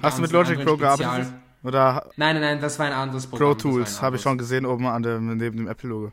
Hast 0.02 0.18
du 0.18 0.22
mit 0.22 0.32
Logic 0.32 0.56
Pro 0.56 0.74
Spezial- 0.74 0.96
gearbeitet? 0.98 1.32
Oder 1.64 2.10
Nein, 2.16 2.34
nein, 2.36 2.42
nein, 2.42 2.60
das 2.60 2.78
war 2.78 2.86
ein 2.86 2.92
anderes 2.92 3.26
Pro 3.26 3.36
Programm. 3.36 3.52
ein 3.52 3.58
Tools, 3.58 4.02
habe 4.02 4.16
ich 4.16 4.22
schon 4.22 4.36
gesehen 4.38 4.66
oben 4.66 4.86
an 4.86 5.02
dem, 5.02 5.36
neben 5.36 5.56
dem 5.56 5.68
Apple-Logo. 5.68 6.12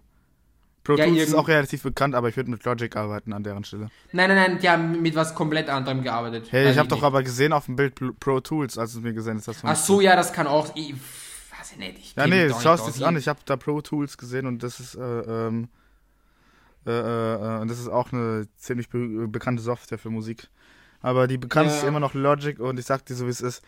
Pro 0.84 0.96
Ja, 0.96 1.06
Tools 1.06 1.24
ist 1.24 1.34
auch 1.36 1.48
relativ 1.48 1.84
bekannt, 1.84 2.16
aber 2.16 2.30
ich 2.30 2.38
würde 2.38 2.50
mit 2.50 2.64
Logic 2.64 2.96
arbeiten 2.96 3.34
an 3.34 3.44
deren 3.44 3.64
Stelle. 3.64 3.90
Nein, 4.12 4.30
nein, 4.30 4.38
nein, 4.38 4.60
die 4.60 4.70
haben 4.70 5.02
mit 5.02 5.16
was 5.16 5.36
komplett 5.36 5.70
anderem 5.70 6.02
gearbeitet. 6.04 6.48
Hey, 6.52 6.72
ich 6.72 6.78
habe 6.78 6.88
doch 6.88 7.04
aber 7.04 7.22
gesehen 7.24 7.54
auf 7.54 7.66
dem 7.66 7.76
Bild 7.76 8.00
Pro 8.20 8.40
Tools, 8.40 8.78
als 8.78 8.94
du 8.94 9.00
es 9.00 9.04
mir 9.04 9.14
gesehen 9.14 9.42
hast. 9.46 9.64
Ach 9.64 9.76
so, 9.76 10.02
ja, 10.02 10.16
das 10.16 10.34
kann 10.34 10.48
auch. 10.48 10.76
Ich, 10.76 10.94
weiß 10.94 11.74
ich 11.74 11.78
nicht. 11.78 11.98
Ich 12.00 12.16
Ja, 12.16 12.28
nee, 12.28 12.50
schau 12.50 12.74
es 12.74 12.94
dir 12.94 13.08
an. 13.08 13.18
Ich 13.18 13.28
habe 13.28 13.40
da 13.46 13.58
Pro 13.58 13.82
Tools 13.82 14.18
gesehen 14.18 14.46
und 14.48 14.64
das 14.64 14.80
ist, 14.80 14.96
äh, 14.96 15.02
ähm, 15.02 15.68
äh, 16.88 16.92
äh, 16.92 17.62
äh, 17.64 17.66
das 17.68 17.80
ist 17.80 17.90
auch 17.90 18.12
eine 18.12 18.48
ziemlich 18.56 18.90
be 18.90 19.28
bekannte 19.28 19.62
Software 19.62 20.00
für 20.00 20.10
Musik. 20.10 20.50
Aber 21.02 21.28
die 21.28 21.38
bekannteste 21.38 21.80
Ja. 21.80 21.84
ist 21.84 21.90
immer 21.90 22.00
noch 22.00 22.14
Logic 22.14 22.60
und 22.60 22.78
ich 22.80 22.86
sag 22.86 23.06
dir 23.06 23.16
so, 23.16 23.26
wie 23.26 23.30
es 23.30 23.42
ist. 23.42 23.62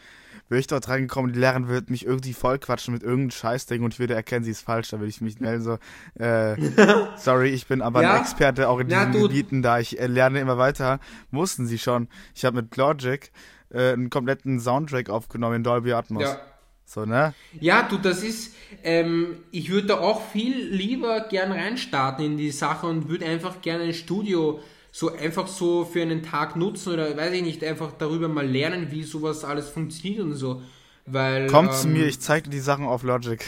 Wäre 0.49 0.59
ich 0.59 0.67
dort 0.67 0.89
reingekommen, 0.89 1.31
die 1.31 1.39
Lehrerin 1.39 1.69
wird 1.69 1.89
mich 1.89 2.05
irgendwie 2.05 2.33
vollquatschen 2.33 2.93
mit 2.93 3.03
irgendeinem 3.03 3.31
Scheißding 3.31 3.83
und 3.83 3.93
ich 3.93 3.99
würde 3.99 4.15
erkennen, 4.15 4.43
sie 4.43 4.51
ist 4.51 4.61
falsch, 4.61 4.89
da 4.89 4.99
würde 4.99 5.07
ich 5.09 5.21
mich 5.21 5.39
melden 5.39 5.63
so, 5.63 5.77
äh, 6.21 6.55
sorry, 7.17 7.49
ich 7.49 7.67
bin 7.67 7.81
aber 7.81 8.01
Ja. 8.01 8.15
ein 8.15 8.21
Experte 8.21 8.67
auch 8.67 8.79
in 8.79 8.89
Ja, 8.89 9.05
diesen 9.05 9.21
du- 9.21 9.27
Gebieten, 9.29 9.61
da 9.61 9.79
ich 9.79 9.97
äh, 9.99 10.07
lerne 10.07 10.39
immer 10.41 10.57
weiter, 10.57 10.99
wussten 11.31 11.67
sie 11.67 11.77
schon. 11.79 12.09
Ich 12.35 12.43
habe 12.43 12.57
mit 12.61 12.75
Logic 12.75 13.31
äh, 13.69 13.93
einen 13.93 14.09
kompletten 14.09 14.59
Soundtrack 14.59 15.09
aufgenommen 15.09 15.57
in 15.57 15.63
Dolby 15.63 15.93
Atmos. 15.93 16.23
Ja. 16.23 16.37
So, 16.83 17.05
ne? 17.05 17.33
Ja, 17.61 17.83
du, 17.83 17.97
das 17.97 18.21
ist, 18.21 18.53
ähm, 18.83 19.37
ich 19.51 19.69
würde 19.71 19.87
da 19.87 19.99
auch 19.99 20.21
viel 20.31 20.57
lieber 20.67 21.21
gern 21.29 21.53
reinstarten 21.53 22.25
in 22.25 22.37
die 22.37 22.51
Sache 22.51 22.87
und 22.87 23.07
würde 23.07 23.25
einfach 23.25 23.61
gerne 23.61 23.85
ein 23.85 23.93
Studio 23.93 24.59
so 24.91 25.13
einfach 25.13 25.47
so 25.47 25.85
für 25.85 26.01
einen 26.01 26.21
Tag 26.21 26.55
nutzen 26.55 26.93
oder 26.93 27.15
weiß 27.15 27.33
ich 27.33 27.43
nicht, 27.43 27.63
einfach 27.63 27.93
darüber 27.97 28.27
mal 28.27 28.45
lernen, 28.45 28.91
wie 28.91 29.03
sowas 29.03 29.43
alles 29.43 29.69
funktioniert 29.69 30.21
und 30.21 30.33
so. 30.33 30.61
Weil, 31.05 31.47
Komm 31.47 31.67
ähm, 31.67 31.71
zu 31.71 31.87
mir, 31.87 32.05
ich 32.07 32.19
zeig 32.19 32.43
dir 32.43 32.49
die 32.49 32.59
Sachen 32.59 32.85
auf 32.85 33.03
Logic. 33.03 33.43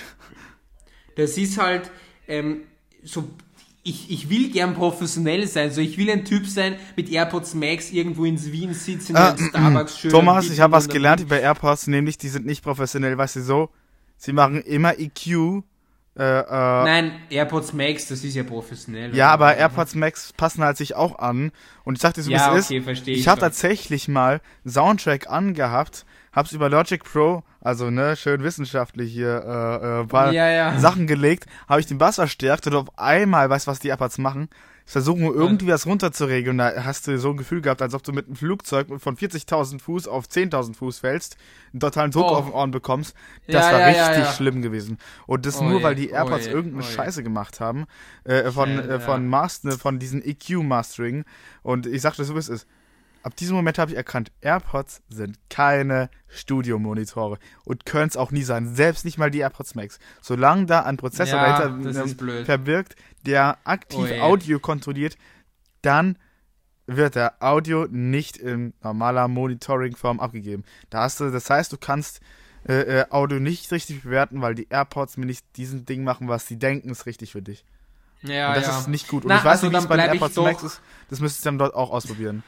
Das 1.15 1.37
ist 1.37 1.57
halt, 1.57 1.91
ähm, 2.27 2.61
so, 3.03 3.29
ich, 3.83 4.09
ich 4.09 4.29
will 4.29 4.49
gern 4.49 4.73
professionell 4.73 5.45
sein, 5.47 5.71
so 5.71 5.81
ich 5.81 5.97
will 5.97 6.09
ein 6.09 6.23
Typ 6.23 6.47
sein 6.47 6.77
mit 6.95 7.11
AirPods 7.11 7.53
Max 7.53 7.91
irgendwo 7.91 8.23
ins 8.23 8.51
Wien 8.51 8.73
sitzen, 8.73 9.15
Äh, 9.15 9.31
in 9.31 9.49
Starbucks 9.49 9.99
schön. 9.99 10.11
Thomas, 10.11 10.49
ich 10.49 10.61
habe 10.61 10.73
was 10.73 10.87
gelernt 10.87 11.21
über 11.21 11.39
AirPods, 11.39 11.87
nämlich 11.87 12.17
die 12.17 12.29
sind 12.29 12.45
nicht 12.45 12.63
professionell, 12.63 13.17
weißt 13.17 13.35
du 13.35 13.41
so? 13.41 13.69
Sie 14.17 14.31
machen 14.31 14.61
immer 14.61 14.97
EQ. 14.97 15.63
Äh, 16.17 16.23
äh, 16.41 16.43
Nein, 16.83 17.11
AirPods 17.31 17.73
Max, 17.73 18.07
das 18.07 18.23
ist 18.23 18.35
ja 18.35 18.43
professionell. 18.43 19.15
ja, 19.15 19.29
aber? 19.29 19.55
AirPods 19.57 19.95
Max 19.95 20.31
passen 20.33 20.63
halt 20.63 20.77
sich 20.77 20.95
auch 20.95 21.17
an. 21.17 21.51
Und 21.85 21.95
ich 21.95 22.01
sagte 22.01 22.21
so, 22.21 22.29
wie 22.29 22.33
Ja, 22.33 22.55
es 22.55 22.65
okay, 22.67 22.77
ist. 22.77 22.83
verstehe 22.83 23.13
Ich 23.15 23.21
ich 23.21 23.27
habe 23.27 23.41
tatsächlich 23.41 24.07
mal 24.07 24.39
Soundtrack 24.67 25.29
angehabt, 25.29 26.05
hab's 26.31 26.51
über 26.51 26.69
Logic 26.69 27.03
Pro, 27.03 27.43
also 27.61 27.89
ne, 27.89 28.15
schön 28.15 28.43
wissenschaftlich 28.43 29.11
hier, 29.11 29.43
äh, 29.43 30.01
äh, 30.01 30.05
paar 30.05 30.31
Ja, 30.31 30.49
ja. 30.49 30.77
Sachen 30.79 31.07
gelegt, 31.07 31.45
habe 31.67 31.79
ich 31.79 31.87
den 31.87 31.97
Bass 31.97 32.15
verstärkt 32.15 32.67
und 32.67 32.75
auf 32.75 32.97
einmal, 32.99 33.49
weißt 33.49 33.65
du, 33.65 33.71
was 33.71 33.79
die 33.79 33.87
AirPods 33.87 34.19
machen? 34.19 34.49
Versuchen 34.85 35.23
irgendwie 35.23 35.67
was 35.67 35.85
runterzuregeln. 35.85 36.57
Da 36.57 36.83
hast 36.83 37.07
du 37.07 37.17
so 37.17 37.29
ein 37.29 37.37
Gefühl 37.37 37.61
gehabt, 37.61 37.81
als 37.81 37.93
ob 37.93 38.03
du 38.03 38.11
mit 38.11 38.27
einem 38.27 38.35
Flugzeug 38.35 38.87
von 38.99 39.15
40.000 39.15 39.79
Fuß 39.79 40.07
auf 40.07 40.25
10.000 40.25 40.75
Fuß 40.75 40.99
fällst, 40.99 41.37
einen 41.71 41.79
totalen 41.79 42.11
Druck 42.11 42.25
Oh. 42.25 42.35
auf 42.35 42.45
den 42.45 42.53
Ohren 42.53 42.71
bekommst. 42.71 43.15
Das 43.47 43.65
Ja, 43.65 43.71
war 43.73 43.79
ja, 43.79 44.07
richtig 44.07 44.25
ja. 44.25 44.33
schlimm 44.33 44.61
gewesen. 44.61 44.97
Und 45.25 45.45
das 45.45 45.59
Oh 45.59 45.63
nur, 45.63 45.77
je, 45.79 45.83
weil 45.83 45.95
die 45.95 46.09
oh 46.11 46.15
AirPods 46.15 46.45
je, 46.47 46.51
irgendeine 46.51 46.83
oh. 46.83 46.87
Scheiße 46.87 47.23
gemacht 47.23 47.59
haben, 47.59 47.85
äh, 48.25 48.51
von, 48.51 48.69
Ja, 48.69 48.81
äh, 48.81 48.99
von. 48.99 49.27
Master, 49.27 49.71
von 49.73 49.99
diesen 49.99 50.21
EQ-Mastering. 50.23 51.23
Und 51.61 51.85
ich 51.85 52.01
sagte 52.01 52.23
so, 52.25 52.35
wie 52.35 52.39
es 52.39 52.49
ist. 52.49 52.67
Ab 53.23 53.35
diesem 53.37 53.55
Moment 53.55 53.79
habe 53.79 53.91
ich 53.91 53.97
erkannt, 53.97 54.31
AirPods 54.41 55.01
sind 55.09 55.37
keine 55.49 56.09
Studiomonitore 56.27 57.39
und 57.63 57.85
können 57.85 58.09
es 58.09 58.17
auch 58.17 58.31
nie 58.31 58.43
sein. 58.43 58.75
Selbst 58.75 59.05
nicht 59.05 59.17
mal 59.17 59.31
die 59.31 59.39
AirPods 59.39 59.75
Max. 59.75 59.97
Solange 60.21 60.65
da 60.65 60.81
ein 60.83 60.97
Prozessor 60.97 61.39
Ja, 61.39 61.67
dahinter 61.67 62.05
ähm, 62.05 62.45
verbirgt, 62.45 62.95
der 63.25 63.57
aktiv 63.63 64.11
Oh. 64.19 64.21
Audio 64.21 64.59
kontrolliert, 64.59 65.17
dann 65.81 66.17
wird 66.85 67.15
der 67.15 67.35
Audio 67.41 67.87
nicht 67.89 68.35
in 68.37 68.73
normaler 68.83 69.27
Monitoring-Form 69.29 70.19
abgegeben. 70.19 70.63
Da 70.89 71.03
hast 71.03 71.19
du, 71.21 71.31
das 71.31 71.49
heißt, 71.49 71.71
du 71.71 71.77
kannst 71.77 72.19
äh, 72.67 72.99
äh, 72.99 73.05
Audio 73.09 73.39
nicht 73.39 73.71
richtig 73.71 74.03
bewerten, 74.03 74.41
weil 74.41 74.55
die 74.55 74.67
AirPods 74.69 75.17
mir 75.17 75.25
nicht 75.25 75.45
diesen 75.55 75.85
Ding 75.85 76.03
machen, 76.03 76.27
was 76.27 76.47
sie 76.47 76.57
denken, 76.57 76.89
ist 76.89 77.05
richtig 77.05 77.31
für 77.31 77.41
dich. 77.41 77.63
Ja, 78.21 78.49
Und 78.49 78.57
das 78.57 78.67
ja. 78.67 78.79
ist 78.79 78.87
nicht 78.87 79.07
gut. 79.07 79.23
Und 79.23 79.29
Na, 79.29 79.37
ich 79.37 79.43
weiß 79.43 79.63
also 79.63 79.67
nicht, 79.67 79.75
wie 79.75 79.83
es 79.83 79.87
bei 79.87 79.97
den 79.97 80.05
AirPods 80.11 80.35
Max 80.37 80.63
ist. 80.63 80.81
Das 81.09 81.19
müsstest 81.19 81.45
du 81.45 81.49
dann 81.49 81.57
dort 81.57 81.73
auch 81.75 81.91
ausprobieren. 81.91 82.43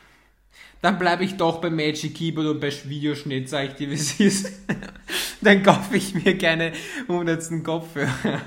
Dann 0.82 1.00
bleibe 1.00 1.24
ich 1.24 1.36
doch 1.36 1.62
beim 1.62 1.76
Magic 1.76 2.16
Keyboard 2.16 2.48
und 2.48 2.60
bei 2.60 2.72
Videoschnitt, 2.72 3.50
sag 3.50 3.70
ich 3.70 3.74
dir, 3.74 3.90
wie 3.90 3.96
es 3.96 4.20
ist. 4.20 4.52
Dann 5.42 5.64
kaufe 5.64 5.98
ich 5.98 6.14
mir 6.14 6.38
keine 6.38 6.74
hundertsten 7.08 7.64
Kopfhörer. 7.64 8.42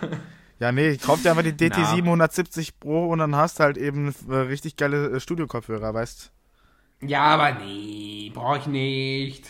Ja, 0.61 0.73
nee, 0.73 0.97
kauf 0.97 1.23
dir 1.23 1.31
einfach 1.31 1.45
die 1.45 1.57
DT 1.57 1.77
Na. 1.79 1.95
770 1.95 2.81
Pro 2.81 3.09
und 3.09 3.21
dann 3.21 3.37
hast 3.37 3.61
du 3.61 3.65
halt 3.65 3.77
eben 3.77 4.15
äh, 4.29 4.35
richtig 4.35 4.77
geile 4.77 5.11
äh, 5.11 5.21
Studio-Kopfhörer, 5.21 5.95
weißt 5.95 6.33
Ja, 7.03 7.23
aber 7.23 7.61
nee, 7.61 8.33
brauche 8.35 8.59
ich 8.59 8.67
nicht. 8.67 9.45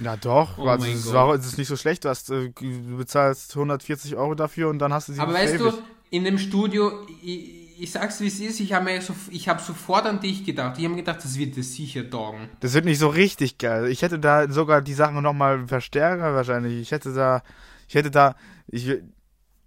Ja, 0.00 0.16
doch. 0.16 0.58
Oh 0.58 0.66
also, 0.66 0.86
es, 0.86 1.12
war, 1.12 1.34
es 1.34 1.46
ist 1.46 1.58
nicht 1.58 1.68
so 1.68 1.76
schlecht. 1.76 2.04
Du, 2.04 2.08
hast, 2.08 2.30
äh, 2.30 2.50
du 2.50 2.96
bezahlst 2.96 3.54
140 3.54 4.16
Euro 4.16 4.34
dafür 4.34 4.68
und 4.68 4.78
dann 4.78 4.92
hast 4.92 5.08
du 5.08 5.12
sie 5.12 5.20
Aber 5.20 5.34
weißt 5.34 5.58
du, 5.58 5.72
in 6.10 6.24
dem 6.24 6.38
Studio, 6.38 7.06
ich, 7.22 7.57
ich 7.80 7.90
sag's 7.92 8.20
wie 8.20 8.26
es 8.26 8.40
ist, 8.40 8.60
ich 8.60 8.72
habe 8.72 8.84
mir 8.86 9.00
so, 9.02 9.14
ich 9.30 9.48
habe 9.48 9.60
sofort 9.62 10.06
an 10.06 10.20
dich 10.20 10.44
gedacht. 10.44 10.78
Ich 10.78 10.84
habe 10.84 10.94
mir 10.94 11.02
gedacht, 11.02 11.22
das 11.24 11.38
wird 11.38 11.56
dir 11.56 11.62
sicher 11.62 12.08
taugen. 12.08 12.48
Das 12.60 12.74
wird 12.74 12.84
nicht 12.84 12.98
so 12.98 13.08
richtig 13.08 13.58
geil. 13.58 13.86
Ich 13.88 14.02
hätte 14.02 14.18
da 14.18 14.50
sogar 14.50 14.82
die 14.82 14.94
Sachen 14.94 15.22
nochmal 15.22 15.66
verstärker 15.68 16.34
wahrscheinlich. 16.34 16.80
Ich 16.80 16.90
hätte 16.92 17.12
da, 17.14 17.42
ich 17.88 17.94
hätte 17.94 18.10
da, 18.10 18.34
ich, 18.66 18.90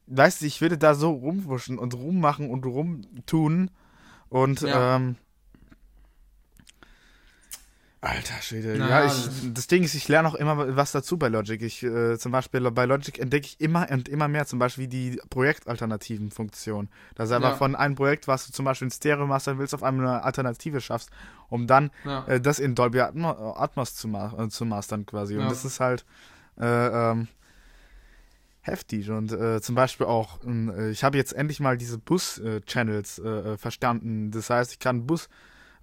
weißt 0.07 0.41
du, 0.41 0.45
ich 0.45 0.61
würde 0.61 0.77
da 0.77 0.93
so 0.95 1.11
rumwuschen 1.11 1.77
und 1.79 1.93
rummachen 1.93 2.49
und 2.49 2.65
rumtun 2.65 3.71
und 4.29 4.61
Ja. 4.61 4.95
ähm, 4.97 5.15
Alter 8.03 8.41
Schwede. 8.41 8.77
ja, 8.77 9.05
ich, 9.05 9.29
das 9.53 9.67
Ding 9.67 9.83
ist, 9.83 9.93
ich 9.93 10.07
lerne 10.07 10.27
auch 10.27 10.33
immer 10.33 10.75
was 10.75 10.91
dazu 10.91 11.17
bei 11.17 11.27
Logic. 11.27 11.61
Ich, 11.61 11.83
äh, 11.83 12.17
zum 12.17 12.31
Beispiel 12.31 12.71
bei 12.71 12.85
Logic 12.85 13.19
entdecke 13.19 13.45
ich 13.45 13.61
immer 13.61 13.87
und 13.91 14.09
immer 14.09 14.27
mehr, 14.27 14.47
zum 14.47 14.57
Beispiel 14.57 14.87
die 14.87 15.21
projektalternativen 15.29 16.31
Funktionen. 16.31 16.89
Dass 17.13 17.31
einfach 17.31 17.51
ja. 17.51 17.55
von 17.57 17.75
einem 17.75 17.93
Projekt, 17.93 18.27
was 18.27 18.47
du 18.47 18.53
zum 18.53 18.65
Beispiel 18.65 18.87
in 18.87 18.91
Stereo 18.91 19.27
mastern 19.27 19.59
willst, 19.59 19.75
auf 19.75 19.83
einmal 19.83 20.07
eine 20.07 20.23
Alternative 20.23 20.81
schaffst, 20.81 21.11
um 21.49 21.67
dann 21.67 21.91
ja. 22.03 22.25
äh, 22.25 22.41
das 22.41 22.57
in 22.57 22.73
Dolby 22.73 23.01
Atmos 23.01 23.93
zu, 23.93 24.07
ma 24.07 24.33
äh, 24.35 24.49
zu 24.49 24.65
mastern 24.65 25.05
quasi. 25.05 25.37
Und 25.37 25.47
das 25.47 25.63
ist 25.63 25.79
halt 25.79 26.03
äh, 26.59 27.11
ähm, 27.11 27.27
heftig. 28.61 29.11
Und 29.11 29.31
äh, 29.31 29.61
zum 29.61 29.75
Beispiel 29.75 30.07
auch, 30.07 30.39
äh, 30.43 30.89
ich 30.89 31.03
habe 31.03 31.17
jetzt 31.17 31.33
endlich 31.33 31.59
mal 31.59 31.77
diese 31.77 31.99
Bus-Channels 31.99 33.21
verstanden. 33.57 34.31
Das 34.31 34.49
heißt, 34.49 34.71
ich 34.71 34.79
kann 34.79 35.05
Bus 35.05 35.29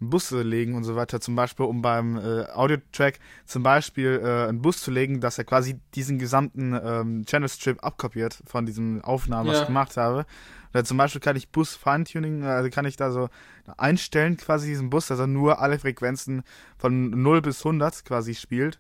Busse 0.00 0.42
legen 0.42 0.74
und 0.74 0.84
so 0.84 0.96
weiter, 0.96 1.20
zum 1.20 1.34
Beispiel, 1.34 1.66
um 1.66 1.82
beim 1.82 2.16
äh, 2.16 2.46
Audio-Track 2.52 3.18
zum 3.46 3.62
Beispiel 3.62 4.20
äh, 4.22 4.48
einen 4.48 4.62
Bus 4.62 4.80
zu 4.80 4.90
legen, 4.90 5.20
dass 5.20 5.38
er 5.38 5.44
quasi 5.44 5.80
diesen 5.94 6.18
gesamten 6.18 6.78
ähm, 6.82 7.24
Channel-Strip 7.26 7.82
abkopiert 7.82 8.42
von 8.46 8.66
diesem 8.66 9.02
Aufnahmen, 9.02 9.46
ja. 9.48 9.52
was 9.52 9.60
ich 9.62 9.66
gemacht 9.66 9.96
habe. 9.96 10.26
Oder 10.72 10.84
zum 10.84 10.96
Beispiel 10.98 11.20
kann 11.20 11.36
ich 11.36 11.48
Bus-Feintuning, 11.50 12.44
also 12.44 12.70
kann 12.70 12.84
ich 12.84 12.96
da 12.96 13.10
so 13.10 13.28
einstellen, 13.76 14.36
quasi 14.36 14.68
diesen 14.68 14.90
Bus, 14.90 15.06
dass 15.06 15.18
er 15.18 15.26
nur 15.26 15.60
alle 15.60 15.78
Frequenzen 15.78 16.42
von 16.76 17.10
0 17.10 17.42
bis 17.42 17.64
100 17.64 18.04
quasi 18.04 18.34
spielt. 18.34 18.78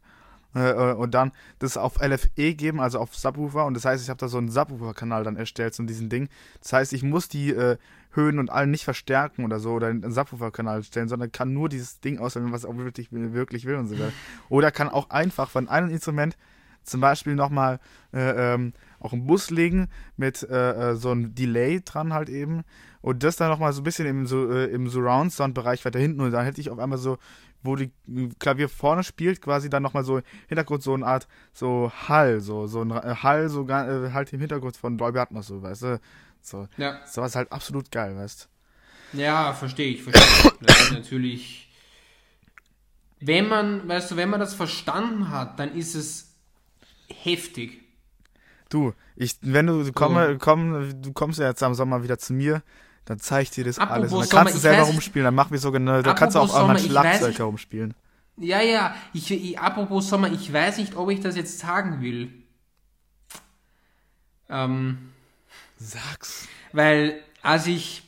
Äh, 0.58 0.70
äh, 0.70 0.94
und 0.94 1.14
dann 1.14 1.32
das 1.58 1.76
auf 1.76 2.00
LFE 2.00 2.54
geben, 2.54 2.80
also 2.80 2.98
auf 2.98 3.14
Subwoofer. 3.14 3.64
Und 3.64 3.74
das 3.74 3.84
heißt, 3.84 4.02
ich 4.02 4.10
habe 4.10 4.18
da 4.18 4.28
so 4.28 4.38
einen 4.38 4.50
Subwoofer-Kanal 4.50 5.24
dann 5.24 5.36
erstellt 5.36 5.74
zu 5.74 5.84
diesem 5.84 6.08
Ding. 6.08 6.28
Das 6.60 6.72
heißt, 6.72 6.92
ich 6.92 7.02
muss 7.02 7.28
die 7.28 7.50
äh, 7.50 7.76
Höhen 8.12 8.38
und 8.38 8.50
allen 8.50 8.70
nicht 8.70 8.84
verstärken 8.84 9.44
oder 9.44 9.60
so 9.60 9.72
oder 9.72 9.88
einen 9.88 10.10
Subwoofer-Kanal 10.10 10.82
stellen, 10.82 11.08
sondern 11.08 11.30
kann 11.30 11.52
nur 11.52 11.68
dieses 11.68 12.00
Ding 12.00 12.18
auswählen, 12.18 12.52
was 12.52 12.64
ich 12.64 12.70
auch 12.70 12.76
wirklich, 12.76 13.08
wirklich 13.12 13.64
will 13.66 13.76
und 13.76 13.86
so 13.86 13.98
weiter. 13.98 14.12
Oder 14.48 14.70
kann 14.70 14.88
auch 14.88 15.10
einfach 15.10 15.50
von 15.50 15.68
einem 15.68 15.90
Instrument 15.90 16.36
zum 16.88 17.00
Beispiel 17.00 17.34
nochmal 17.34 17.80
äh, 18.12 18.54
ähm, 18.54 18.72
auch 18.98 19.12
einen 19.12 19.26
Bus 19.26 19.50
legen 19.50 19.88
mit 20.16 20.42
äh, 20.42 20.92
äh, 20.92 20.94
so 20.96 21.10
einem 21.10 21.34
Delay 21.34 21.82
dran 21.84 22.12
halt 22.12 22.28
eben 22.28 22.64
und 23.00 23.22
das 23.22 23.36
dann 23.36 23.50
nochmal 23.50 23.72
so 23.72 23.82
ein 23.82 23.84
bisschen 23.84 24.06
im, 24.06 24.26
so, 24.26 24.50
äh, 24.50 24.64
im 24.66 24.88
Surround-Sound-Bereich 24.88 25.84
weiter 25.84 25.98
hinten 25.98 26.20
und 26.20 26.32
dann 26.32 26.44
hätte 26.44 26.60
ich 26.60 26.70
auf 26.70 26.78
einmal 26.78 26.98
so 26.98 27.18
wo 27.62 27.76
die 27.76 27.90
Klavier 28.38 28.68
vorne 28.68 29.02
spielt, 29.02 29.42
quasi 29.42 29.68
dann 29.68 29.82
nochmal 29.82 30.04
so 30.04 30.18
im 30.18 30.24
Hintergrund 30.48 30.82
so 30.82 30.94
eine 30.94 31.06
Art 31.06 31.28
so 31.52 31.90
Hall, 32.08 32.40
so, 32.40 32.66
so 32.66 32.82
ein 32.82 32.92
Hall, 33.22 33.48
so 33.48 33.68
äh, 33.68 34.10
halt 34.12 34.32
im 34.32 34.40
Hintergrund 34.40 34.76
von 34.76 34.96
Dolby 34.96 35.18
Atmos, 35.18 35.48
so, 35.48 35.62
weißt 35.62 35.82
du? 35.82 36.00
So. 36.40 36.68
Ja. 36.76 37.04
Sowas 37.06 37.36
halt 37.36 37.52
absolut 37.52 37.90
geil, 37.90 38.16
weißt 38.16 38.48
du? 39.12 39.18
Ja, 39.18 39.52
verstehe 39.52 39.92
ich, 39.92 40.02
verstehe 40.02 40.50
ich. 40.50 40.66
Das 40.66 40.80
ist 40.82 40.92
natürlich. 40.92 41.72
Wenn 43.20 43.48
man, 43.48 43.88
weißt 43.88 44.10
du, 44.12 44.16
wenn 44.16 44.30
man 44.30 44.38
das 44.38 44.54
verstanden 44.54 45.30
hat, 45.30 45.58
dann 45.58 45.74
ist 45.74 45.94
es 45.94 46.36
heftig. 47.08 47.82
Du, 48.68 48.92
ich, 49.16 49.36
wenn 49.40 49.66
du, 49.66 49.82
du, 49.82 49.92
komm, 49.92 50.38
komm, 50.38 51.02
du 51.02 51.12
kommst 51.12 51.38
ja 51.40 51.48
jetzt 51.48 51.62
am 51.62 51.74
Sommer 51.74 52.02
wieder 52.02 52.18
zu 52.18 52.34
mir, 52.34 52.62
dann 53.08 53.18
zeige 53.18 53.44
ich 53.44 53.50
dir 53.50 53.64
das 53.64 53.78
Apropos 53.78 53.94
alles. 53.94 54.12
Und 54.12 54.20
dann 54.20 54.44
kannst 54.44 54.54
du 54.56 54.58
selber 54.58 54.82
weiß, 54.82 54.88
rumspielen, 54.88 55.24
dann 55.24 55.34
machen 55.34 55.52
wir 55.52 55.58
sogar 55.58 55.80
eine, 55.80 56.02
da 56.02 56.12
kannst 56.12 56.36
du 56.36 56.40
auch 56.40 56.48
Sommer, 56.48 56.74
mein 56.74 56.78
Schlagzeug 56.78 57.38
herumspielen. 57.38 57.94
Ja, 58.36 58.60
ja, 58.60 58.94
ich, 59.14 59.30
ich, 59.30 59.58
apropos 59.58 60.08
Sommer, 60.08 60.30
ich 60.30 60.52
weiß 60.52 60.78
nicht, 60.78 60.94
ob 60.94 61.10
ich 61.10 61.20
das 61.20 61.34
jetzt 61.34 61.58
sagen 61.58 62.02
will. 62.02 62.30
Ähm, 64.50 64.98
Sag's. 65.78 66.48
Weil, 66.72 67.20
als 67.42 67.66
ich, 67.66 68.02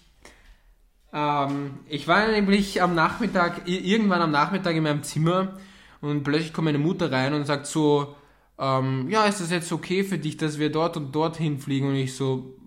ähm, 1.12 1.78
ich 1.88 2.07
war 2.07 2.28
nämlich 2.28 2.82
am 2.82 2.94
Nachmittag, 2.94 3.66
irgendwann 3.66 4.20
am 4.20 4.30
Nachmittag 4.30 4.76
in 4.76 4.82
meinem 4.82 5.03
Zimmer 5.03 5.59
und 6.01 6.24
plötzlich 6.24 6.53
kommt 6.53 6.66
meine 6.66 6.78
Mutter 6.78 7.11
rein 7.11 7.32
und 7.32 7.46
sagt 7.46 7.66
so, 7.66 8.16
ähm, 8.59 9.09
ja, 9.09 9.24
ist 9.24 9.40
das 9.40 9.51
jetzt 9.51 9.72
okay 9.72 10.05
für 10.05 10.18
dich, 10.18 10.36
dass 10.36 10.59
wir 10.59 10.70
dort 10.70 10.98
und 10.98 11.12
dort 11.12 11.38
hinfliegen? 11.38 11.88
Und 11.88 11.96
ich 11.96 12.14
so, 12.14 12.60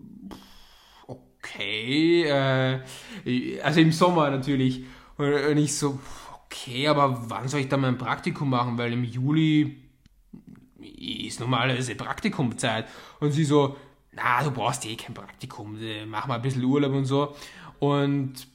okay, 1.43 2.23
äh, 2.23 3.59
also 3.61 3.79
im 3.79 3.91
Sommer 3.91 4.29
natürlich. 4.29 4.83
Und 5.17 5.57
ich 5.57 5.75
so, 5.75 5.99
okay, 6.45 6.87
aber 6.87 7.29
wann 7.29 7.47
soll 7.47 7.61
ich 7.61 7.69
dann 7.69 7.81
mein 7.81 7.97
Praktikum 7.97 8.49
machen? 8.49 8.77
Weil 8.77 8.93
im 8.93 9.03
Juli 9.03 9.77
ist 10.79 11.39
normalerweise 11.39 11.95
Praktikumzeit. 11.95 12.87
Und 13.19 13.31
sie 13.31 13.45
so, 13.45 13.75
na, 14.11 14.43
du 14.43 14.51
brauchst 14.51 14.85
eh 14.85 14.95
kein 14.95 15.13
Praktikum, 15.13 15.77
äh, 15.81 16.05
mach 16.05 16.27
mal 16.27 16.35
ein 16.35 16.41
bisschen 16.41 16.63
Urlaub 16.63 16.93
und 16.93 17.05
so. 17.05 17.35
Und 17.79 18.47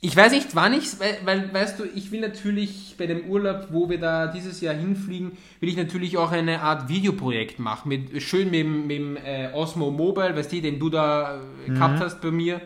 ich 0.00 0.16
weiß 0.16 0.32
nicht, 0.32 0.54
wann 0.54 0.74
ich, 0.74 1.00
weil, 1.00 1.18
weil, 1.24 1.52
weißt 1.52 1.80
du, 1.80 1.84
ich 1.84 2.12
will 2.12 2.20
natürlich 2.20 2.94
bei 2.96 3.06
dem 3.06 3.28
Urlaub, 3.28 3.68
wo 3.70 3.90
wir 3.90 3.98
da 3.98 4.28
dieses 4.28 4.60
Jahr 4.60 4.74
hinfliegen, 4.74 5.32
will 5.60 5.68
ich 5.68 5.76
natürlich 5.76 6.16
auch 6.16 6.30
eine 6.30 6.60
Art 6.60 6.88
Videoprojekt 6.88 7.58
machen, 7.58 7.88
mit, 7.88 8.22
schön 8.22 8.50
mit, 8.50 8.66
mit 8.66 8.98
dem 8.98 9.16
äh, 9.16 9.50
Osmo 9.52 9.90
Mobile, 9.90 10.36
weißt 10.36 10.52
du, 10.52 10.60
den 10.60 10.78
du 10.78 10.88
da 10.88 11.40
äh, 11.66 11.70
mhm. 11.70 11.74
gehabt 11.74 12.00
hast 12.00 12.20
bei 12.20 12.30
mir, 12.30 12.60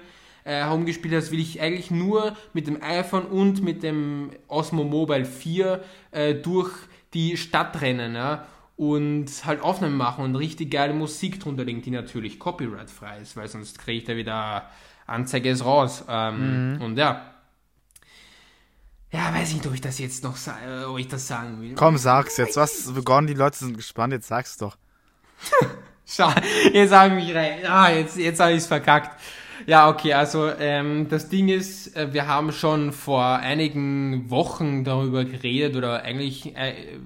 äh, 0.45 0.57
herumgespielt 0.57 1.14
hast, 1.14 1.30
will 1.30 1.41
ich 1.41 1.61
eigentlich 1.61 1.91
nur 1.91 2.37
mit 2.53 2.66
dem 2.66 2.83
iPhone 2.83 3.24
und 3.24 3.62
mit 3.62 3.83
dem 3.83 4.30
Osmo 4.49 4.85
Mobile 4.85 5.24
4 5.24 5.83
äh, 6.11 6.35
durch 6.35 6.70
die 7.14 7.39
Stadt 7.39 7.80
rennen, 7.80 8.14
ja, 8.14 8.47
und 8.76 9.26
halt 9.45 9.62
Aufnahmen 9.62 9.97
machen 9.97 10.24
und 10.24 10.37
richtig 10.37 10.70
geile 10.70 10.93
Musik 10.93 11.41
drunter 11.41 11.64
legen, 11.64 11.83
die 11.83 11.91
natürlich 11.91 12.39
copyright-frei 12.39 13.20
ist, 13.20 13.37
weil 13.37 13.49
sonst 13.49 13.78
kriege 13.78 13.99
ich 13.99 14.05
da 14.05 14.16
wieder 14.16 14.70
Anzeige 15.12 15.50
ist 15.50 15.64
raus. 15.64 16.04
Ähm, 16.08 16.74
mhm. 16.74 16.82
Und 16.82 16.96
ja. 16.96 17.28
Ja, 19.12 19.32
weiß 19.34 19.50
ich 19.50 19.56
nicht, 19.56 19.66
ob 19.66 19.74
ich 19.74 19.80
das 19.80 19.98
jetzt 19.98 20.24
noch 20.24 20.36
äh, 20.46 20.84
ob 20.84 20.98
ich 20.98 21.08
das 21.08 21.28
sagen 21.28 21.60
will. 21.60 21.74
Komm, 21.74 21.98
sag's 21.98 22.38
jetzt. 22.38 22.56
Was 22.56 22.92
begonnen, 22.92 23.26
die 23.26 23.34
Leute 23.34 23.58
sind 23.58 23.76
gespannt, 23.76 24.12
jetzt 24.14 24.28
sag's 24.28 24.56
doch. 24.56 24.76
Schau, 26.06 26.32
jetzt 26.72 26.92
habe 26.92 27.14
ich 27.14 27.26
mich 27.26 27.34
rein. 27.34 27.64
Ah, 27.66 27.90
jetzt, 27.90 28.16
jetzt 28.16 28.40
habe 28.40 28.52
ich's 28.52 28.66
verkackt. 28.66 29.20
Ja, 29.66 29.88
okay, 29.88 30.14
also 30.14 30.50
ähm, 30.58 31.08
das 31.08 31.28
Ding 31.28 31.48
ist, 31.48 31.96
äh, 31.96 32.12
wir 32.12 32.26
haben 32.26 32.52
schon 32.52 32.92
vor 32.92 33.24
einigen 33.24 34.28
Wochen 34.30 34.82
darüber 34.82 35.24
geredet 35.24 35.76
oder 35.76 36.02
eigentlich, 36.02 36.56
äh, 36.56 36.98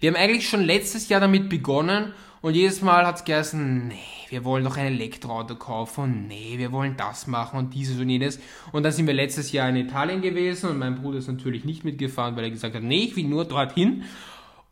wir 0.00 0.10
haben 0.10 0.16
eigentlich 0.16 0.48
schon 0.48 0.62
letztes 0.62 1.08
Jahr 1.08 1.20
damit 1.20 1.48
begonnen 1.48 2.12
und 2.42 2.54
jedes 2.54 2.80
Mal 2.80 3.06
hat 3.06 3.16
es 3.16 3.24
geheißen, 3.24 3.88
nee, 3.88 3.96
wir 4.30 4.44
wollen 4.44 4.64
doch 4.64 4.76
ein 4.76 4.86
Elektroauto 4.86 5.56
kaufen 5.56 6.26
nee, 6.28 6.54
wir 6.56 6.72
wollen 6.72 6.96
das 6.96 7.26
machen 7.26 7.58
und 7.58 7.74
dieses 7.74 8.00
und 8.00 8.08
jenes. 8.08 8.38
Und 8.72 8.84
dann 8.84 8.92
sind 8.92 9.06
wir 9.06 9.14
letztes 9.14 9.52
Jahr 9.52 9.68
in 9.68 9.76
Italien 9.76 10.22
gewesen 10.22 10.70
und 10.70 10.78
mein 10.78 11.02
Bruder 11.02 11.18
ist 11.18 11.28
natürlich 11.28 11.64
nicht 11.64 11.84
mitgefahren, 11.84 12.36
weil 12.36 12.44
er 12.44 12.50
gesagt 12.50 12.74
hat, 12.74 12.82
nee, 12.82 13.04
ich 13.04 13.16
will 13.16 13.24
nur 13.24 13.44
dorthin. 13.44 14.04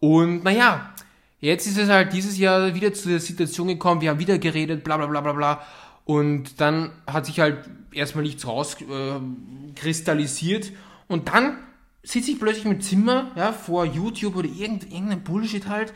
Und 0.01 0.45
naja, 0.45 0.95
jetzt 1.41 1.67
ist 1.67 1.77
es 1.77 1.89
halt 1.89 2.13
dieses 2.13 2.39
Jahr 2.39 2.73
wieder 2.75 2.95
zu 2.95 3.09
der 3.09 3.19
Situation 3.21 3.69
gekommen, 3.69 4.01
wir 4.01 4.11
haben 4.11 4.21
wieder 4.21 4.39
geredet, 4.39 4.85
bla 4.85 4.97
bla 4.97 5.07
bla 5.07 5.21
bla 5.21 5.33
bla. 5.33 5.63
Und 6.05 6.61
dann 6.61 6.93
hat 7.07 7.27
sich 7.27 7.41
halt 7.41 7.69
erstmal 7.93 8.25
nichts 8.25 8.47
rauskristallisiert. 8.47 10.69
Äh, 10.69 10.73
und 11.09 11.29
dann 11.29 11.59
sitze 12.03 12.31
ich 12.31 12.41
plötzlich 12.41 12.65
im 12.65 12.81
Zimmer, 12.81 13.31
ja, 13.37 13.53
vor 13.53 13.85
YouTube 13.85 14.37
oder 14.37 14.49
irgend, 14.49 14.91
irgendein 14.91 15.23
Bullshit 15.23 15.69
halt 15.69 15.93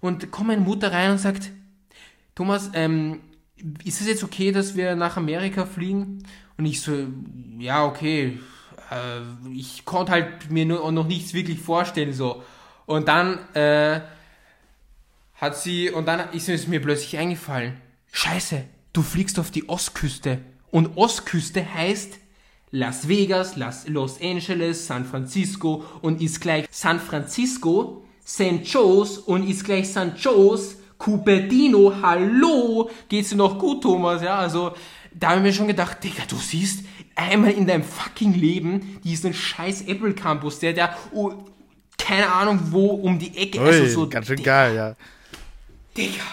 und 0.00 0.30
kommt 0.30 0.48
meine 0.48 0.60
Mutter 0.60 0.92
rein 0.92 1.12
und 1.12 1.18
sagt, 1.18 1.50
Thomas, 2.34 2.70
ähm, 2.74 3.20
ist 3.84 4.00
es 4.00 4.06
jetzt 4.06 4.22
okay, 4.22 4.52
dass 4.52 4.76
wir 4.76 4.94
nach 4.94 5.16
Amerika 5.16 5.66
fliegen? 5.66 6.22
Und 6.56 6.66
ich 6.66 6.80
so, 6.80 6.92
ja, 7.58 7.84
okay. 7.84 8.38
Äh, 8.90 9.50
ich 9.52 9.84
konnte 9.84 10.12
halt 10.12 10.50
mir 10.50 10.64
nur, 10.64 10.90
noch 10.92 11.06
nichts 11.06 11.34
wirklich 11.34 11.58
vorstellen, 11.60 12.12
so. 12.12 12.42
Und 12.86 13.08
dann 13.08 13.38
äh, 13.54 14.00
hat 15.34 15.56
sie, 15.56 15.90
und 15.90 16.06
dann 16.06 16.32
ist 16.32 16.48
es 16.48 16.66
mir 16.66 16.80
plötzlich 16.80 17.18
eingefallen, 17.18 17.74
scheiße, 18.12 18.64
du 18.92 19.02
fliegst 19.02 19.38
auf 19.38 19.50
die 19.50 19.68
Ostküste. 19.68 20.40
Und 20.70 20.96
Ostküste 20.96 21.74
heißt 21.74 22.18
Las 22.70 23.08
Vegas, 23.08 23.56
Las, 23.56 23.88
Los 23.88 24.20
Angeles, 24.20 24.86
San 24.86 25.04
Francisco 25.04 25.84
und 26.02 26.20
ist 26.20 26.40
gleich 26.40 26.66
San 26.70 27.00
Francisco 27.00 28.04
St. 28.28 28.62
Joe's 28.64 29.16
und 29.18 29.48
ist 29.48 29.64
gleich 29.64 29.88
St. 29.88 30.12
Joe's, 30.18 30.76
Cupertino, 30.98 31.94
hallo, 32.02 32.90
geht's 33.08 33.30
dir 33.30 33.36
noch 33.36 33.58
gut, 33.58 33.82
Thomas? 33.82 34.20
Ja, 34.22 34.36
also, 34.36 34.74
da 35.14 35.28
habe 35.30 35.38
ich 35.38 35.44
mir 35.44 35.52
schon 35.54 35.68
gedacht, 35.68 36.04
Digga, 36.04 36.24
du 36.28 36.36
siehst 36.36 36.84
einmal 37.14 37.52
in 37.52 37.66
deinem 37.66 37.84
fucking 37.84 38.34
Leben 38.34 39.00
diesen 39.02 39.32
scheiß 39.32 39.82
Apple 39.82 40.12
Campus, 40.12 40.58
der, 40.58 40.74
der, 40.74 40.94
oh, 41.12 41.32
keine 41.96 42.30
Ahnung 42.30 42.60
wo, 42.70 42.88
um 42.88 43.18
die 43.18 43.34
Ecke, 43.36 43.60
Ui, 43.60 43.66
also 43.66 43.86
so. 43.86 44.08
Ganz 44.08 44.26
schön 44.26 44.36
Digga, 44.36 44.66
geil, 44.66 44.76
ja. 44.76 44.96
Digga. 45.96 46.24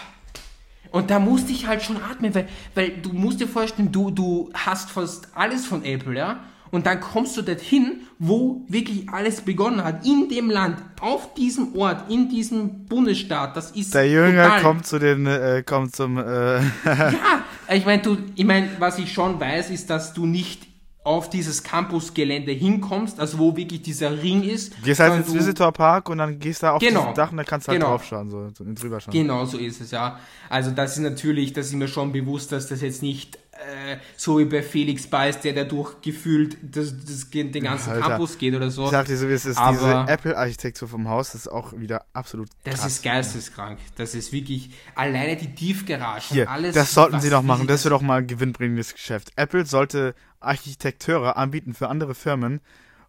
Und 0.90 1.10
da 1.10 1.18
musste 1.18 1.52
ich 1.52 1.66
halt 1.66 1.82
schon 1.82 1.96
atmen, 2.02 2.34
weil, 2.34 2.48
weil 2.74 2.90
du 2.90 3.12
musst 3.12 3.40
dir 3.40 3.48
vorstellen, 3.48 3.90
du, 3.90 4.10
du 4.10 4.50
hast 4.52 4.90
fast 4.90 5.28
alles 5.34 5.64
von 5.64 5.82
Apple, 5.84 6.16
ja? 6.16 6.40
Und 6.70 6.86
dann 6.86 7.00
kommst 7.00 7.36
du 7.36 7.42
dorthin, 7.42 8.00
wo 8.18 8.62
wirklich 8.68 9.08
alles 9.08 9.40
begonnen 9.40 9.82
hat. 9.84 10.04
In 10.06 10.28
dem 10.28 10.50
Land, 10.50 10.78
auf 11.00 11.34
diesem 11.34 11.76
Ort, 11.76 12.10
in 12.10 12.28
diesem 12.28 12.86
Bundesstaat. 12.86 13.56
Das 13.56 13.70
ist 13.70 13.94
Der 13.94 14.08
Jünger 14.08 14.44
total. 14.44 14.62
kommt 14.62 14.86
zu 14.86 14.98
den, 14.98 15.26
äh, 15.26 15.62
kommt 15.64 15.94
zum. 15.94 16.18
Äh 16.18 16.58
ja, 16.84 17.44
ich 17.72 17.84
meine, 17.86 18.02
du, 18.02 18.16
ich 18.34 18.44
meine, 18.44 18.68
was 18.78 18.98
ich 18.98 19.12
schon 19.12 19.38
weiß, 19.40 19.70
ist, 19.70 19.90
dass 19.90 20.12
du 20.12 20.26
nicht 20.26 20.66
auf 21.04 21.30
dieses 21.30 21.62
Campusgelände 21.62 22.50
hinkommst, 22.50 23.20
also 23.20 23.38
wo 23.38 23.56
wirklich 23.56 23.80
dieser 23.80 24.20
Ring 24.20 24.42
ist. 24.42 24.76
Du 24.76 24.82
gehst 24.86 24.98
halt 24.98 25.14
ins 25.14 25.32
Visitor 25.32 25.70
Park 25.70 26.08
und 26.10 26.18
dann 26.18 26.40
gehst 26.40 26.64
du 26.64 26.72
auf 26.72 26.80
Genau. 26.80 27.02
dieses 27.02 27.14
Dach 27.14 27.30
und 27.30 27.36
dann 27.36 27.46
kannst 27.46 27.68
du 27.68 27.70
halt 27.70 27.80
Genau. 27.80 27.92
draufschauen, 27.92 28.28
so 28.28 28.50
drüber 28.74 28.98
schauen. 28.98 29.12
Genau 29.12 29.44
so 29.44 29.56
ist 29.56 29.80
es, 29.80 29.92
ja. 29.92 30.18
Also 30.50 30.72
das 30.72 30.96
ist 30.96 31.02
natürlich, 31.04 31.52
das 31.52 31.66
ist 31.66 31.74
mir 31.74 31.86
schon 31.86 32.10
bewusst, 32.10 32.50
dass 32.50 32.66
das 32.66 32.80
jetzt 32.80 33.02
nicht 33.02 33.38
äh, 33.58 33.96
so 34.16 34.38
wie 34.38 34.44
bei 34.44 34.62
Felix 34.62 35.06
Beis, 35.06 35.40
der 35.40 35.52
dadurch 35.52 36.00
gefühlt 36.02 36.56
das, 36.62 36.94
das, 37.04 37.30
den 37.30 37.52
ganzen 37.52 37.90
Alter. 37.90 38.08
Campus 38.08 38.38
geht 38.38 38.54
oder 38.54 38.70
so. 38.70 38.84
Ich 38.84 38.90
sag 38.90 39.06
dir 39.06 39.16
so, 39.16 39.28
wie 39.28 39.32
es 39.32 39.46
ist, 39.46 39.56
Aber- 39.58 39.72
diese 39.72 40.12
Apple-Architektur 40.12 40.88
vom 40.88 41.08
Haus 41.08 41.34
ist 41.34 41.48
auch 41.50 41.72
wieder 41.72 42.06
absolut 42.12 42.48
Das 42.64 42.80
krass. 42.80 42.92
ist 42.92 43.02
geisteskrank. 43.02 43.78
Das 43.96 44.14
ist 44.14 44.32
wirklich 44.32 44.70
alleine 44.94 45.36
die 45.36 45.54
Tiefgarage. 45.54 46.34
Hier, 46.34 46.50
alles, 46.50 46.74
das 46.74 46.92
sollten 46.92 47.20
sie 47.20 47.30
doch 47.30 47.42
machen. 47.42 47.66
Das 47.66 47.84
wäre 47.84 47.94
doch 47.94 48.02
mal 48.02 48.18
ein 48.18 48.26
gewinnbringendes 48.26 48.94
Geschäft. 48.94 49.32
Apple 49.36 49.66
sollte 49.66 50.14
Architekteure 50.40 51.36
anbieten 51.36 51.74
für 51.74 51.88
andere 51.88 52.14
Firmen 52.14 52.60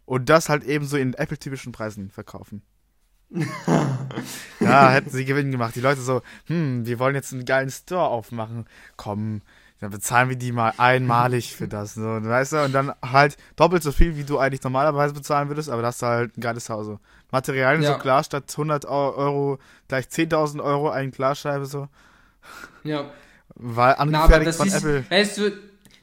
und 0.06 0.30
das 0.30 0.50
halt 0.50 0.64
ebenso 0.64 0.98
in 0.98 1.14
Apple-typischen 1.14 1.72
Preisen 1.72 2.10
verkaufen. 2.10 2.62
ja, 4.60 4.90
hätten 4.92 5.10
sie 5.10 5.26
Gewinn 5.26 5.52
gemacht. 5.52 5.76
Die 5.76 5.82
Leute 5.82 6.02
so, 6.02 6.22
hm, 6.46 6.86
wir 6.86 7.00
wollen 7.00 7.16
jetzt 7.16 7.34
einen 7.34 7.46
geilen 7.46 7.70
Store 7.70 8.08
aufmachen. 8.08 8.66
Komm, 8.96 9.42
dann 9.80 9.92
bezahlen 9.92 10.30
wir 10.30 10.36
die 10.36 10.52
mal 10.52 10.74
einmalig 10.78 11.56
für 11.56 11.68
das. 11.68 11.94
So, 11.94 12.02
weißt 12.04 12.54
du? 12.54 12.64
Und 12.64 12.74
dann 12.74 12.94
halt 13.04 13.38
doppelt 13.56 13.84
so 13.84 13.92
viel, 13.92 14.18
wie 14.18 14.24
du 14.24 14.40
eigentlich 14.40 14.64
normalerweise 14.64 15.14
bezahlen 15.14 15.50
würdest, 15.50 15.70
aber 15.70 15.82
das 15.82 15.98
ist 15.98 16.02
halt 16.04 16.38
ein 16.38 16.42
geiles 16.42 16.70
Haus. 16.70 16.86
So. 16.88 17.00
Materialien 17.32 17.84
Ja. 17.84 17.94
so 17.94 18.00
klar, 18.00 18.24
statt 18.24 18.46
100 18.58 18.86
Eu- 18.86 18.90
Euro 19.16 19.60
gleich 19.88 20.06
10.000 20.10 20.62
Euro 20.64 20.90
ein 20.90 21.12
Glasscheibe 21.12 21.66
so. 21.66 21.88
Ja. 22.84 23.06
Weil 23.56 23.96
angefertigt 23.96 24.56
von 24.56 24.68
ist, 24.68 24.76
Apple. 24.76 25.06
weißt 25.10 25.38
du, 25.38 25.52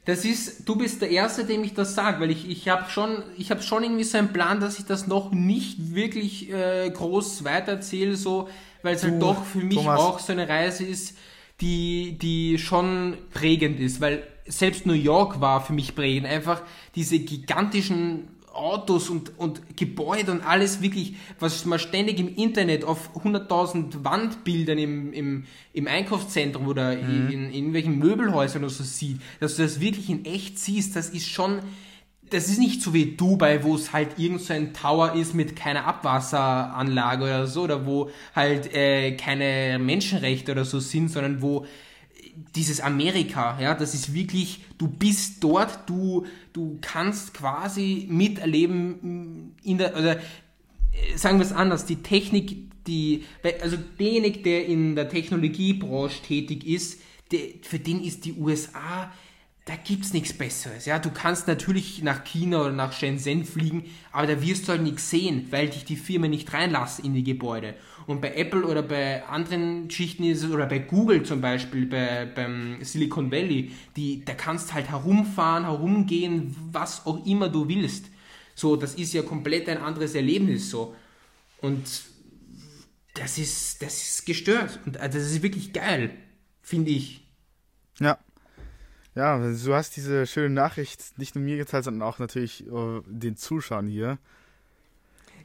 das 0.05 0.23
ist, 0.23 0.67
du 0.69 0.75
bist 0.75 1.01
der 1.01 1.09
Erste, 1.09 1.45
dem 1.45 1.63
ich 1.63 1.73
das 1.73 1.95
sage, 1.95 2.19
weil 2.19 2.29
ich, 2.29 2.47
ich 2.49 2.69
habe 2.69 2.89
schon, 2.89 3.23
ich 3.37 3.49
habe 3.49 3.61
schon 3.63 3.83
irgendwie 3.83 4.03
so 4.03 4.17
einen 4.17 4.31
Plan, 4.33 4.59
dass 4.59 4.77
ich 4.77 4.85
das 4.85 5.07
noch 5.07 5.31
nicht 5.31 5.95
wirklich 5.95 6.51
äh, 6.51 6.89
groß 6.91 7.43
weitererzähle, 7.43 8.15
so, 8.15 8.47
weil 8.83 8.95
es 8.95 9.03
halt 9.03 9.19
doch 9.21 9.43
für 9.43 9.59
mich 9.59 9.77
Thomas. 9.77 9.99
auch 9.99 10.19
so 10.19 10.31
eine 10.33 10.47
Reise 10.47 10.85
ist, 10.85 11.17
die, 11.61 12.17
die 12.21 12.57
schon 12.57 13.17
prägend 13.33 13.79
ist, 13.79 14.01
weil 14.01 14.23
selbst 14.45 14.85
New 14.85 14.93
York 14.93 15.41
war 15.41 15.61
für 15.61 15.73
mich 15.73 15.95
prägend, 15.95 16.27
einfach 16.27 16.61
diese 16.95 17.19
gigantischen 17.19 18.27
Autos 18.55 19.09
und, 19.09 19.37
und 19.37 19.75
Gebäude 19.75 20.31
und 20.31 20.41
alles 20.41 20.81
wirklich, 20.81 21.15
was 21.39 21.65
man 21.65 21.77
ständig 21.77 22.19
im 22.19 22.33
Internet 22.35 22.85
auf 22.85 23.09
100.000 23.17 24.03
Wandbildern 24.03 24.77
im, 24.77 25.13
im, 25.13 25.43
im 25.73 25.87
Einkaufszentrum 25.87 26.67
oder 26.67 26.97
in, 26.97 27.29
in 27.29 27.53
irgendwelchen 27.53 27.99
Möbelhäusern 27.99 28.63
oder 28.63 28.71
so 28.71 28.83
sieht, 28.83 29.19
dass 29.41 29.57
du 29.57 29.63
das 29.63 29.81
wirklich 29.81 30.09
in 30.09 30.23
echt 30.23 30.57
siehst, 30.57 30.95
das 30.95 31.09
ist 31.09 31.27
schon, 31.27 31.59
das 32.29 32.49
ist 32.49 32.59
nicht 32.59 32.81
so 32.81 32.93
wie 32.93 33.15
Dubai, 33.15 33.63
wo 33.63 33.75
es 33.75 33.93
halt 33.93 34.17
irgend 34.17 34.41
so 34.41 34.53
ein 34.53 34.73
Tower 34.73 35.13
ist 35.13 35.33
mit 35.33 35.55
keiner 35.55 35.85
Abwasseranlage 35.85 37.23
oder 37.23 37.47
so, 37.47 37.63
oder 37.63 37.85
wo 37.85 38.09
halt 38.35 38.73
äh, 38.73 39.15
keine 39.15 39.79
Menschenrechte 39.79 40.51
oder 40.51 40.65
so 40.65 40.79
sind, 40.79 41.09
sondern 41.09 41.41
wo 41.41 41.65
dieses 42.55 42.81
Amerika, 42.81 43.59
ja, 43.61 43.73
das 43.73 43.93
ist 43.93 44.13
wirklich, 44.13 44.61
du 44.77 44.87
bist 44.87 45.43
dort, 45.43 45.89
du, 45.89 46.25
du 46.53 46.77
kannst 46.81 47.33
quasi 47.33 48.07
miterleben 48.09 48.89
mm, 49.01 49.55
in 49.63 49.77
der, 49.77 49.95
oder 49.97 50.17
äh, 50.17 50.21
sagen 51.15 51.37
wir 51.37 51.45
es 51.45 51.53
anders, 51.53 51.85
die 51.85 51.97
Technik, 51.97 52.57
die, 52.87 53.23
also 53.61 53.77
derjenige, 53.99 54.39
der 54.39 54.65
in 54.65 54.95
der 54.95 55.09
Technologiebranche 55.09 56.21
tätig 56.21 56.67
ist, 56.67 57.01
der, 57.31 57.39
für 57.61 57.79
den 57.79 58.03
ist 58.03 58.25
die 58.25 58.33
USA, 58.33 59.11
da 59.65 59.75
gibt's 59.75 60.13
nichts 60.13 60.31
Besseres. 60.31 60.85
Ja, 60.85 60.99
du 60.99 61.09
kannst 61.09 61.47
natürlich 61.47 62.03
nach 62.03 62.23
China 62.23 62.61
oder 62.61 62.71
nach 62.71 62.93
Shenzhen 62.93 63.45
fliegen, 63.45 63.85
aber 64.11 64.27
da 64.27 64.41
wirst 64.41 64.67
du 64.67 64.73
halt 64.73 64.83
nichts 64.83 65.09
sehen, 65.09 65.47
weil 65.49 65.69
dich 65.69 65.85
die 65.85 65.95
Firma 65.95 66.27
nicht 66.27 66.53
reinlässt 66.53 66.99
in 66.99 67.15
die 67.15 67.23
Gebäude. 67.23 67.73
Und 68.05 68.21
bei 68.21 68.35
Apple 68.35 68.63
oder 68.63 68.83
bei 68.83 69.25
anderen 69.25 69.87
Geschichten 69.87 70.23
ist 70.23 70.43
es, 70.43 70.51
oder 70.51 70.67
bei 70.67 70.77
Google 70.77 71.23
zum 71.23 71.41
Beispiel, 71.41 71.87
bei, 71.87 72.27
beim 72.27 72.77
Silicon 72.83 73.31
Valley, 73.31 73.71
die, 73.95 74.23
da 74.23 74.35
kannst 74.35 74.71
halt 74.75 74.89
herumfahren, 74.89 75.63
herumgehen, 75.63 76.55
was 76.71 77.07
auch 77.07 77.25
immer 77.25 77.49
du 77.49 77.67
willst. 77.67 78.05
So, 78.53 78.75
das 78.75 78.93
ist 78.93 79.13
ja 79.13 79.23
komplett 79.23 79.67
ein 79.67 79.79
anderes 79.79 80.13
Erlebnis 80.13 80.69
so. 80.69 80.95
Und 81.59 82.03
das 83.15 83.39
ist, 83.39 83.81
das 83.81 83.95
ist 83.95 84.25
gestört. 84.27 84.79
Und 84.85 84.97
äh, 84.97 85.09
das 85.09 85.23
ist 85.23 85.41
wirklich 85.41 85.73
geil, 85.73 86.11
finde 86.61 86.91
ich. 86.91 87.25
Ja. 87.99 88.19
Ja, 89.15 89.37
du 89.37 89.73
hast 89.73 89.95
diese 89.95 90.27
schöne 90.27 90.53
Nachricht 90.53 91.17
nicht 91.17 91.35
nur 91.35 91.43
mir 91.43 91.57
geteilt, 91.57 91.85
sondern 91.85 92.07
auch 92.07 92.19
natürlich 92.19 92.67
äh, 92.67 93.01
den 93.05 93.37
Zuschauern 93.37 93.87
hier. 93.87 94.17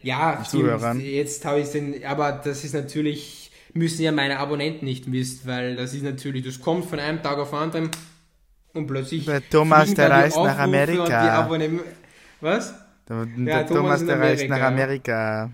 Ja, 0.02 0.42
stimmt. 0.44 0.64
Zuhörern. 0.64 1.00
Jetzt 1.00 1.44
habe 1.44 1.60
ich 1.60 1.68
den, 1.70 2.04
aber 2.04 2.32
das 2.32 2.64
ist 2.64 2.74
natürlich, 2.74 3.52
müssen 3.72 4.02
ja 4.02 4.12
meine 4.12 4.38
Abonnenten 4.38 4.86
nicht 4.86 5.10
wissen, 5.12 5.42
weil 5.46 5.76
das 5.76 5.94
ist 5.94 6.02
natürlich, 6.02 6.44
das 6.44 6.60
kommt 6.60 6.86
von 6.86 6.98
einem 6.98 7.22
Tag 7.22 7.38
auf 7.38 7.50
den 7.50 7.58
anderen 7.58 7.90
und 8.72 8.86
plötzlich. 8.86 9.26
Der 9.26 9.48
Thomas, 9.48 9.94
der 9.94 10.10
reist 10.10 10.36
nach 10.36 10.58
Amerika. 10.58 11.48
Was? 12.40 12.74
Der, 13.08 13.16
Ja, 13.16 13.24
der 13.44 13.66
Thomas 13.66 13.68
Thomas, 13.68 14.00
in 14.00 14.06
der 14.08 14.20
reist 14.20 14.48
nach. 14.48 14.60
Amerika. 14.62 15.50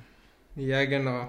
Ja, 0.54 0.84
genau. 0.84 1.28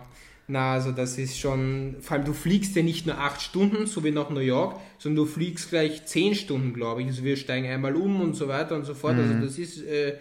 Na, 0.50 0.74
also 0.74 0.94
das 0.94 1.18
ist 1.18 1.38
schon, 1.38 1.98
vor 2.00 2.16
allem 2.16 2.26
du 2.26 2.32
fliegst 2.34 2.74
ja 2.78 2.82
nicht 2.82 3.06
nur 3.06 3.18
acht 3.18 3.42
Stunden, 3.42 3.86
so 3.86 4.04
wie 4.06 4.12
nach 4.12 4.30
New 4.30 4.40
York, 4.40 4.80
sondern 4.98 5.26
du 5.26 5.32
fliegst 5.32 5.70
gleich 5.70 6.06
zehn 6.06 6.36
Stunden, 6.36 6.74
glaube 6.74 7.02
ich. 7.02 7.08
Also 7.08 7.24
wir 7.26 7.36
steigen 7.36 7.68
einmal 7.68 7.96
um 7.98 8.22
und 8.22 8.34
so 8.34 8.48
weiter 8.48 8.76
und 8.76 8.86
so 8.86 8.94
fort. 8.94 9.16
Mhm. 9.16 9.20
Also 9.20 9.34
das 9.46 9.58
ist 9.58 9.84
äh, 9.84 10.10
äh, 10.12 10.16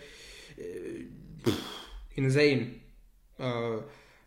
insane. 2.17 2.71
Äh, 3.39 3.79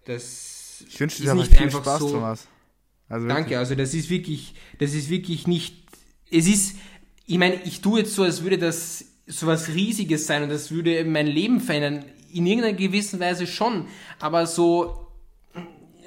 das 0.05 0.85
Ich 0.87 0.99
wünsche 0.99 1.21
dir 1.21 1.31
aber 1.31 1.41
nicht 1.41 1.51
viel 1.53 1.65
einfach 1.65 1.81
Spaß, 1.81 1.99
so- 1.99 2.11
Thomas. 2.11 2.47
Also 3.09 3.27
Danke, 3.27 3.57
also 3.57 3.73
das 3.75 3.93
ist 3.93 4.09
wirklich, 4.09 4.53
das 4.77 4.93
ist 4.93 5.09
wirklich 5.09 5.47
nicht, 5.47 5.75
es 6.31 6.47
ist, 6.47 6.75
ich 7.25 7.37
meine, 7.39 7.55
ich 7.63 7.81
tue 7.81 7.99
jetzt 8.01 8.13
so, 8.13 8.21
als 8.23 8.43
würde 8.43 8.59
das 8.59 9.03
so 9.25 9.47
was 9.47 9.69
Riesiges 9.69 10.27
sein 10.27 10.43
und 10.43 10.49
das 10.49 10.71
würde 10.71 11.03
mein 11.05 11.25
Leben 11.27 11.59
verändern. 11.59 12.05
In 12.31 12.45
irgendeiner 12.45 12.77
gewissen 12.77 13.19
Weise 13.19 13.47
schon, 13.47 13.87
aber 14.19 14.45
so, 14.45 15.07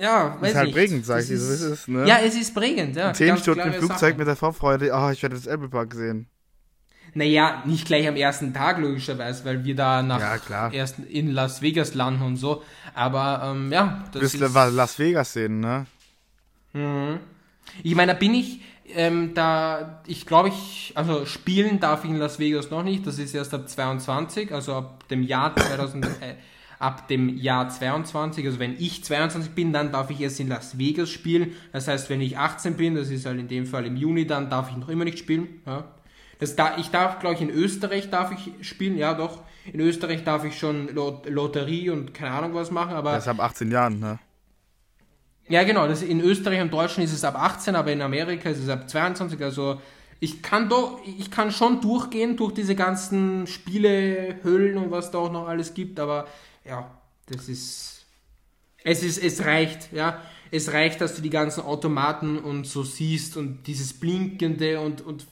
ja, 0.02 0.36
weiß 0.40 0.50
ist 0.50 0.56
halt 0.56 0.66
nicht. 0.66 0.74
prägend, 0.74 1.06
sag 1.06 1.22
ich 1.22 1.30
ist 1.30 1.42
es, 1.42 1.86
ne? 1.86 2.06
Ja, 2.06 2.18
es 2.18 2.34
ist 2.34 2.52
prägend, 2.52 2.96
ja. 2.96 3.12
Zehn 3.12 3.36
Stunden 3.36 3.60
im 3.60 3.74
Flugzeug 3.74 3.98
Sache. 4.00 4.18
mit 4.18 4.26
der 4.26 4.36
Vorfreude, 4.36 4.90
oh, 4.92 5.10
ich 5.10 5.22
werde 5.22 5.36
das 5.36 5.46
Apple 5.46 5.68
Park 5.68 5.94
sehen. 5.94 6.26
Naja, 7.14 7.62
nicht 7.66 7.86
gleich 7.86 8.08
am 8.08 8.16
ersten 8.16 8.52
Tag 8.52 8.78
logischerweise, 8.78 9.44
weil 9.44 9.64
wir 9.64 9.76
da 9.76 10.02
nach 10.02 10.18
Ja, 10.18 10.38
klar. 10.38 10.72
erst 10.72 10.98
in 10.98 11.30
Las 11.30 11.62
Vegas 11.62 11.94
landen 11.94 12.22
und 12.22 12.36
so. 12.36 12.62
Aber 12.94 13.42
ähm, 13.44 13.70
ja, 13.70 14.04
das 14.12 14.22
Bis 14.22 14.34
ist, 14.34 14.54
Las 14.54 14.98
Vegas 14.98 15.32
sehen, 15.32 15.60
ne? 15.60 15.86
Mhm. 16.72 17.20
Ich 17.82 17.94
meine, 17.94 18.14
da 18.14 18.18
bin 18.18 18.34
ich, 18.34 18.60
ähm, 18.94 19.34
da, 19.34 20.02
ich 20.06 20.26
glaube, 20.26 20.48
ich, 20.48 20.92
also 20.96 21.26
spielen 21.26 21.78
darf 21.78 22.04
ich 22.04 22.10
in 22.10 22.16
Las 22.16 22.38
Vegas 22.38 22.70
noch 22.70 22.82
nicht, 22.82 23.06
das 23.06 23.18
ist 23.18 23.34
erst 23.34 23.54
ab 23.54 23.68
22, 23.68 24.52
also 24.52 24.74
ab 24.74 25.08
dem 25.08 25.22
Jahr 25.22 25.54
2000, 25.54 26.04
äh, 26.06 26.08
ab 26.82 27.08
dem 27.08 27.38
Jahr 27.38 27.68
22, 27.68 28.44
also 28.44 28.58
wenn 28.58 28.74
ich 28.78 29.04
22 29.04 29.52
bin, 29.52 29.72
dann 29.72 29.92
darf 29.92 30.10
ich 30.10 30.20
erst 30.20 30.40
in 30.40 30.48
Las 30.48 30.78
Vegas 30.78 31.10
spielen, 31.10 31.52
das 31.72 31.88
heißt, 31.88 32.10
wenn 32.10 32.20
ich 32.20 32.38
18 32.38 32.76
bin, 32.76 32.94
das 32.94 33.10
ist 33.10 33.24
halt 33.24 33.38
in 33.38 33.48
dem 33.48 33.66
Fall 33.66 33.86
im 33.86 33.96
Juni, 33.96 34.26
dann 34.26 34.50
darf 34.50 34.70
ich 34.70 34.76
noch 34.76 34.88
immer 34.88 35.04
nicht 35.04 35.18
spielen, 35.18 35.62
ja. 35.66 35.84
Das 36.40 36.56
da, 36.56 36.76
ich 36.78 36.90
darf, 36.90 37.20
glaube 37.20 37.36
ich, 37.36 37.40
in 37.40 37.50
Österreich 37.50 38.10
darf 38.10 38.32
ich 38.32 38.66
spielen, 38.66 38.98
ja 38.98 39.14
doch, 39.14 39.42
in 39.72 39.78
Österreich 39.78 40.24
darf 40.24 40.44
ich 40.44 40.58
schon 40.58 40.92
Lot 40.92 41.28
Lotterie 41.28 41.90
und 41.90 42.14
keine 42.14 42.32
Ahnung 42.32 42.54
was 42.54 42.72
machen, 42.72 42.94
aber 42.94 43.12
Das 43.12 43.24
ist 43.24 43.28
ab 43.28 43.38
18 43.38 43.70
Jahren, 43.70 44.00
ne? 44.00 44.18
ja, 45.48 45.62
genau. 45.62 45.86
Das, 45.86 46.02
in 46.02 46.20
Österreich 46.20 46.60
und 46.62 46.72
Deutschland 46.72 47.08
ist 47.08 47.14
es 47.14 47.24
ab 47.24 47.36
18, 47.36 47.76
aber 47.76 47.92
in 47.92 48.02
Amerika 48.02 48.50
ist 48.50 48.58
es 48.58 48.68
ab 48.68 48.88
22. 48.88 49.40
Also 49.42 49.80
ich 50.18 50.42
kann 50.42 50.68
doch, 50.68 51.00
ich 51.04 51.30
kann 51.30 51.52
schon 51.52 51.80
durchgehen 51.80 52.36
durch 52.36 52.54
diese 52.54 52.74
ganzen 52.74 53.46
Spiele, 53.46 54.36
Höhlen 54.42 54.78
und 54.78 54.90
was 54.90 55.10
da 55.10 55.18
auch 55.18 55.32
noch 55.32 55.46
alles 55.46 55.74
gibt, 55.74 56.00
aber 56.00 56.26
ja, 56.64 56.90
das 57.26 57.48
ist, 57.48 58.04
es 58.84 59.02
ist, 59.02 59.18
es 59.22 59.44
reicht, 59.44 59.92
ja. 59.92 60.20
Es 60.50 60.72
reicht, 60.72 61.00
dass 61.00 61.14
du 61.14 61.22
die 61.22 61.30
ganzen 61.30 61.62
Automaten 61.62 62.38
und 62.38 62.66
so 62.66 62.82
siehst 62.82 63.38
und 63.38 63.66
dieses 63.66 63.94
Blinkende 63.94 64.80
und, 64.80 65.00
und 65.00 65.26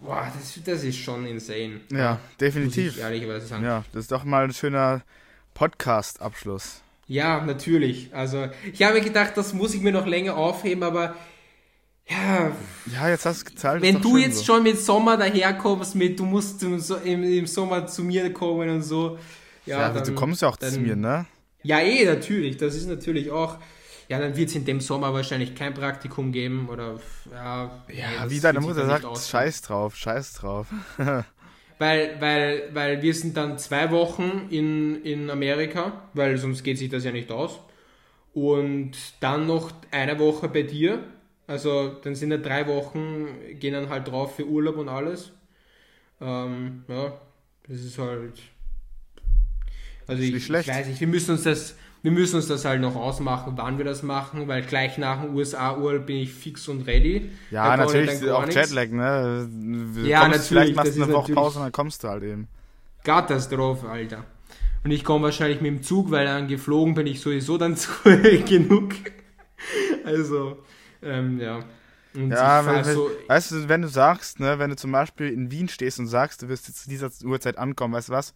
boah, 0.00 0.26
das, 0.36 0.58
das 0.64 0.82
ist 0.82 0.96
schon 0.98 1.24
insane. 1.26 1.80
Ja, 1.92 2.18
definitiv. 2.40 2.96
ich 2.96 3.00
ehrlicherweise 3.00 3.46
sagen. 3.46 3.64
Ja, 3.64 3.84
das 3.92 4.02
ist 4.02 4.12
doch 4.12 4.24
mal 4.24 4.42
ein 4.44 4.52
schöner 4.52 5.02
Podcast-Abschluss. 5.54 6.82
Ja, 7.06 7.44
natürlich. 7.44 8.12
Also, 8.14 8.48
ich 8.72 8.82
habe 8.82 9.00
gedacht, 9.00 9.36
das 9.36 9.52
muss 9.52 9.74
ich 9.74 9.82
mir 9.82 9.92
noch 9.92 10.06
länger 10.06 10.36
aufheben, 10.36 10.82
aber 10.82 11.14
ja, 12.08 12.50
Ja, 12.92 13.08
jetzt 13.08 13.24
hast 13.26 13.42
du 13.42 13.50
gezahlt. 13.52 13.82
wenn 13.82 14.00
du 14.00 14.16
jetzt 14.16 14.38
so. 14.38 14.44
schon 14.54 14.62
mit 14.62 14.78
Sommer 14.80 15.16
daherkommst, 15.16 15.94
mit 15.94 16.18
du 16.18 16.24
musst 16.24 16.62
im, 16.62 16.74
im 17.04 17.46
Sommer 17.46 17.86
zu 17.86 18.02
mir 18.02 18.32
kommen 18.32 18.68
und 18.68 18.82
so. 18.82 19.18
Ja, 19.66 19.80
Ja, 19.80 19.92
dann, 19.92 20.04
du 20.04 20.14
kommst 20.14 20.42
ja 20.42 20.48
auch 20.48 20.56
zu 20.56 20.70
dann- 20.70 20.82
mir, 20.82 20.96
ne? 20.96 21.26
Ja, 21.62 21.80
eh, 21.80 22.04
natürlich. 22.04 22.56
Das 22.58 22.74
ist 22.74 22.86
natürlich 22.86 23.30
auch. 23.30 23.58
Ja, 24.08 24.18
dann 24.18 24.36
wird 24.36 24.50
es 24.50 24.54
in 24.54 24.66
dem 24.66 24.80
Sommer 24.82 25.14
wahrscheinlich 25.14 25.54
kein 25.54 25.72
Praktikum 25.72 26.30
geben 26.30 26.68
oder 26.68 27.00
ja. 27.32 27.82
nee, 27.88 27.98
Ja, 27.98 28.22
das 28.24 28.30
wie 28.30 28.40
deine 28.40 28.62
wird 28.62 28.74
sich 28.74 28.84
Mutter 28.84 29.00
sagt, 29.00 29.26
scheiß 29.26 29.62
drauf, 29.62 29.96
scheiß 29.96 30.34
drauf. 30.34 30.66
weil, 31.78 32.20
weil, 32.20 32.68
weil 32.74 33.00
wir 33.00 33.14
sind 33.14 33.36
dann 33.36 33.56
zwei 33.58 33.90
Wochen 33.90 34.48
in, 34.50 35.02
in 35.04 35.30
Amerika, 35.30 36.02
weil 36.12 36.36
sonst 36.36 36.62
geht 36.64 36.76
sich 36.76 36.90
das 36.90 37.04
ja 37.04 37.12
nicht 37.12 37.30
aus. 37.32 37.60
Und 38.34 38.92
dann 39.20 39.46
noch 39.46 39.72
eine 39.90 40.18
Woche 40.18 40.48
bei 40.48 40.62
dir. 40.64 41.02
Also 41.46 41.94
dann 42.02 42.14
sind 42.14 42.30
ja 42.30 42.36
drei 42.38 42.66
Wochen, 42.66 43.26
gehen 43.58 43.72
dann 43.72 43.88
halt 43.88 44.08
drauf 44.08 44.36
für 44.36 44.46
Urlaub 44.46 44.76
und 44.76 44.88
alles. 44.90 45.32
Ähm, 46.20 46.84
ja, 46.88 47.12
das 47.68 47.80
ist 47.80 47.98
halt. 47.98 48.34
Also 50.06 50.22
ich, 50.22 50.34
ich 50.34 50.50
weiß 50.50 50.86
nicht, 50.88 51.00
wir 51.00 51.08
müssen 51.08 51.32
uns 51.32 51.42
das, 51.44 51.76
wir 52.02 52.10
müssen 52.10 52.36
uns 52.36 52.46
das 52.48 52.64
halt 52.64 52.80
noch 52.80 52.96
ausmachen, 52.96 53.54
wann 53.56 53.78
wir 53.78 53.84
das 53.84 54.02
machen, 54.02 54.46
weil 54.48 54.62
gleich 54.62 54.98
nach 54.98 55.22
dem 55.22 55.34
USA-Urlaub 55.34 56.06
bin 56.06 56.16
ich 56.16 56.32
fix 56.32 56.68
und 56.68 56.86
ready. 56.86 57.30
Ja, 57.50 57.76
Da 57.76 57.76
natürlich, 57.76 58.30
auch 58.30 58.46
nichts. 58.46 58.54
Jetlag, 58.54 58.90
ne? 58.90 59.48
Du 59.50 60.06
Ja, 60.06 60.20
kommst, 60.20 60.50
natürlich, 60.50 60.74
Vielleicht 60.74 60.76
machst 60.76 60.96
du 60.96 61.02
eine 61.02 61.12
Woche 61.12 61.32
Pause 61.32 61.58
und 61.58 61.64
dann 61.64 61.72
kommst 61.72 62.04
du 62.04 62.08
halt 62.08 62.22
eben. 62.22 62.48
Katastrophe, 63.02 63.88
Alter. 63.88 64.24
Und 64.82 64.90
ich 64.90 65.04
komme 65.04 65.24
wahrscheinlich 65.24 65.60
mit 65.60 65.70
dem 65.70 65.82
Zug, 65.82 66.10
weil 66.10 66.26
dann 66.26 66.46
geflogen 66.46 66.94
bin 66.94 67.06
ich 67.06 67.20
sowieso 67.20 67.56
dann 67.56 67.76
zu 67.76 67.90
genug. 68.46 68.92
Also, 70.04 70.58
ähm, 71.02 71.40
ja. 71.40 71.60
Und 72.14 72.30
Ja, 72.30 72.64
wenn, 72.66 72.84
so, 72.84 73.10
weißt 73.26 73.50
du, 73.50 73.68
wenn 73.68 73.82
du 73.82 73.88
sagst, 73.88 74.40
ne, 74.40 74.58
wenn 74.58 74.70
du 74.70 74.76
zum 74.76 74.92
Beispiel 74.92 75.30
in 75.32 75.50
Wien 75.50 75.68
stehst 75.68 75.98
und 75.98 76.06
sagst, 76.06 76.42
du 76.42 76.48
wirst 76.48 76.68
jetzt 76.68 76.82
zu 76.82 76.88
dieser 76.88 77.10
Uhrzeit 77.24 77.58
ankommen, 77.58 77.94
weißt 77.94 78.10
du 78.10 78.12
was? 78.12 78.34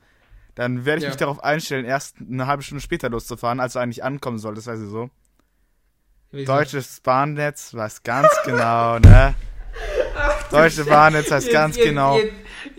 Dann 0.59 0.85
werde 0.85 0.99
ich 0.99 1.03
Ja. 1.05 1.11
mich 1.11 1.17
darauf 1.17 1.43
einstellen, 1.43 1.85
erst 1.85 2.17
eine 2.21 2.49
halbe 2.49 2.65
Stunde 2.65 2.83
später 2.83 3.09
loszufahren, 3.09 3.61
als 3.61 3.75
du 3.75 3.79
eigentlich 3.79 4.03
ankommen 4.03 4.39
solltest, 4.39 4.67
weißt 4.67 4.83
du 4.83 4.89
so. 4.89 5.11
wieso? 6.33 6.53
Deutsches 6.53 7.01
Bahnnetz 7.01 7.73
weiß 7.75 8.03
ganz 8.03 8.29
genau, 8.45 8.99
ne? 8.99 9.35
Deutsche 10.51 10.85
Bahnnetz 10.85 11.31
weiß 11.31 11.45
Jetzt- 11.45 11.53
ganz 11.53 11.77
jetzt- 11.77 11.87
genau. 11.87 12.19
jetzt- 12.19 12.33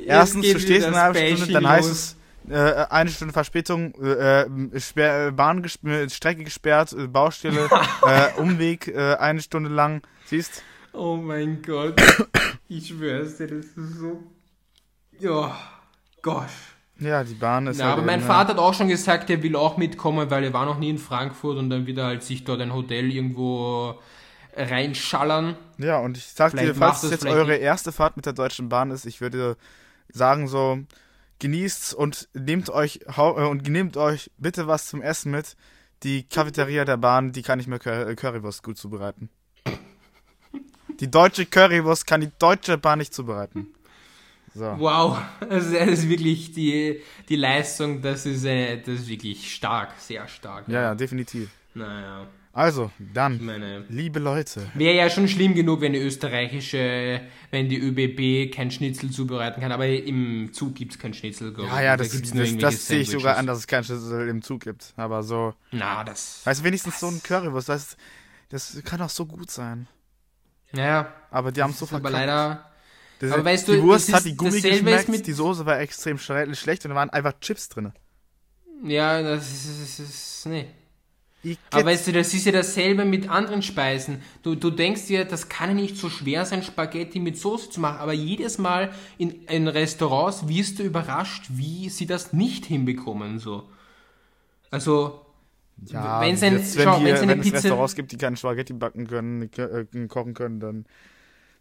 Erstens, 0.06 0.52
du 0.52 0.60
stehst 0.60 0.88
eine 0.88 0.98
halbe 1.00 1.20
Stunde, 1.20 1.54
dann 1.54 1.64
Bashing 1.64 1.70
heißt 1.70 1.90
es 1.92 2.16
äh, 2.50 2.86
eine 2.90 3.10
Stunde 3.12 3.34
Verspätung, 3.34 3.94
äh, 4.04 4.42
äh, 4.42 4.80
Sperr, 4.80 5.28
äh, 5.28 5.32
Bahn 5.32 5.62
gesp 5.64 5.86
äh, 5.88 6.10
Strecke 6.10 6.44
gesperrt, 6.44 6.92
äh, 6.94 7.08
Baustelle, 7.08 7.70
äh, 8.06 8.34
Umweg 8.42 8.88
äh, 8.90 9.16
eine 9.16 9.42
Stunde 9.42 9.70
lang. 9.70 10.02
Siehst? 10.26 10.64
Oh 10.92 11.16
mein 11.16 11.62
Gott. 11.62 11.96
Ich 12.72 12.90
schwör's 12.90 13.38
dir, 13.38 13.48
das 13.48 13.66
ist 13.66 14.00
so. 14.00 14.24
Ja, 15.20 15.58
gosh. 16.22 16.69
Ja, 17.00 17.24
die 17.24 17.34
Bahn 17.34 17.68
ist 17.68 17.80
Ja, 17.80 17.86
halt 17.86 17.94
aber 17.94 18.02
mein 18.04 18.22
Vater 18.22 18.50
hat 18.54 18.60
auch 18.60 18.74
schon 18.74 18.88
gesagt, 18.90 19.30
er 19.30 19.42
will 19.42 19.56
auch 19.56 19.78
mitkommen, 19.78 20.30
weil 20.30 20.44
er 20.44 20.54
war 20.54 20.66
noch 20.66 20.80
nie 20.80 20.90
in 20.90 20.98
Frankfurt 20.98 21.58
und 21.58 21.70
dann 21.70 21.86
wieder 21.88 22.06
halt 22.06 22.24
sich 22.24 22.44
dort 22.44 22.60
ein 22.62 22.74
Hotel 22.74 23.10
irgendwo 23.12 23.96
reinschallern. 24.56 25.56
Ja, 25.78 26.00
und 26.00 26.18
ich 26.18 26.26
sag 26.26 26.52
dir, 26.52 26.58
Vielleicht 26.60 26.78
falls 26.78 26.80
macht 26.80 26.98
es 26.98 27.04
es 27.04 27.12
jetzt 27.12 27.26
eure 27.26 27.52
nicht. 27.52 27.62
erste 27.62 27.92
Fahrt 27.92 28.18
mit 28.18 28.26
der 28.26 28.34
Deutschen 28.34 28.68
Bahn 28.70 28.92
ist, 28.92 29.06
ich 29.06 29.22
würde 29.22 29.56
sagen 30.12 30.48
so, 30.48 30.80
genießt's 31.40 31.94
und 31.94 32.28
nehmt 32.34 32.70
euch 32.70 33.00
hau- 33.16 33.38
äh, 33.38 33.48
und 33.48 33.68
nehmt 33.70 33.96
euch 33.96 34.32
bitte 34.38 34.68
was 34.68 34.88
zum 34.88 35.02
Essen 35.02 35.32
mit. 35.32 35.56
Die 36.04 36.24
Cafeteria 36.24 36.84
der 36.86 36.98
Bahn, 36.98 37.32
die 37.32 37.42
kann 37.44 37.60
ich 37.60 37.68
mir 37.68 37.76
äh, 37.86 38.16
Currywurst 38.16 38.64
gut 38.64 38.78
zubereiten. 38.78 39.30
Die 41.00 41.10
deutsche 41.10 41.46
Currywurst 41.46 42.06
kann 42.08 42.20
die 42.22 42.32
deutsche 42.40 42.78
Bahn 42.78 43.00
nicht 43.00 43.14
zubereiten. 43.14 43.68
So. 44.60 44.76
Wow, 44.78 45.18
also 45.50 45.74
das 45.74 45.88
ist 45.88 46.10
wirklich 46.10 46.52
die, 46.52 47.00
die 47.30 47.36
Leistung, 47.38 48.02
das 48.02 48.26
ist, 48.26 48.44
äh, 48.44 48.78
das 48.82 48.96
ist 49.02 49.08
wirklich 49.08 49.54
stark, 49.56 49.94
sehr 49.98 50.28
stark. 50.28 50.68
Ja, 50.68 50.82
ja, 50.82 50.96
definitiv. 50.96 51.50
Naja, 51.74 52.28
Also, 52.52 52.92
dann, 53.14 53.44
meine, 53.46 53.86
liebe 53.88 54.20
Leute. 54.20 54.70
wäre 54.74 54.98
ja 54.98 55.10
schon 55.10 55.28
schlimm 55.30 55.54
genug, 55.56 55.80
wenn 55.80 55.94
die 55.94 56.00
österreichische, 56.00 57.22
wenn 57.52 57.70
die 57.70 57.80
ÖBB 57.80 58.54
kein 58.54 58.70
Schnitzel 58.72 59.12
zubereiten 59.12 59.62
kann, 59.62 59.72
aber 59.72 59.88
im 59.88 60.52
Zug 60.52 60.76
gibt 60.76 60.92
es 60.94 61.00
kein 61.00 61.14
Schnitzel. 61.14 61.54
glaub 61.54 61.68
Ja, 61.68 61.82
ja, 61.82 61.92
Da 61.98 62.04
das, 62.04 62.12
gibt's 62.12 62.34
nur 62.34 62.44
das, 62.44 62.58
das 62.58 62.88
sehe 62.88 63.00
ich 63.00 63.10
sogar 63.10 63.38
an, 63.38 63.46
dass 63.48 63.60
es 63.60 63.68
keinen 63.68 63.86
Schlüssel 63.86 64.28
im 64.28 64.42
Zug 64.42 64.62
gibt. 64.62 64.94
Aber 64.98 65.24
so, 65.24 65.54
Na, 65.72 66.04
das. 66.04 66.42
weißt 66.44 66.60
du, 66.60 66.64
wenigstens 66.66 67.00
so 67.00 67.08
ein 67.08 67.22
Currywurst, 67.24 67.70
das, 67.70 67.96
das 68.50 68.82
kann 68.84 69.02
auch 69.02 69.10
so 69.10 69.26
gut 69.26 69.52
sein. 69.52 69.88
Naja, 70.72 71.14
Aber 71.32 71.52
die 71.52 71.64
haben 71.64 71.72
es 71.72 71.80
so 71.80 71.86
ist 71.86 71.94
aber 71.94 72.10
verkackt. 72.10 72.28
leider. 72.28 72.66
Das, 73.20 73.32
aber 73.32 73.46
weißt 73.46 73.68
die 73.68 73.74
du, 73.74 73.84
Wurst 73.84 74.10
das 74.10 74.16
hat 74.16 74.26
die 74.26 74.36
Gummi 74.36 74.62
geschmeckt, 74.62 75.10
mit- 75.10 75.28
die 75.28 75.34
Soße 75.34 75.66
war 75.66 75.80
extrem 75.80 76.18
schle- 76.18 76.56
schlecht 76.56 76.86
und 76.86 76.90
da 76.90 76.96
waren 76.96 77.10
einfach 77.10 77.34
Chips 77.40 77.70
drin. 77.70 77.92
Ja, 78.84 79.22
das 79.22 79.50
ist. 79.52 80.00
Das 80.00 80.08
ist 80.10 80.46
nee. 80.46 80.68
Aber 81.72 81.86
weißt 81.86 82.08
du, 82.08 82.12
das 82.12 82.34
ist 82.34 82.46
ja 82.46 82.52
dasselbe 82.52 83.06
mit 83.06 83.30
anderen 83.30 83.62
Speisen. 83.62 84.22
Du, 84.44 84.56
du 84.56 84.72
denkst 84.72 85.06
dir, 85.08 85.24
das 85.24 85.48
kann 85.48 85.70
ja 85.70 85.76
nicht 85.76 85.96
so 85.96 86.10
schwer 86.10 86.46
sein, 86.46 86.64
Spaghetti 86.64 87.20
mit 87.20 87.38
Soße 87.38 87.70
zu 87.70 87.80
machen, 87.80 88.00
aber 88.00 88.12
jedes 88.12 88.58
Mal 88.58 88.92
in, 89.18 89.44
in 89.46 89.70
Restaurants 89.70 90.50
wirst 90.50 90.80
du 90.80 90.84
überrascht, 90.84 91.46
wie 91.50 91.88
sie 91.90 92.06
das 92.08 92.34
nicht 92.34 92.66
hinbekommen, 92.66 93.40
so. 93.40 93.70
Also, 94.70 95.26
ja, 95.86 96.20
wenn's 96.22 96.44
ein- 96.44 96.58
jetzt, 96.58 96.76
wenn, 96.78 96.84
schau, 96.84 97.00
die, 97.00 97.06
wenn 97.06 97.30
es 97.40 97.46
Pizza- 97.46 97.56
Restaurants 97.56 97.96
gibt, 97.96 98.12
die 98.12 98.18
keine 98.18 98.36
Spaghetti 98.36 98.74
backen 98.74 99.08
können, 99.08 99.50
äh, 99.58 100.08
kochen 100.08 100.34
können, 100.34 100.60
dann 100.60 100.86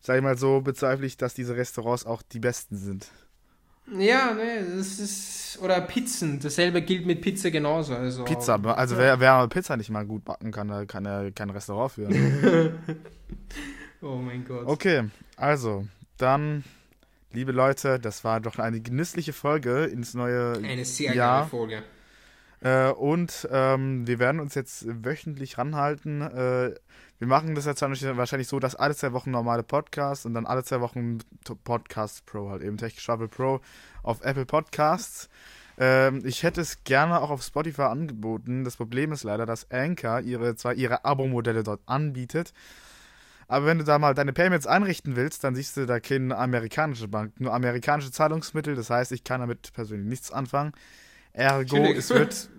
sag 0.01 0.17
ich 0.17 0.23
mal 0.23 0.39
so, 0.39 0.61
bezweifle 0.61 1.07
ich, 1.07 1.17
dass 1.17 1.35
diese 1.35 1.57
Restaurants 1.57 2.07
auch 2.07 2.23
die 2.23 2.41
besten 2.41 2.77
sind. 2.77 3.09
ja, 3.99 4.33
ne, 4.35 4.65
das 4.77 4.99
ist, 4.99 5.59
oder 5.63 5.81
Pizzen, 5.81 6.41
dasselbe 6.41 6.83
gilt 6.83 7.07
mit 7.07 7.21
Pizza 7.21 7.51
genauso, 7.51 7.95
also. 7.95 8.25
Pizza, 8.25 8.55
also 8.77 8.97
wer, 8.97 9.19
wer 9.21 9.47
Pizza 9.49 9.77
nicht 9.77 9.91
mal 9.91 10.05
gut 10.07 10.25
backen 10.25 10.53
kann, 10.53 10.69
der 10.69 10.87
kann 10.87 11.05
ja 11.05 11.31
kein 11.31 11.51
Restaurant 11.51 11.93
führen. 11.93 12.79
Oh 14.01 14.15
mein 14.17 14.45
Gott. 14.45 14.65
Okay, 14.67 15.11
also, 15.37 15.87
dann, 16.19 16.63
liebe 17.33 17.51
Leute, 17.53 17.99
das 17.99 18.23
war 18.23 18.41
doch 18.41 18.59
eine 18.59 18.81
genüssliche 18.81 19.33
Folge 19.33 19.87
ins 19.87 20.15
neue 20.15 20.53
Eine 20.63 20.85
sehr 20.85 21.15
Jahr. 21.15 21.41
geile 21.41 21.51
Folge. 21.51 21.83
Äh, 22.61 22.91
und 22.93 23.49
ähm, 23.51 24.07
wir 24.07 24.19
werden 24.19 24.41
uns 24.41 24.55
jetzt 24.55 24.87
wöchentlich 25.05 25.59
ranhalten. 25.59 26.23
Äh, 26.23 26.75
wir 27.19 27.27
machen 27.27 27.55
das 27.55 27.67
jetzt 27.67 27.83
wahrscheinlich 27.83 28.49
so, 28.49 28.61
dass 28.61 28.75
alle 28.75 28.95
zwei 28.95 29.13
Wochen 29.13 29.31
normale 29.31 29.63
Podcasts 29.63 30.25
und 30.25 30.35
dann 30.35 30.47
alle 30.47 30.63
zwei 30.65 30.81
Wochen 30.81 31.19
Podcast 31.65 32.27
Pro, 32.27 32.51
halt 32.51 32.63
eben 32.63 32.77
Tech 32.77 32.97
Pro 33.31 33.61
auf 34.03 34.23
Apple 34.23 34.47
Podcasts. 34.47 35.29
Ähm, 35.79 36.23
ich 36.25 36.43
hätte 36.43 36.61
es 36.61 36.85
gerne 36.85 37.21
auch 37.21 37.31
auf 37.31 37.43
Spotify 37.43 37.83
angeboten. 37.83 38.65
Das 38.65 38.77
Problem 38.77 39.13
ist 39.13 39.25
leider, 39.25 39.47
dass 39.47 39.71
Anchor 39.71 40.21
ihre, 40.21 40.55
zwar 40.57 40.75
ihre 40.75 41.05
Abo-Modelle 41.05 41.65
dort 41.65 41.81
anbietet, 41.87 42.53
aber 43.49 43.65
wenn 43.65 43.79
du 43.79 43.85
da 43.85 43.99
mal 43.99 44.15
deine 44.15 44.35
Payments 44.35 44.67
einrichten 44.67 45.17
willst, 45.17 45.43
dann 45.43 45.55
siehst 45.55 45.77
du 45.79 45.87
da 45.87 46.01
keine 46.01 46.37
amerikanische 46.37 47.09
Bank, 47.09 47.41
nur 47.41 47.55
amerikanische 47.55 48.13
Zahlungsmittel. 48.13 48.77
Das 48.77 48.91
heißt, 48.91 49.11
ich 49.13 49.25
kann 49.25 49.41
damit 49.41 49.73
persönlich 49.73 50.07
nichts 50.07 50.31
anfangen. 50.31 50.73
Ergo, 51.33 51.79
es 51.79 52.11
wird 52.11 52.51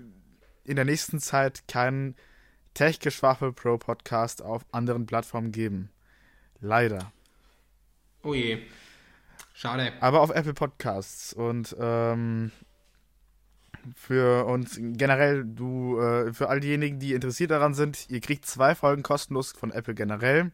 in 0.63 0.75
der 0.75 0.85
nächsten 0.85 1.19
Zeit 1.19 1.67
keinen 1.67 2.15
Tech-Geschwafel 2.73 3.53
Pro 3.53 3.77
Podcast 3.77 4.41
auf 4.41 4.65
anderen 4.71 5.05
Plattformen 5.05 5.51
geben. 5.51 5.89
Leider. 6.61 7.11
Oh 8.23 8.33
je. 8.33 8.59
Schade. 9.53 9.93
Aber 9.99 10.21
auf 10.21 10.29
Apple 10.29 10.53
Podcasts 10.53 11.33
und 11.33 11.75
ähm, 11.79 12.51
für 13.95 14.45
uns 14.45 14.77
generell, 14.79 15.43
du, 15.45 15.99
äh, 15.99 16.33
für 16.33 16.49
all 16.49 16.59
diejenigen, 16.59 16.99
die 16.99 17.13
interessiert 17.13 17.51
daran 17.51 17.73
sind, 17.73 18.09
ihr 18.09 18.21
kriegt 18.21 18.45
zwei 18.45 18.75
Folgen 18.75 19.03
kostenlos 19.03 19.51
von 19.51 19.71
Apple 19.71 19.95
generell. 19.95 20.51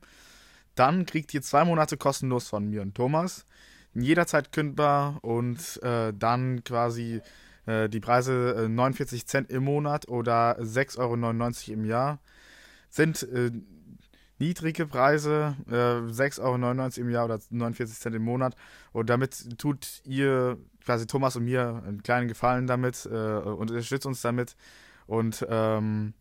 Dann 0.76 1.06
kriegt 1.06 1.34
ihr 1.34 1.42
zwei 1.42 1.64
Monate 1.66 1.98
kostenlos 1.98 2.50
von 2.50 2.70
mir 2.70 2.82
und 2.82 2.96
Thomas. 2.96 3.46
Jederzeit 3.94 4.52
kündbar 4.52 5.20
und 5.24 5.82
äh, 5.84 6.12
dann 6.14 6.64
quasi 6.64 7.22
äh, 7.66 7.90
die 7.90 8.00
Preise 8.00 8.66
äh, 8.66 8.70
49 8.70 9.26
Cent 9.28 9.50
im 9.50 9.64
Monat 9.64 10.08
oder 10.08 10.60
6,99 10.60 11.00
Euro 11.00 11.74
im 11.74 11.86
Jahr 11.86 12.20
sind 12.90 13.24
äh, 13.24 13.52
niedrige 14.40 14.86
Preise, 14.86 15.56
äh, 15.70 16.12
6,99 16.12 16.40
Euro 16.42 17.02
im 17.02 17.10
Jahr 17.10 17.26
oder 17.26 17.40
49 17.50 18.00
Cent 18.00 18.16
im 18.16 18.24
Monat. 18.24 18.56
Und 18.92 19.10
damit 19.10 19.58
tut 19.58 20.02
ihr 20.06 20.58
quasi 20.84 21.08
Thomas 21.08 21.36
und 21.36 21.46
mir 21.46 21.84
einen 21.86 22.04
kleinen 22.04 22.28
Gefallen 22.28 22.68
damit 22.68 23.06
äh, 23.06 23.10
und 23.10 23.72
unterstützt 23.72 24.06
uns 24.06 24.22
damit. 24.22 24.56
Und 25.08 25.46
ähm, 25.50 26.14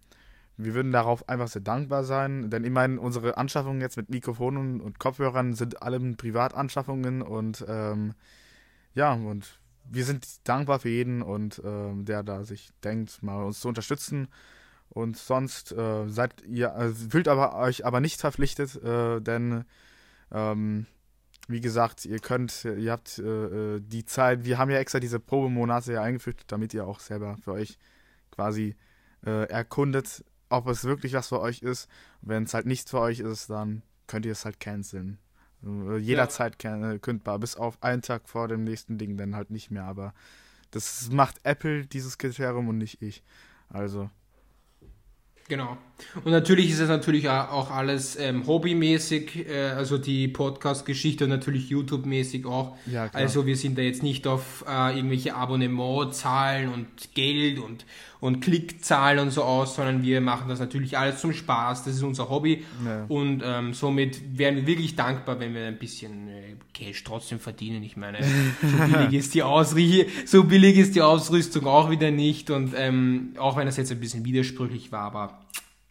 wir 0.57 0.74
würden 0.74 0.92
darauf 0.92 1.28
einfach 1.28 1.49
sehr 1.49 1.62
dankbar 1.62 2.05
sein, 2.05 2.49
denn 2.51 2.64
ich 2.64 2.70
meine, 2.70 3.01
unsere 3.01 3.36
Anschaffungen 3.36 3.80
jetzt 3.80 3.97
mit 3.97 4.11
Mikrofonen 4.11 4.80
und 4.80 5.01
Kopfhörern 5.01 5.55
sind 5.55 5.82
allem 5.82 6.16
Privatanschaffungen 6.16 7.22
und 7.22 7.64
ähm, 7.66 8.14
ja, 8.95 9.12
und 9.12 9.59
wir 9.85 10.05
sind 10.05 10.26
dankbar 10.49 10.80
für 10.80 10.89
jeden 10.89 11.22
und 11.22 11.61
ähm, 11.64 12.05
der 12.05 12.22
da 12.22 12.45
sich 12.45 12.70
denkt, 12.82 13.22
mal 13.22 13.43
uns 13.45 13.61
zu 13.61 13.68
unterstützen. 13.68 14.28
Und 14.89 15.16
sonst 15.16 15.72
äh, 15.72 16.09
seid 16.09 16.43
ihr, 16.47 16.74
äh, 16.74 16.91
fühlt 16.91 17.28
aber 17.28 17.57
euch 17.57 17.85
aber 17.85 18.01
nicht 18.01 18.20
verpflichtet, 18.20 18.76
äh, 18.82 19.20
denn 19.20 19.64
ähm, 20.30 20.87
wie 21.49 21.61
gesagt, 21.61 22.05
ihr 22.05 22.20
könnt, 22.20 22.64
ihr 22.64 22.93
habt 22.93 23.18
äh, 23.18 23.76
äh, 23.76 23.80
die 23.80 24.05
Zeit, 24.05 24.45
wir 24.45 24.59
haben 24.59 24.70
ja 24.70 24.78
extra 24.78 25.01
diese 25.01 25.20
Probemonate 25.20 25.95
ja 25.95 26.03
eingeführt, 26.03 26.45
damit 26.47 26.72
ihr 26.74 26.87
auch 26.87 27.01
selber 27.01 27.37
für 27.37 27.53
euch 27.53 27.78
quasi 28.30 28.76
äh, 29.26 29.49
erkundet, 29.49 30.24
ob 30.49 30.68
es 30.68 30.85
wirklich 30.85 31.12
was 31.12 31.28
für 31.28 31.41
euch 31.41 31.62
ist. 31.62 31.89
Wenn 32.22 32.45
es 32.45 32.55
halt 32.55 32.66
nicht 32.66 32.89
für 32.89 33.01
euch 33.01 33.20
ist, 33.20 33.51
dann 33.51 33.82
könnt 34.07 34.26
ihr 34.26 34.32
es 34.32 34.45
halt 34.45 34.61
canceln. 34.61 35.18
Äh, 35.65 35.97
jederzeit 35.99 36.62
ja. 36.62 36.99
kündbar, 36.99 37.39
bis 37.39 37.57
auf 37.57 37.83
einen 37.83 38.03
Tag 38.03 38.29
vor 38.29 38.49
dem 38.49 38.65
nächsten 38.65 38.99
Ding 38.99 39.17
dann 39.17 39.35
halt 39.35 39.51
nicht 39.51 39.71
mehr. 39.71 39.85
Aber 39.85 40.15
das 40.71 41.11
macht 41.11 41.37
Apple 41.45 41.87
dieses 41.87 42.19
Kriterium 42.19 42.69
und 42.69 42.79
nicht 42.79 43.03
ich. 43.03 43.23
Also. 43.69 44.11
Genau. 45.49 45.76
Und 46.24 46.32
natürlich 46.32 46.70
ist 46.70 46.80
es 46.80 46.88
natürlich 46.88 47.28
auch 47.28 47.70
alles 47.70 48.16
ähm, 48.18 48.47
hobbymäßig, 48.47 49.47
äh, 49.49 49.70
also 49.70 49.99
die 49.99 50.26
Podcast-Geschichte 50.26 51.28
natürlich 51.28 51.68
YouTube-mäßig 51.68 52.47
auch. 52.47 52.76
Ja, 52.86 53.09
klar. 53.09 53.22
Also 53.22 53.47
wir 53.47 53.57
sind 53.57 53.76
da 53.76 53.82
jetzt 53.82 54.03
nicht 54.03 54.26
auf 54.26 54.64
äh, 54.68 54.97
irgendwelche 54.97 55.34
Abonnementzahlen 55.34 56.72
und 56.72 56.86
Geld 57.14 57.59
und, 57.59 57.84
und 58.20 58.40
Klickzahlen 58.40 59.18
und 59.18 59.30
so 59.30 59.45
aus, 59.45 59.76
sondern 59.76 60.03
wir 60.03 60.20
machen 60.20 60.49
das 60.49 60.61
natürlich 60.61 60.97
alles 60.97 61.20
zum 61.20 61.32
Spaß. 61.32 61.84
Das 61.84 61.95
ist 61.95 62.03
unser 62.03 62.30
Hobby. 62.30 62.64
Ja. 62.84 63.05
Und 63.09 63.42
ähm, 63.45 63.74
somit 63.74 64.38
wären 64.38 64.57
wir 64.57 64.66
wirklich 64.66 64.97
dankbar, 64.97 65.40
wenn 65.40 65.55
wir 65.55 65.66
ein 65.66 65.78
bisschen 65.78 66.28
äh, 66.28 66.57
Cash 66.72 67.05
trotzdem 67.05 67.38
verdienen. 67.38 67.82
Ich 67.82 67.97
meine, 67.97 68.18
so 68.62 68.92
billig 68.92 69.12
ist 69.12 69.34
die 69.34 69.42
Ausrüstung, 69.42 70.07
so 70.26 70.45
billig 70.45 70.78
ist 70.78 70.95
die 70.95 71.03
Ausrüstung 71.03 71.66
auch 71.66 71.90
wieder 71.90 72.11
nicht. 72.11 72.51
Und 72.51 72.72
ähm, 72.76 73.34
auch 73.38 73.57
wenn 73.57 73.66
das 73.66 73.76
jetzt 73.76 73.92
ein 73.92 74.01
bisschen 74.01 74.24
widersprüchlich 74.24 74.90
war, 74.90 75.03
aber 75.03 75.34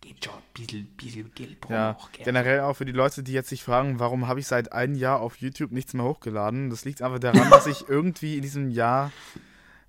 geht 0.02 0.24
schon. 0.24 0.34
Ein 0.34 0.42
bisschen, 0.54 0.88
bisschen 0.96 1.34
Geld 1.34 1.62
brauchen 1.62 1.74
ja, 1.74 1.96
auch 1.96 2.12
gerne. 2.12 2.26
Generell 2.26 2.60
auch 2.62 2.76
für 2.76 2.86
die 2.86 2.92
Leute, 2.92 3.24
die 3.24 3.34
jetzt 3.34 3.50
sich 3.50 3.64
fragen, 3.64 4.00
warum 4.00 4.28
habe 4.28 4.40
ich 4.40 4.48
seit 4.48 4.72
einem 4.72 4.96
Jahr 4.96 5.20
auf 5.20 5.38
YouTube 5.38 5.72
nichts 5.72 5.94
mehr 5.94 6.06
hochgeladen. 6.06 6.70
Das 6.70 6.86
liegt 6.86 7.02
einfach 7.02 7.20
daran, 7.20 7.50
dass 7.50 7.68
ich 7.68 7.90
irgendwie 7.90 8.36
in 8.36 8.42
diesem 8.42 8.70
Jahr 8.70 9.12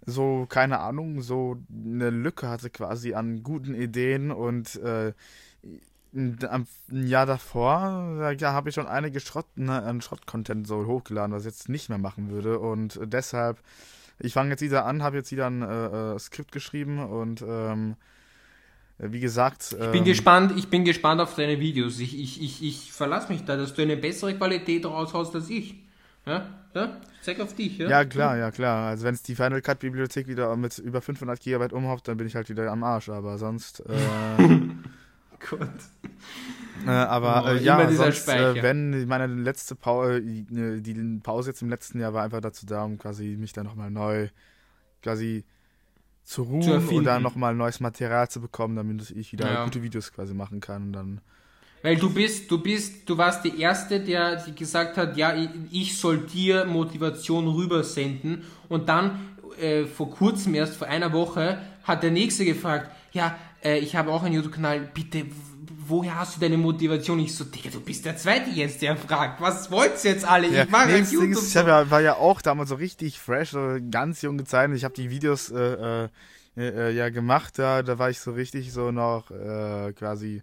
so, 0.07 0.47
keine 0.49 0.81
Ahnung, 0.81 1.23
so 1.23 1.57
eine 1.71 2.11
Lücke 2.11 2.49
hatte 2.49 2.71
quasi 2.71 3.15
an 3.15 3.43
guten 3.43 3.75
Ideen 3.75 4.31
und 4.31 4.77
äh, 4.77 5.13
ein 6.15 6.67
Jahr 6.91 7.27
davor, 7.27 8.37
da 8.39 8.53
habe 8.53 8.69
ich 8.69 8.75
schon 8.75 8.87
einige 8.87 9.19
Schrott, 9.19 9.47
ne, 9.57 9.99
Schrott-Content 10.01 10.67
so 10.67 10.87
hochgeladen, 10.87 11.35
was 11.35 11.43
ich 11.43 11.53
jetzt 11.53 11.69
nicht 11.69 11.89
mehr 11.89 11.99
machen 11.99 12.31
würde 12.31 12.61
und 12.61 13.01
deshalb, 13.03 13.61
ich 14.21 14.33
fange 14.33 14.51
jetzt 14.51 14.61
wieder 14.61 14.85
an, 14.85 15.03
habe 15.03 15.17
jetzt 15.17 15.33
wieder 15.33 15.47
ein 15.47 15.63
äh, 15.63 16.15
äh, 16.15 16.19
Skript 16.21 16.53
geschrieben 16.53 17.01
und 17.01 17.43
ähm, 17.43 17.97
wie 18.99 19.21
gesagt. 19.21 19.73
ich 19.73 19.91
bin 19.91 20.01
ähm, 20.01 20.05
gespannt, 20.05 20.53
ich 20.57 20.69
bin 20.69 20.85
gespannt 20.85 21.21
auf 21.21 21.35
deine 21.35 21.59
Videos. 21.61 21.99
Ich, 21.99 22.19
ich, 22.19 22.43
ich, 22.43 22.63
ich 22.63 22.93
verlasse 22.93 23.33
mich 23.33 23.45
da, 23.45 23.57
dass 23.57 23.75
du 23.75 23.83
eine 23.83 23.97
bessere 23.97 24.35
Qualität 24.35 24.87
raushaust 24.87 25.35
als 25.35 25.51
ich. 25.51 25.77
Ja? 26.27 26.47
Ja? 26.75 27.01
Zeig 27.21 27.41
auf 27.41 27.55
dich, 27.55 27.79
ja? 27.79 27.89
Ja, 27.89 28.05
klar, 28.05 28.37
ja, 28.37 28.51
klar. 28.51 28.89
Also 28.89 29.05
wenn 29.05 29.15
es 29.15 29.23
die 29.23 29.35
Final 29.35 29.63
Cut 29.63 29.81
Bibliothek 29.81 30.29
wieder 30.29 30.55
mit 30.57 30.79
über 30.79 31.01
500 31.01 31.41
GB 31.41 31.75
umhaut, 31.75 32.07
dann 32.07 32.17
bin 32.17 32.27
ich 32.27 32.35
halt 32.35 32.49
wieder 32.49 32.71
am 32.71 32.85
Arsch, 32.85 33.09
aber 33.09 33.39
sonst. 33.39 33.81
Äh, 33.81 34.49
Gut. 35.51 35.69
Äh, 36.87 36.91
aber 36.91 37.45
oh, 37.47 37.49
äh, 37.51 37.63
ja, 37.63 37.91
sonst, 37.91 38.29
äh, 38.29 38.63
wenn 38.63 39.07
meine 39.07 39.27
letzte 39.27 39.75
Pause, 39.75 40.19
äh, 40.19 40.81
die 40.81 41.21
Pause 41.23 41.51
jetzt 41.51 41.63
im 41.63 41.69
letzten 41.69 42.01
Jahr 42.01 42.15
war 42.15 42.25
einfach 42.25 42.41
dazu 42.41 42.67
da, 42.67 42.85
um 42.85 42.99
quasi 42.99 43.37
mich 43.39 43.53
dann 43.53 43.67
nochmal 43.67 43.91
neu 43.91 44.29
quasi 45.03 45.45
zu 46.25 46.43
ruhen 46.43 46.89
zu 46.89 46.95
und 46.95 47.05
dann 47.05 47.23
nochmal 47.23 47.55
neues 47.55 47.81
Material 47.81 48.29
zu 48.29 48.41
bekommen, 48.41 48.77
damit 48.77 49.11
ich 49.11 49.33
wieder 49.33 49.53
ja. 49.53 49.65
gute 49.65 49.83
Videos 49.83 50.13
quasi 50.13 50.35
machen 50.35 50.61
kann 50.61 50.85
und 50.85 50.93
dann 50.93 51.21
weil 51.85 51.97
du 51.97 52.09
bist, 52.09 52.51
du 52.51 52.63
bist, 52.63 53.07
du 53.11 53.19
warst 53.19 53.45
die 53.45 53.61
Erste, 53.61 54.01
der 54.01 54.43
gesagt 54.57 54.97
hat, 54.97 55.19
ja, 55.19 55.35
ich 55.71 55.99
soll 55.99 56.17
dir 56.17 56.65
Motivation 56.65 57.47
rübersenden. 57.47 58.43
Und 58.71 58.89
dann, 58.89 59.37
äh, 59.61 59.85
vor 59.85 60.11
kurzem 60.11 60.55
erst, 60.55 60.77
vor 60.77 60.87
einer 60.87 61.13
Woche, 61.13 61.59
hat 61.83 62.03
der 62.03 62.11
Nächste 62.11 62.47
gefragt, 62.47 62.91
ja, 63.13 63.37
äh, 63.63 63.81
ich 63.81 63.97
habe 63.97 64.13
auch 64.13 64.23
einen 64.23 64.35
YouTube-Kanal, 64.35 64.89
bitte, 64.95 65.27
woher 65.89 66.19
hast 66.19 66.37
du 66.37 66.41
deine 66.41 66.57
Motivation? 66.57 67.19
Ich 67.21 67.35
so, 67.35 67.45
Digga, 67.45 67.71
du 67.71 67.81
bist 67.81 68.05
der 68.05 68.17
Zweite 68.17 68.51
jetzt, 68.51 68.83
der 68.83 68.97
fragt, 68.97 69.41
was 69.41 69.71
wollt 69.71 70.03
ihr 70.05 70.13
jetzt 70.13 70.25
alle? 70.25 70.49
Ja, 70.49 70.65
ich 70.65 70.71
mache 70.71 70.89
nee, 70.89 70.99
YouTube. 70.99 71.31
Ist, 71.31 71.49
ich 71.49 71.55
ja, 71.55 71.91
war 71.91 72.01
ja 72.01 72.17
auch 72.17 72.43
damals 72.43 72.69
so 72.69 72.77
richtig 72.77 73.19
fresh, 73.19 73.51
so 73.51 73.79
ganz 73.91 74.23
junge 74.23 74.45
Zeit. 74.45 74.71
Ich 74.73 74.85
habe 74.85 74.95
die 74.95 75.11
Videos 75.11 75.51
äh, 75.51 76.05
äh, 76.05 76.09
äh, 76.57 76.91
ja 76.93 77.09
gemacht, 77.11 77.59
da, 77.59 77.83
da 77.83 77.99
war 77.99 78.11
ich 78.11 78.21
so 78.21 78.33
richtig 78.33 78.73
so 78.73 78.91
noch 78.91 79.31
äh, 79.31 79.93
quasi 79.93 80.43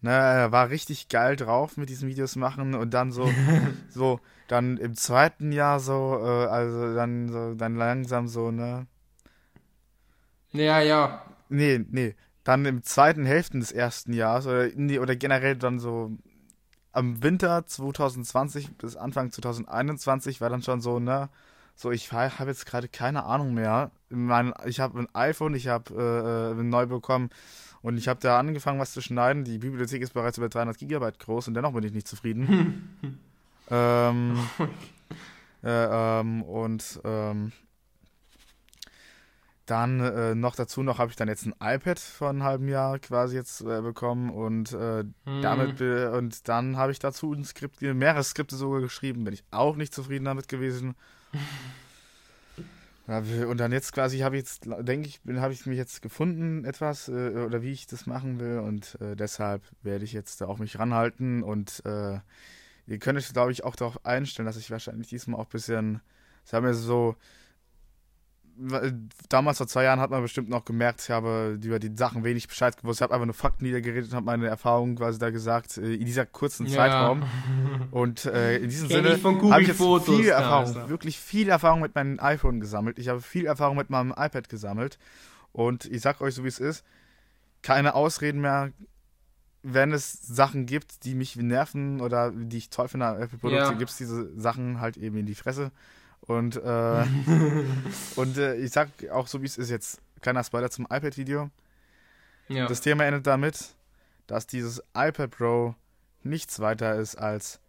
Ne, 0.00 0.10
er 0.10 0.52
war 0.52 0.70
richtig 0.70 1.08
geil 1.08 1.34
drauf 1.34 1.76
mit 1.76 1.88
diesen 1.88 2.08
Videos 2.08 2.36
machen 2.36 2.74
und 2.74 2.94
dann 2.94 3.10
so, 3.10 3.28
so, 3.88 4.20
dann 4.46 4.76
im 4.76 4.94
zweiten 4.94 5.50
Jahr 5.50 5.80
so, 5.80 6.20
äh, 6.22 6.46
also 6.46 6.94
dann 6.94 7.28
so, 7.28 7.54
dann 7.54 7.74
langsam 7.74 8.28
so, 8.28 8.52
ne? 8.52 8.86
Ja, 10.52 10.80
ja. 10.80 11.24
Nee, 11.48 11.84
nee. 11.90 12.14
Dann 12.48 12.64
im 12.64 12.82
zweiten 12.82 13.26
Hälften 13.26 13.60
des 13.60 13.72
ersten 13.72 14.14
Jahres 14.14 14.46
oder, 14.46 14.68
nee, 14.74 14.98
oder 14.98 15.14
generell 15.16 15.54
dann 15.54 15.78
so 15.78 16.12
am 16.92 17.22
Winter 17.22 17.66
2020 17.66 18.74
bis 18.78 18.96
Anfang 18.96 19.30
2021 19.30 20.40
war 20.40 20.48
dann 20.48 20.62
schon 20.62 20.80
so, 20.80 20.98
ne? 20.98 21.28
So, 21.74 21.90
ich 21.90 22.10
habe 22.10 22.46
jetzt 22.46 22.64
gerade 22.64 22.88
keine 22.88 23.24
Ahnung 23.24 23.52
mehr. 23.52 23.90
Mein, 24.08 24.54
ich 24.64 24.80
habe 24.80 24.98
ein 24.98 25.14
iPhone, 25.14 25.52
ich 25.52 25.68
habe 25.68 25.92
äh, 25.94 26.58
äh 26.58 26.62
neu 26.64 26.86
bekommen 26.86 27.28
und 27.82 27.98
ich 27.98 28.08
habe 28.08 28.20
da 28.20 28.38
angefangen, 28.38 28.80
was 28.80 28.92
zu 28.92 29.02
schneiden. 29.02 29.44
Die 29.44 29.58
Bibliothek 29.58 30.00
ist 30.00 30.14
bereits 30.14 30.38
über 30.38 30.48
300 30.48 30.78
Gigabyte 30.78 31.18
groß 31.18 31.48
und 31.48 31.54
dennoch 31.54 31.74
bin 31.74 31.84
ich 31.84 31.92
nicht 31.92 32.08
zufrieden. 32.08 32.98
ähm, 33.70 34.38
äh, 35.62 36.20
ähm, 36.20 36.42
und 36.44 36.98
ähm, 37.04 37.52
dann 39.70 40.00
äh, 40.00 40.34
noch 40.34 40.54
dazu 40.54 40.82
noch 40.82 40.98
habe 40.98 41.10
ich 41.10 41.16
dann 41.16 41.28
jetzt 41.28 41.46
ein 41.46 41.54
iPad 41.60 41.98
vor 41.98 42.30
einem 42.30 42.42
halben 42.42 42.68
Jahr 42.68 42.98
quasi 42.98 43.36
jetzt 43.36 43.60
äh, 43.60 43.80
bekommen 43.80 44.30
und 44.30 44.72
äh, 44.72 45.04
hm. 45.24 45.42
damit 45.42 45.80
und 45.80 46.48
dann 46.48 46.76
habe 46.76 46.92
ich 46.92 46.98
dazu 46.98 47.32
ein 47.32 47.44
Skript, 47.44 47.82
mehrere 47.82 48.24
Skripte 48.24 48.56
sogar 48.56 48.80
geschrieben, 48.80 49.24
bin 49.24 49.34
ich 49.34 49.44
auch 49.50 49.76
nicht 49.76 49.94
zufrieden 49.94 50.24
damit 50.24 50.48
gewesen. 50.48 50.94
Und 53.08 53.56
dann 53.56 53.72
jetzt 53.72 53.94
quasi 53.94 54.18
habe 54.18 54.36
ich 54.36 54.42
jetzt, 54.42 54.66
denke 54.66 55.08
ich, 55.08 55.18
habe 55.36 55.54
ich 55.54 55.64
mich 55.64 55.78
jetzt 55.78 56.02
gefunden, 56.02 56.66
etwas, 56.66 57.08
äh, 57.08 57.30
oder 57.46 57.62
wie 57.62 57.72
ich 57.72 57.86
das 57.86 58.04
machen 58.04 58.38
will. 58.38 58.58
Und 58.58 59.00
äh, 59.00 59.16
deshalb 59.16 59.62
werde 59.82 60.04
ich 60.04 60.12
jetzt 60.12 60.42
da 60.42 60.46
auch 60.46 60.58
mich 60.58 60.78
ranhalten. 60.78 61.42
Und 61.42 61.82
äh, 61.86 62.20
ihr 62.86 62.98
könnt 62.98 63.18
euch, 63.18 63.32
glaube 63.32 63.50
ich, 63.50 63.64
auch 63.64 63.76
darauf 63.76 64.04
einstellen, 64.04 64.44
dass 64.44 64.58
ich 64.58 64.70
wahrscheinlich 64.70 65.08
diesmal 65.08 65.40
auch 65.40 65.46
ein 65.46 65.52
bisschen, 65.52 66.00
sagen 66.44 66.66
wir 66.66 66.74
so, 66.74 67.16
damals 69.28 69.58
vor 69.58 69.66
zwei 69.66 69.84
Jahren 69.84 70.00
hat 70.00 70.10
man 70.10 70.22
bestimmt 70.22 70.48
noch 70.48 70.64
gemerkt, 70.64 71.02
ich 71.02 71.10
habe 71.10 71.58
über 71.62 71.78
die 71.78 71.94
Sachen 71.96 72.24
wenig 72.24 72.48
Bescheid 72.48 72.76
gewusst. 72.76 72.98
Ich 72.98 73.02
habe 73.02 73.14
einfach 73.14 73.26
nur 73.26 73.34
Fakten 73.34 73.64
niedergeredet 73.64 74.10
und 74.10 74.16
habe 74.16 74.26
meine 74.26 74.46
Erfahrungen 74.46 74.96
quasi 74.96 75.18
da 75.18 75.30
gesagt, 75.30 75.78
äh, 75.78 75.94
in 75.94 76.04
dieser 76.04 76.26
kurzen 76.26 76.66
ja. 76.66 76.76
Zeitraum. 76.76 77.22
Und 77.90 78.24
äh, 78.26 78.58
in 78.58 78.68
diesem 78.68 78.88
Sinne 78.88 79.18
habe 79.22 79.62
ich 79.62 79.68
jetzt 79.68 79.78
Fotos 79.78 80.16
viel 80.16 80.28
Erfahrung, 80.28 80.74
da. 80.74 80.88
wirklich 80.88 81.18
viel 81.18 81.48
Erfahrung 81.48 81.80
mit 81.80 81.94
meinem 81.94 82.18
iPhone 82.20 82.60
gesammelt. 82.60 82.98
Ich 82.98 83.08
habe 83.08 83.20
viel 83.20 83.46
Erfahrung 83.46 83.76
mit 83.76 83.90
meinem 83.90 84.10
iPad 84.10 84.48
gesammelt. 84.48 84.98
Und 85.52 85.84
ich 85.86 86.02
sag 86.02 86.20
euch 86.20 86.34
so, 86.34 86.44
wie 86.44 86.48
es 86.48 86.58
ist, 86.58 86.84
keine 87.62 87.94
Ausreden 87.94 88.40
mehr, 88.40 88.72
wenn 89.62 89.92
es 89.92 90.12
Sachen 90.12 90.66
gibt, 90.66 91.04
die 91.04 91.14
mich 91.14 91.36
nerven 91.36 92.00
oder 92.00 92.30
die 92.30 92.58
ich 92.58 92.70
toll 92.70 92.88
finde 92.88 93.06
an 93.06 93.22
Apple-Produkte, 93.22 93.64
ja. 93.64 93.72
gibt 93.72 93.90
es 93.90 93.96
diese 93.96 94.38
Sachen 94.38 94.80
halt 94.80 94.96
eben 94.96 95.16
in 95.16 95.26
die 95.26 95.34
Fresse. 95.34 95.72
Und, 96.28 96.56
äh, 96.56 97.06
und 98.16 98.36
äh, 98.36 98.56
ich 98.56 98.70
sag 98.70 98.90
auch 99.10 99.26
so, 99.26 99.40
wie 99.42 99.46
es 99.46 99.56
ist 99.56 99.70
jetzt, 99.70 100.00
kleiner 100.20 100.44
Spoiler 100.44 100.70
zum 100.70 100.84
iPad-Video. 100.84 101.50
Ja. 102.48 102.66
Das 102.66 102.82
Thema 102.82 103.04
endet 103.04 103.26
damit, 103.26 103.74
dass 104.26 104.46
dieses 104.46 104.82
iPad 104.94 105.30
Pro 105.30 105.74
nichts 106.22 106.60
weiter 106.60 106.96
ist 106.96 107.16
als 107.16 107.60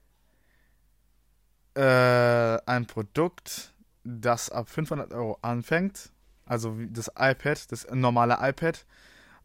äh, 1.76 2.58
ein 2.66 2.86
Produkt, 2.86 3.74
das 4.04 4.50
ab 4.50 4.70
500 4.70 5.14
Euro 5.14 5.38
anfängt. 5.42 6.12
Also 6.46 6.76
das 6.90 7.08
iPad, 7.18 7.72
das 7.72 7.88
normale 7.92 8.40
iPad. 8.42 8.86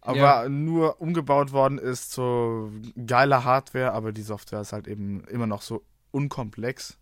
Aber 0.00 0.42
ja. 0.42 0.48
nur 0.48 1.00
umgebaut 1.00 1.52
worden 1.52 1.78
ist 1.78 2.10
zu 2.10 2.72
geiler 3.06 3.44
Hardware, 3.44 3.92
aber 3.92 4.12
die 4.12 4.22
Software 4.22 4.60
ist 4.60 4.72
halt 4.72 4.88
eben 4.88 5.22
immer 5.24 5.46
noch 5.46 5.62
so 5.62 5.84
unkomplex. 6.10 6.98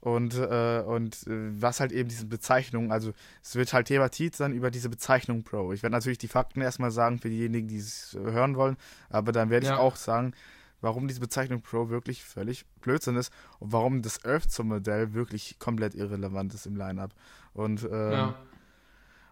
Und, 0.00 0.34
äh, 0.34 0.82
und 0.86 1.26
äh, 1.26 1.60
was 1.60 1.80
halt 1.80 1.90
eben 1.90 2.08
diese 2.08 2.26
Bezeichnung, 2.26 2.92
also 2.92 3.12
es 3.42 3.56
wird 3.56 3.72
halt 3.72 3.88
thematiert 3.88 4.38
dann 4.38 4.52
über 4.52 4.70
diese 4.70 4.88
Bezeichnung 4.88 5.42
Pro. 5.42 5.72
Ich 5.72 5.82
werde 5.82 5.94
natürlich 5.94 6.18
die 6.18 6.28
Fakten 6.28 6.60
erstmal 6.60 6.90
sagen 6.90 7.18
für 7.18 7.28
diejenigen, 7.28 7.66
die 7.66 7.78
es 7.78 8.16
hören 8.20 8.56
wollen, 8.56 8.76
aber 9.08 9.32
dann 9.32 9.50
werde 9.50 9.66
ja. 9.66 9.74
ich 9.74 9.78
auch 9.78 9.96
sagen, 9.96 10.32
warum 10.80 11.08
diese 11.08 11.20
Bezeichnung 11.20 11.62
Pro 11.62 11.88
wirklich 11.88 12.22
völlig 12.24 12.66
Blödsinn 12.80 13.16
ist 13.16 13.32
und 13.58 13.72
warum 13.72 14.02
das 14.02 14.24
Earth 14.24 14.50
zum 14.50 14.68
Modell 14.68 15.14
wirklich 15.14 15.58
komplett 15.58 15.94
irrelevant 15.94 16.54
ist 16.54 16.66
im 16.66 16.76
Lineup. 16.76 17.12
Und, 17.54 17.82
äh, 17.82 18.12
ja. 18.12 18.34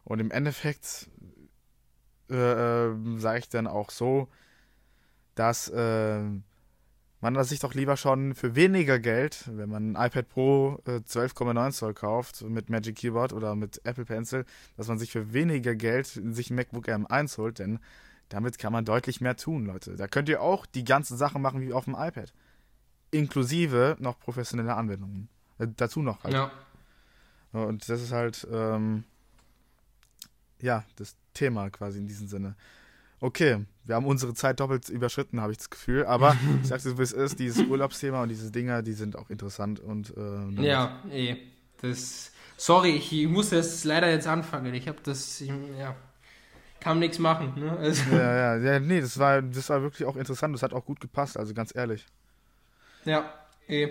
und 0.04 0.18
im 0.18 0.30
Endeffekt 0.30 1.08
äh, 2.30 2.34
äh 2.88 3.18
sage 3.18 3.38
ich 3.38 3.48
dann 3.48 3.66
auch 3.66 3.90
so, 3.90 4.28
dass 5.34 5.68
äh, 7.32 7.36
man 7.36 7.44
sich 7.44 7.60
doch 7.60 7.74
lieber 7.74 7.96
schon 7.96 8.34
für 8.34 8.54
weniger 8.54 8.98
Geld, 8.98 9.50
wenn 9.52 9.68
man 9.68 9.96
ein 9.96 10.06
iPad 10.06 10.28
Pro 10.28 10.82
äh, 10.86 11.00
12,9 11.00 11.72
Zoll 11.72 11.94
kauft 11.94 12.42
mit 12.42 12.70
Magic 12.70 12.96
Keyboard 12.96 13.32
oder 13.32 13.54
mit 13.54 13.80
Apple 13.84 14.04
Pencil, 14.04 14.44
dass 14.76 14.88
man 14.88 14.98
sich 14.98 15.10
für 15.10 15.32
weniger 15.32 15.74
Geld 15.74 16.06
sich 16.06 16.50
ein 16.50 16.56
MacBook 16.56 16.88
M1 16.88 17.38
holt, 17.38 17.58
denn 17.58 17.78
damit 18.28 18.58
kann 18.58 18.72
man 18.72 18.84
deutlich 18.84 19.20
mehr 19.20 19.36
tun, 19.36 19.66
Leute. 19.66 19.96
Da 19.96 20.08
könnt 20.08 20.28
ihr 20.28 20.40
auch 20.40 20.66
die 20.66 20.84
ganzen 20.84 21.16
Sachen 21.16 21.42
machen 21.42 21.60
wie 21.60 21.72
auf 21.72 21.84
dem 21.84 21.94
iPad. 21.94 22.32
inklusive 23.10 23.96
noch 24.00 24.18
professionelle 24.18 24.74
Anwendungen. 24.74 25.28
Äh, 25.58 25.68
dazu 25.76 26.02
noch 26.02 26.24
halt. 26.24 26.34
Ja. 26.34 26.50
Und 27.52 27.88
das 27.88 28.02
ist 28.02 28.10
halt, 28.10 28.46
ähm, 28.50 29.04
ja, 30.60 30.84
das 30.96 31.14
Thema 31.32 31.70
quasi 31.70 32.00
in 32.00 32.08
diesem 32.08 32.26
Sinne. 32.26 32.56
Okay, 33.24 33.64
wir 33.84 33.94
haben 33.94 34.04
unsere 34.04 34.34
Zeit 34.34 34.60
doppelt 34.60 34.90
überschritten, 34.90 35.40
habe 35.40 35.50
ich 35.50 35.56
das 35.56 35.70
Gefühl. 35.70 36.04
Aber 36.04 36.36
ich 36.62 36.68
sag's 36.68 36.82
dir, 36.82 36.98
wie 36.98 37.02
es 37.02 37.12
ist, 37.12 37.38
dieses 37.38 37.66
Urlaubsthema 37.66 38.22
und 38.22 38.28
diese 38.28 38.50
Dinger, 38.50 38.82
die 38.82 38.92
sind 38.92 39.16
auch 39.16 39.30
interessant 39.30 39.80
und 39.80 40.12
ähm, 40.14 40.62
Ja, 40.62 41.00
eh. 41.10 41.36
Das. 41.80 42.32
Sorry, 42.58 42.96
ich 42.96 43.26
muss 43.26 43.48
das 43.48 43.82
leider 43.84 44.10
jetzt 44.10 44.26
anfangen. 44.26 44.74
Ich 44.74 44.88
habe 44.88 44.98
das. 45.02 45.40
Ich, 45.40 45.48
ja. 45.48 45.96
Kann 46.80 46.98
nichts 46.98 47.18
machen. 47.18 47.54
Ne? 47.56 47.74
Also, 47.80 48.14
ja, 48.14 48.56
ja, 48.56 48.72
ja, 48.72 48.80
nee, 48.80 49.00
das 49.00 49.18
war, 49.18 49.40
das 49.40 49.70
war 49.70 49.80
wirklich 49.80 50.06
auch 50.06 50.16
interessant. 50.16 50.54
Das 50.54 50.62
hat 50.62 50.74
auch 50.74 50.84
gut 50.84 51.00
gepasst, 51.00 51.38
also 51.38 51.54
ganz 51.54 51.74
ehrlich. 51.74 52.04
ja, 53.06 53.32
eh. 53.68 53.88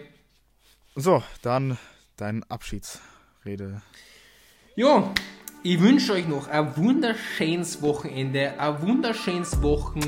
So, 0.95 1.23
dann 1.41 1.79
dein 2.17 2.43
Abschiedsrede. 2.43 3.81
Jo, 4.75 5.11
ich 5.63 5.79
wünsche 5.79 6.11
euch 6.11 6.27
noch 6.27 6.49
ein 6.49 6.75
wunderschönes 6.75 7.81
Wochenende, 7.81 8.53
ein 8.59 8.81
wunderschönes 8.81 9.61
Wochen, 9.61 10.01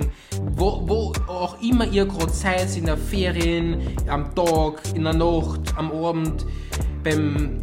wo, 0.53 0.83
wo 0.85 1.13
auch 1.27 1.61
immer 1.61 1.87
ihr 1.87 2.05
gerade 2.05 2.31
seid, 2.31 2.75
in 2.75 2.85
der 2.85 2.97
Ferien, 2.97 3.95
am 4.07 4.35
Tag, 4.35 4.81
in 4.93 5.05
der 5.05 5.13
Nacht, 5.13 5.61
am 5.77 5.91
Abend, 5.91 6.45
beim... 7.03 7.61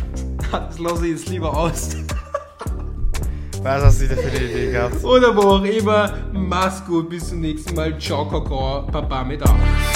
das 0.50 0.78
lasse 0.78 1.06
ich 1.06 1.12
jetzt 1.12 1.28
lieber 1.28 1.54
aus. 1.54 1.96
Was 3.62 3.82
hast 3.82 4.00
du 4.00 4.08
denn 4.08 4.18
für 4.18 4.28
eine 4.28 4.50
Idee 4.50 4.72
gehabt? 4.72 5.04
Oder 5.04 5.34
wo 5.34 5.40
auch 5.40 5.64
immer. 5.64 6.12
Mach's 6.32 6.84
gut, 6.84 7.08
bis 7.08 7.28
zum 7.28 7.40
nächsten 7.40 7.74
Mal. 7.74 7.98
Ciao, 7.98 8.26
Kakao, 8.28 8.86
Papa 8.86 9.24
mit 9.24 9.42
Arsch. 9.42 9.93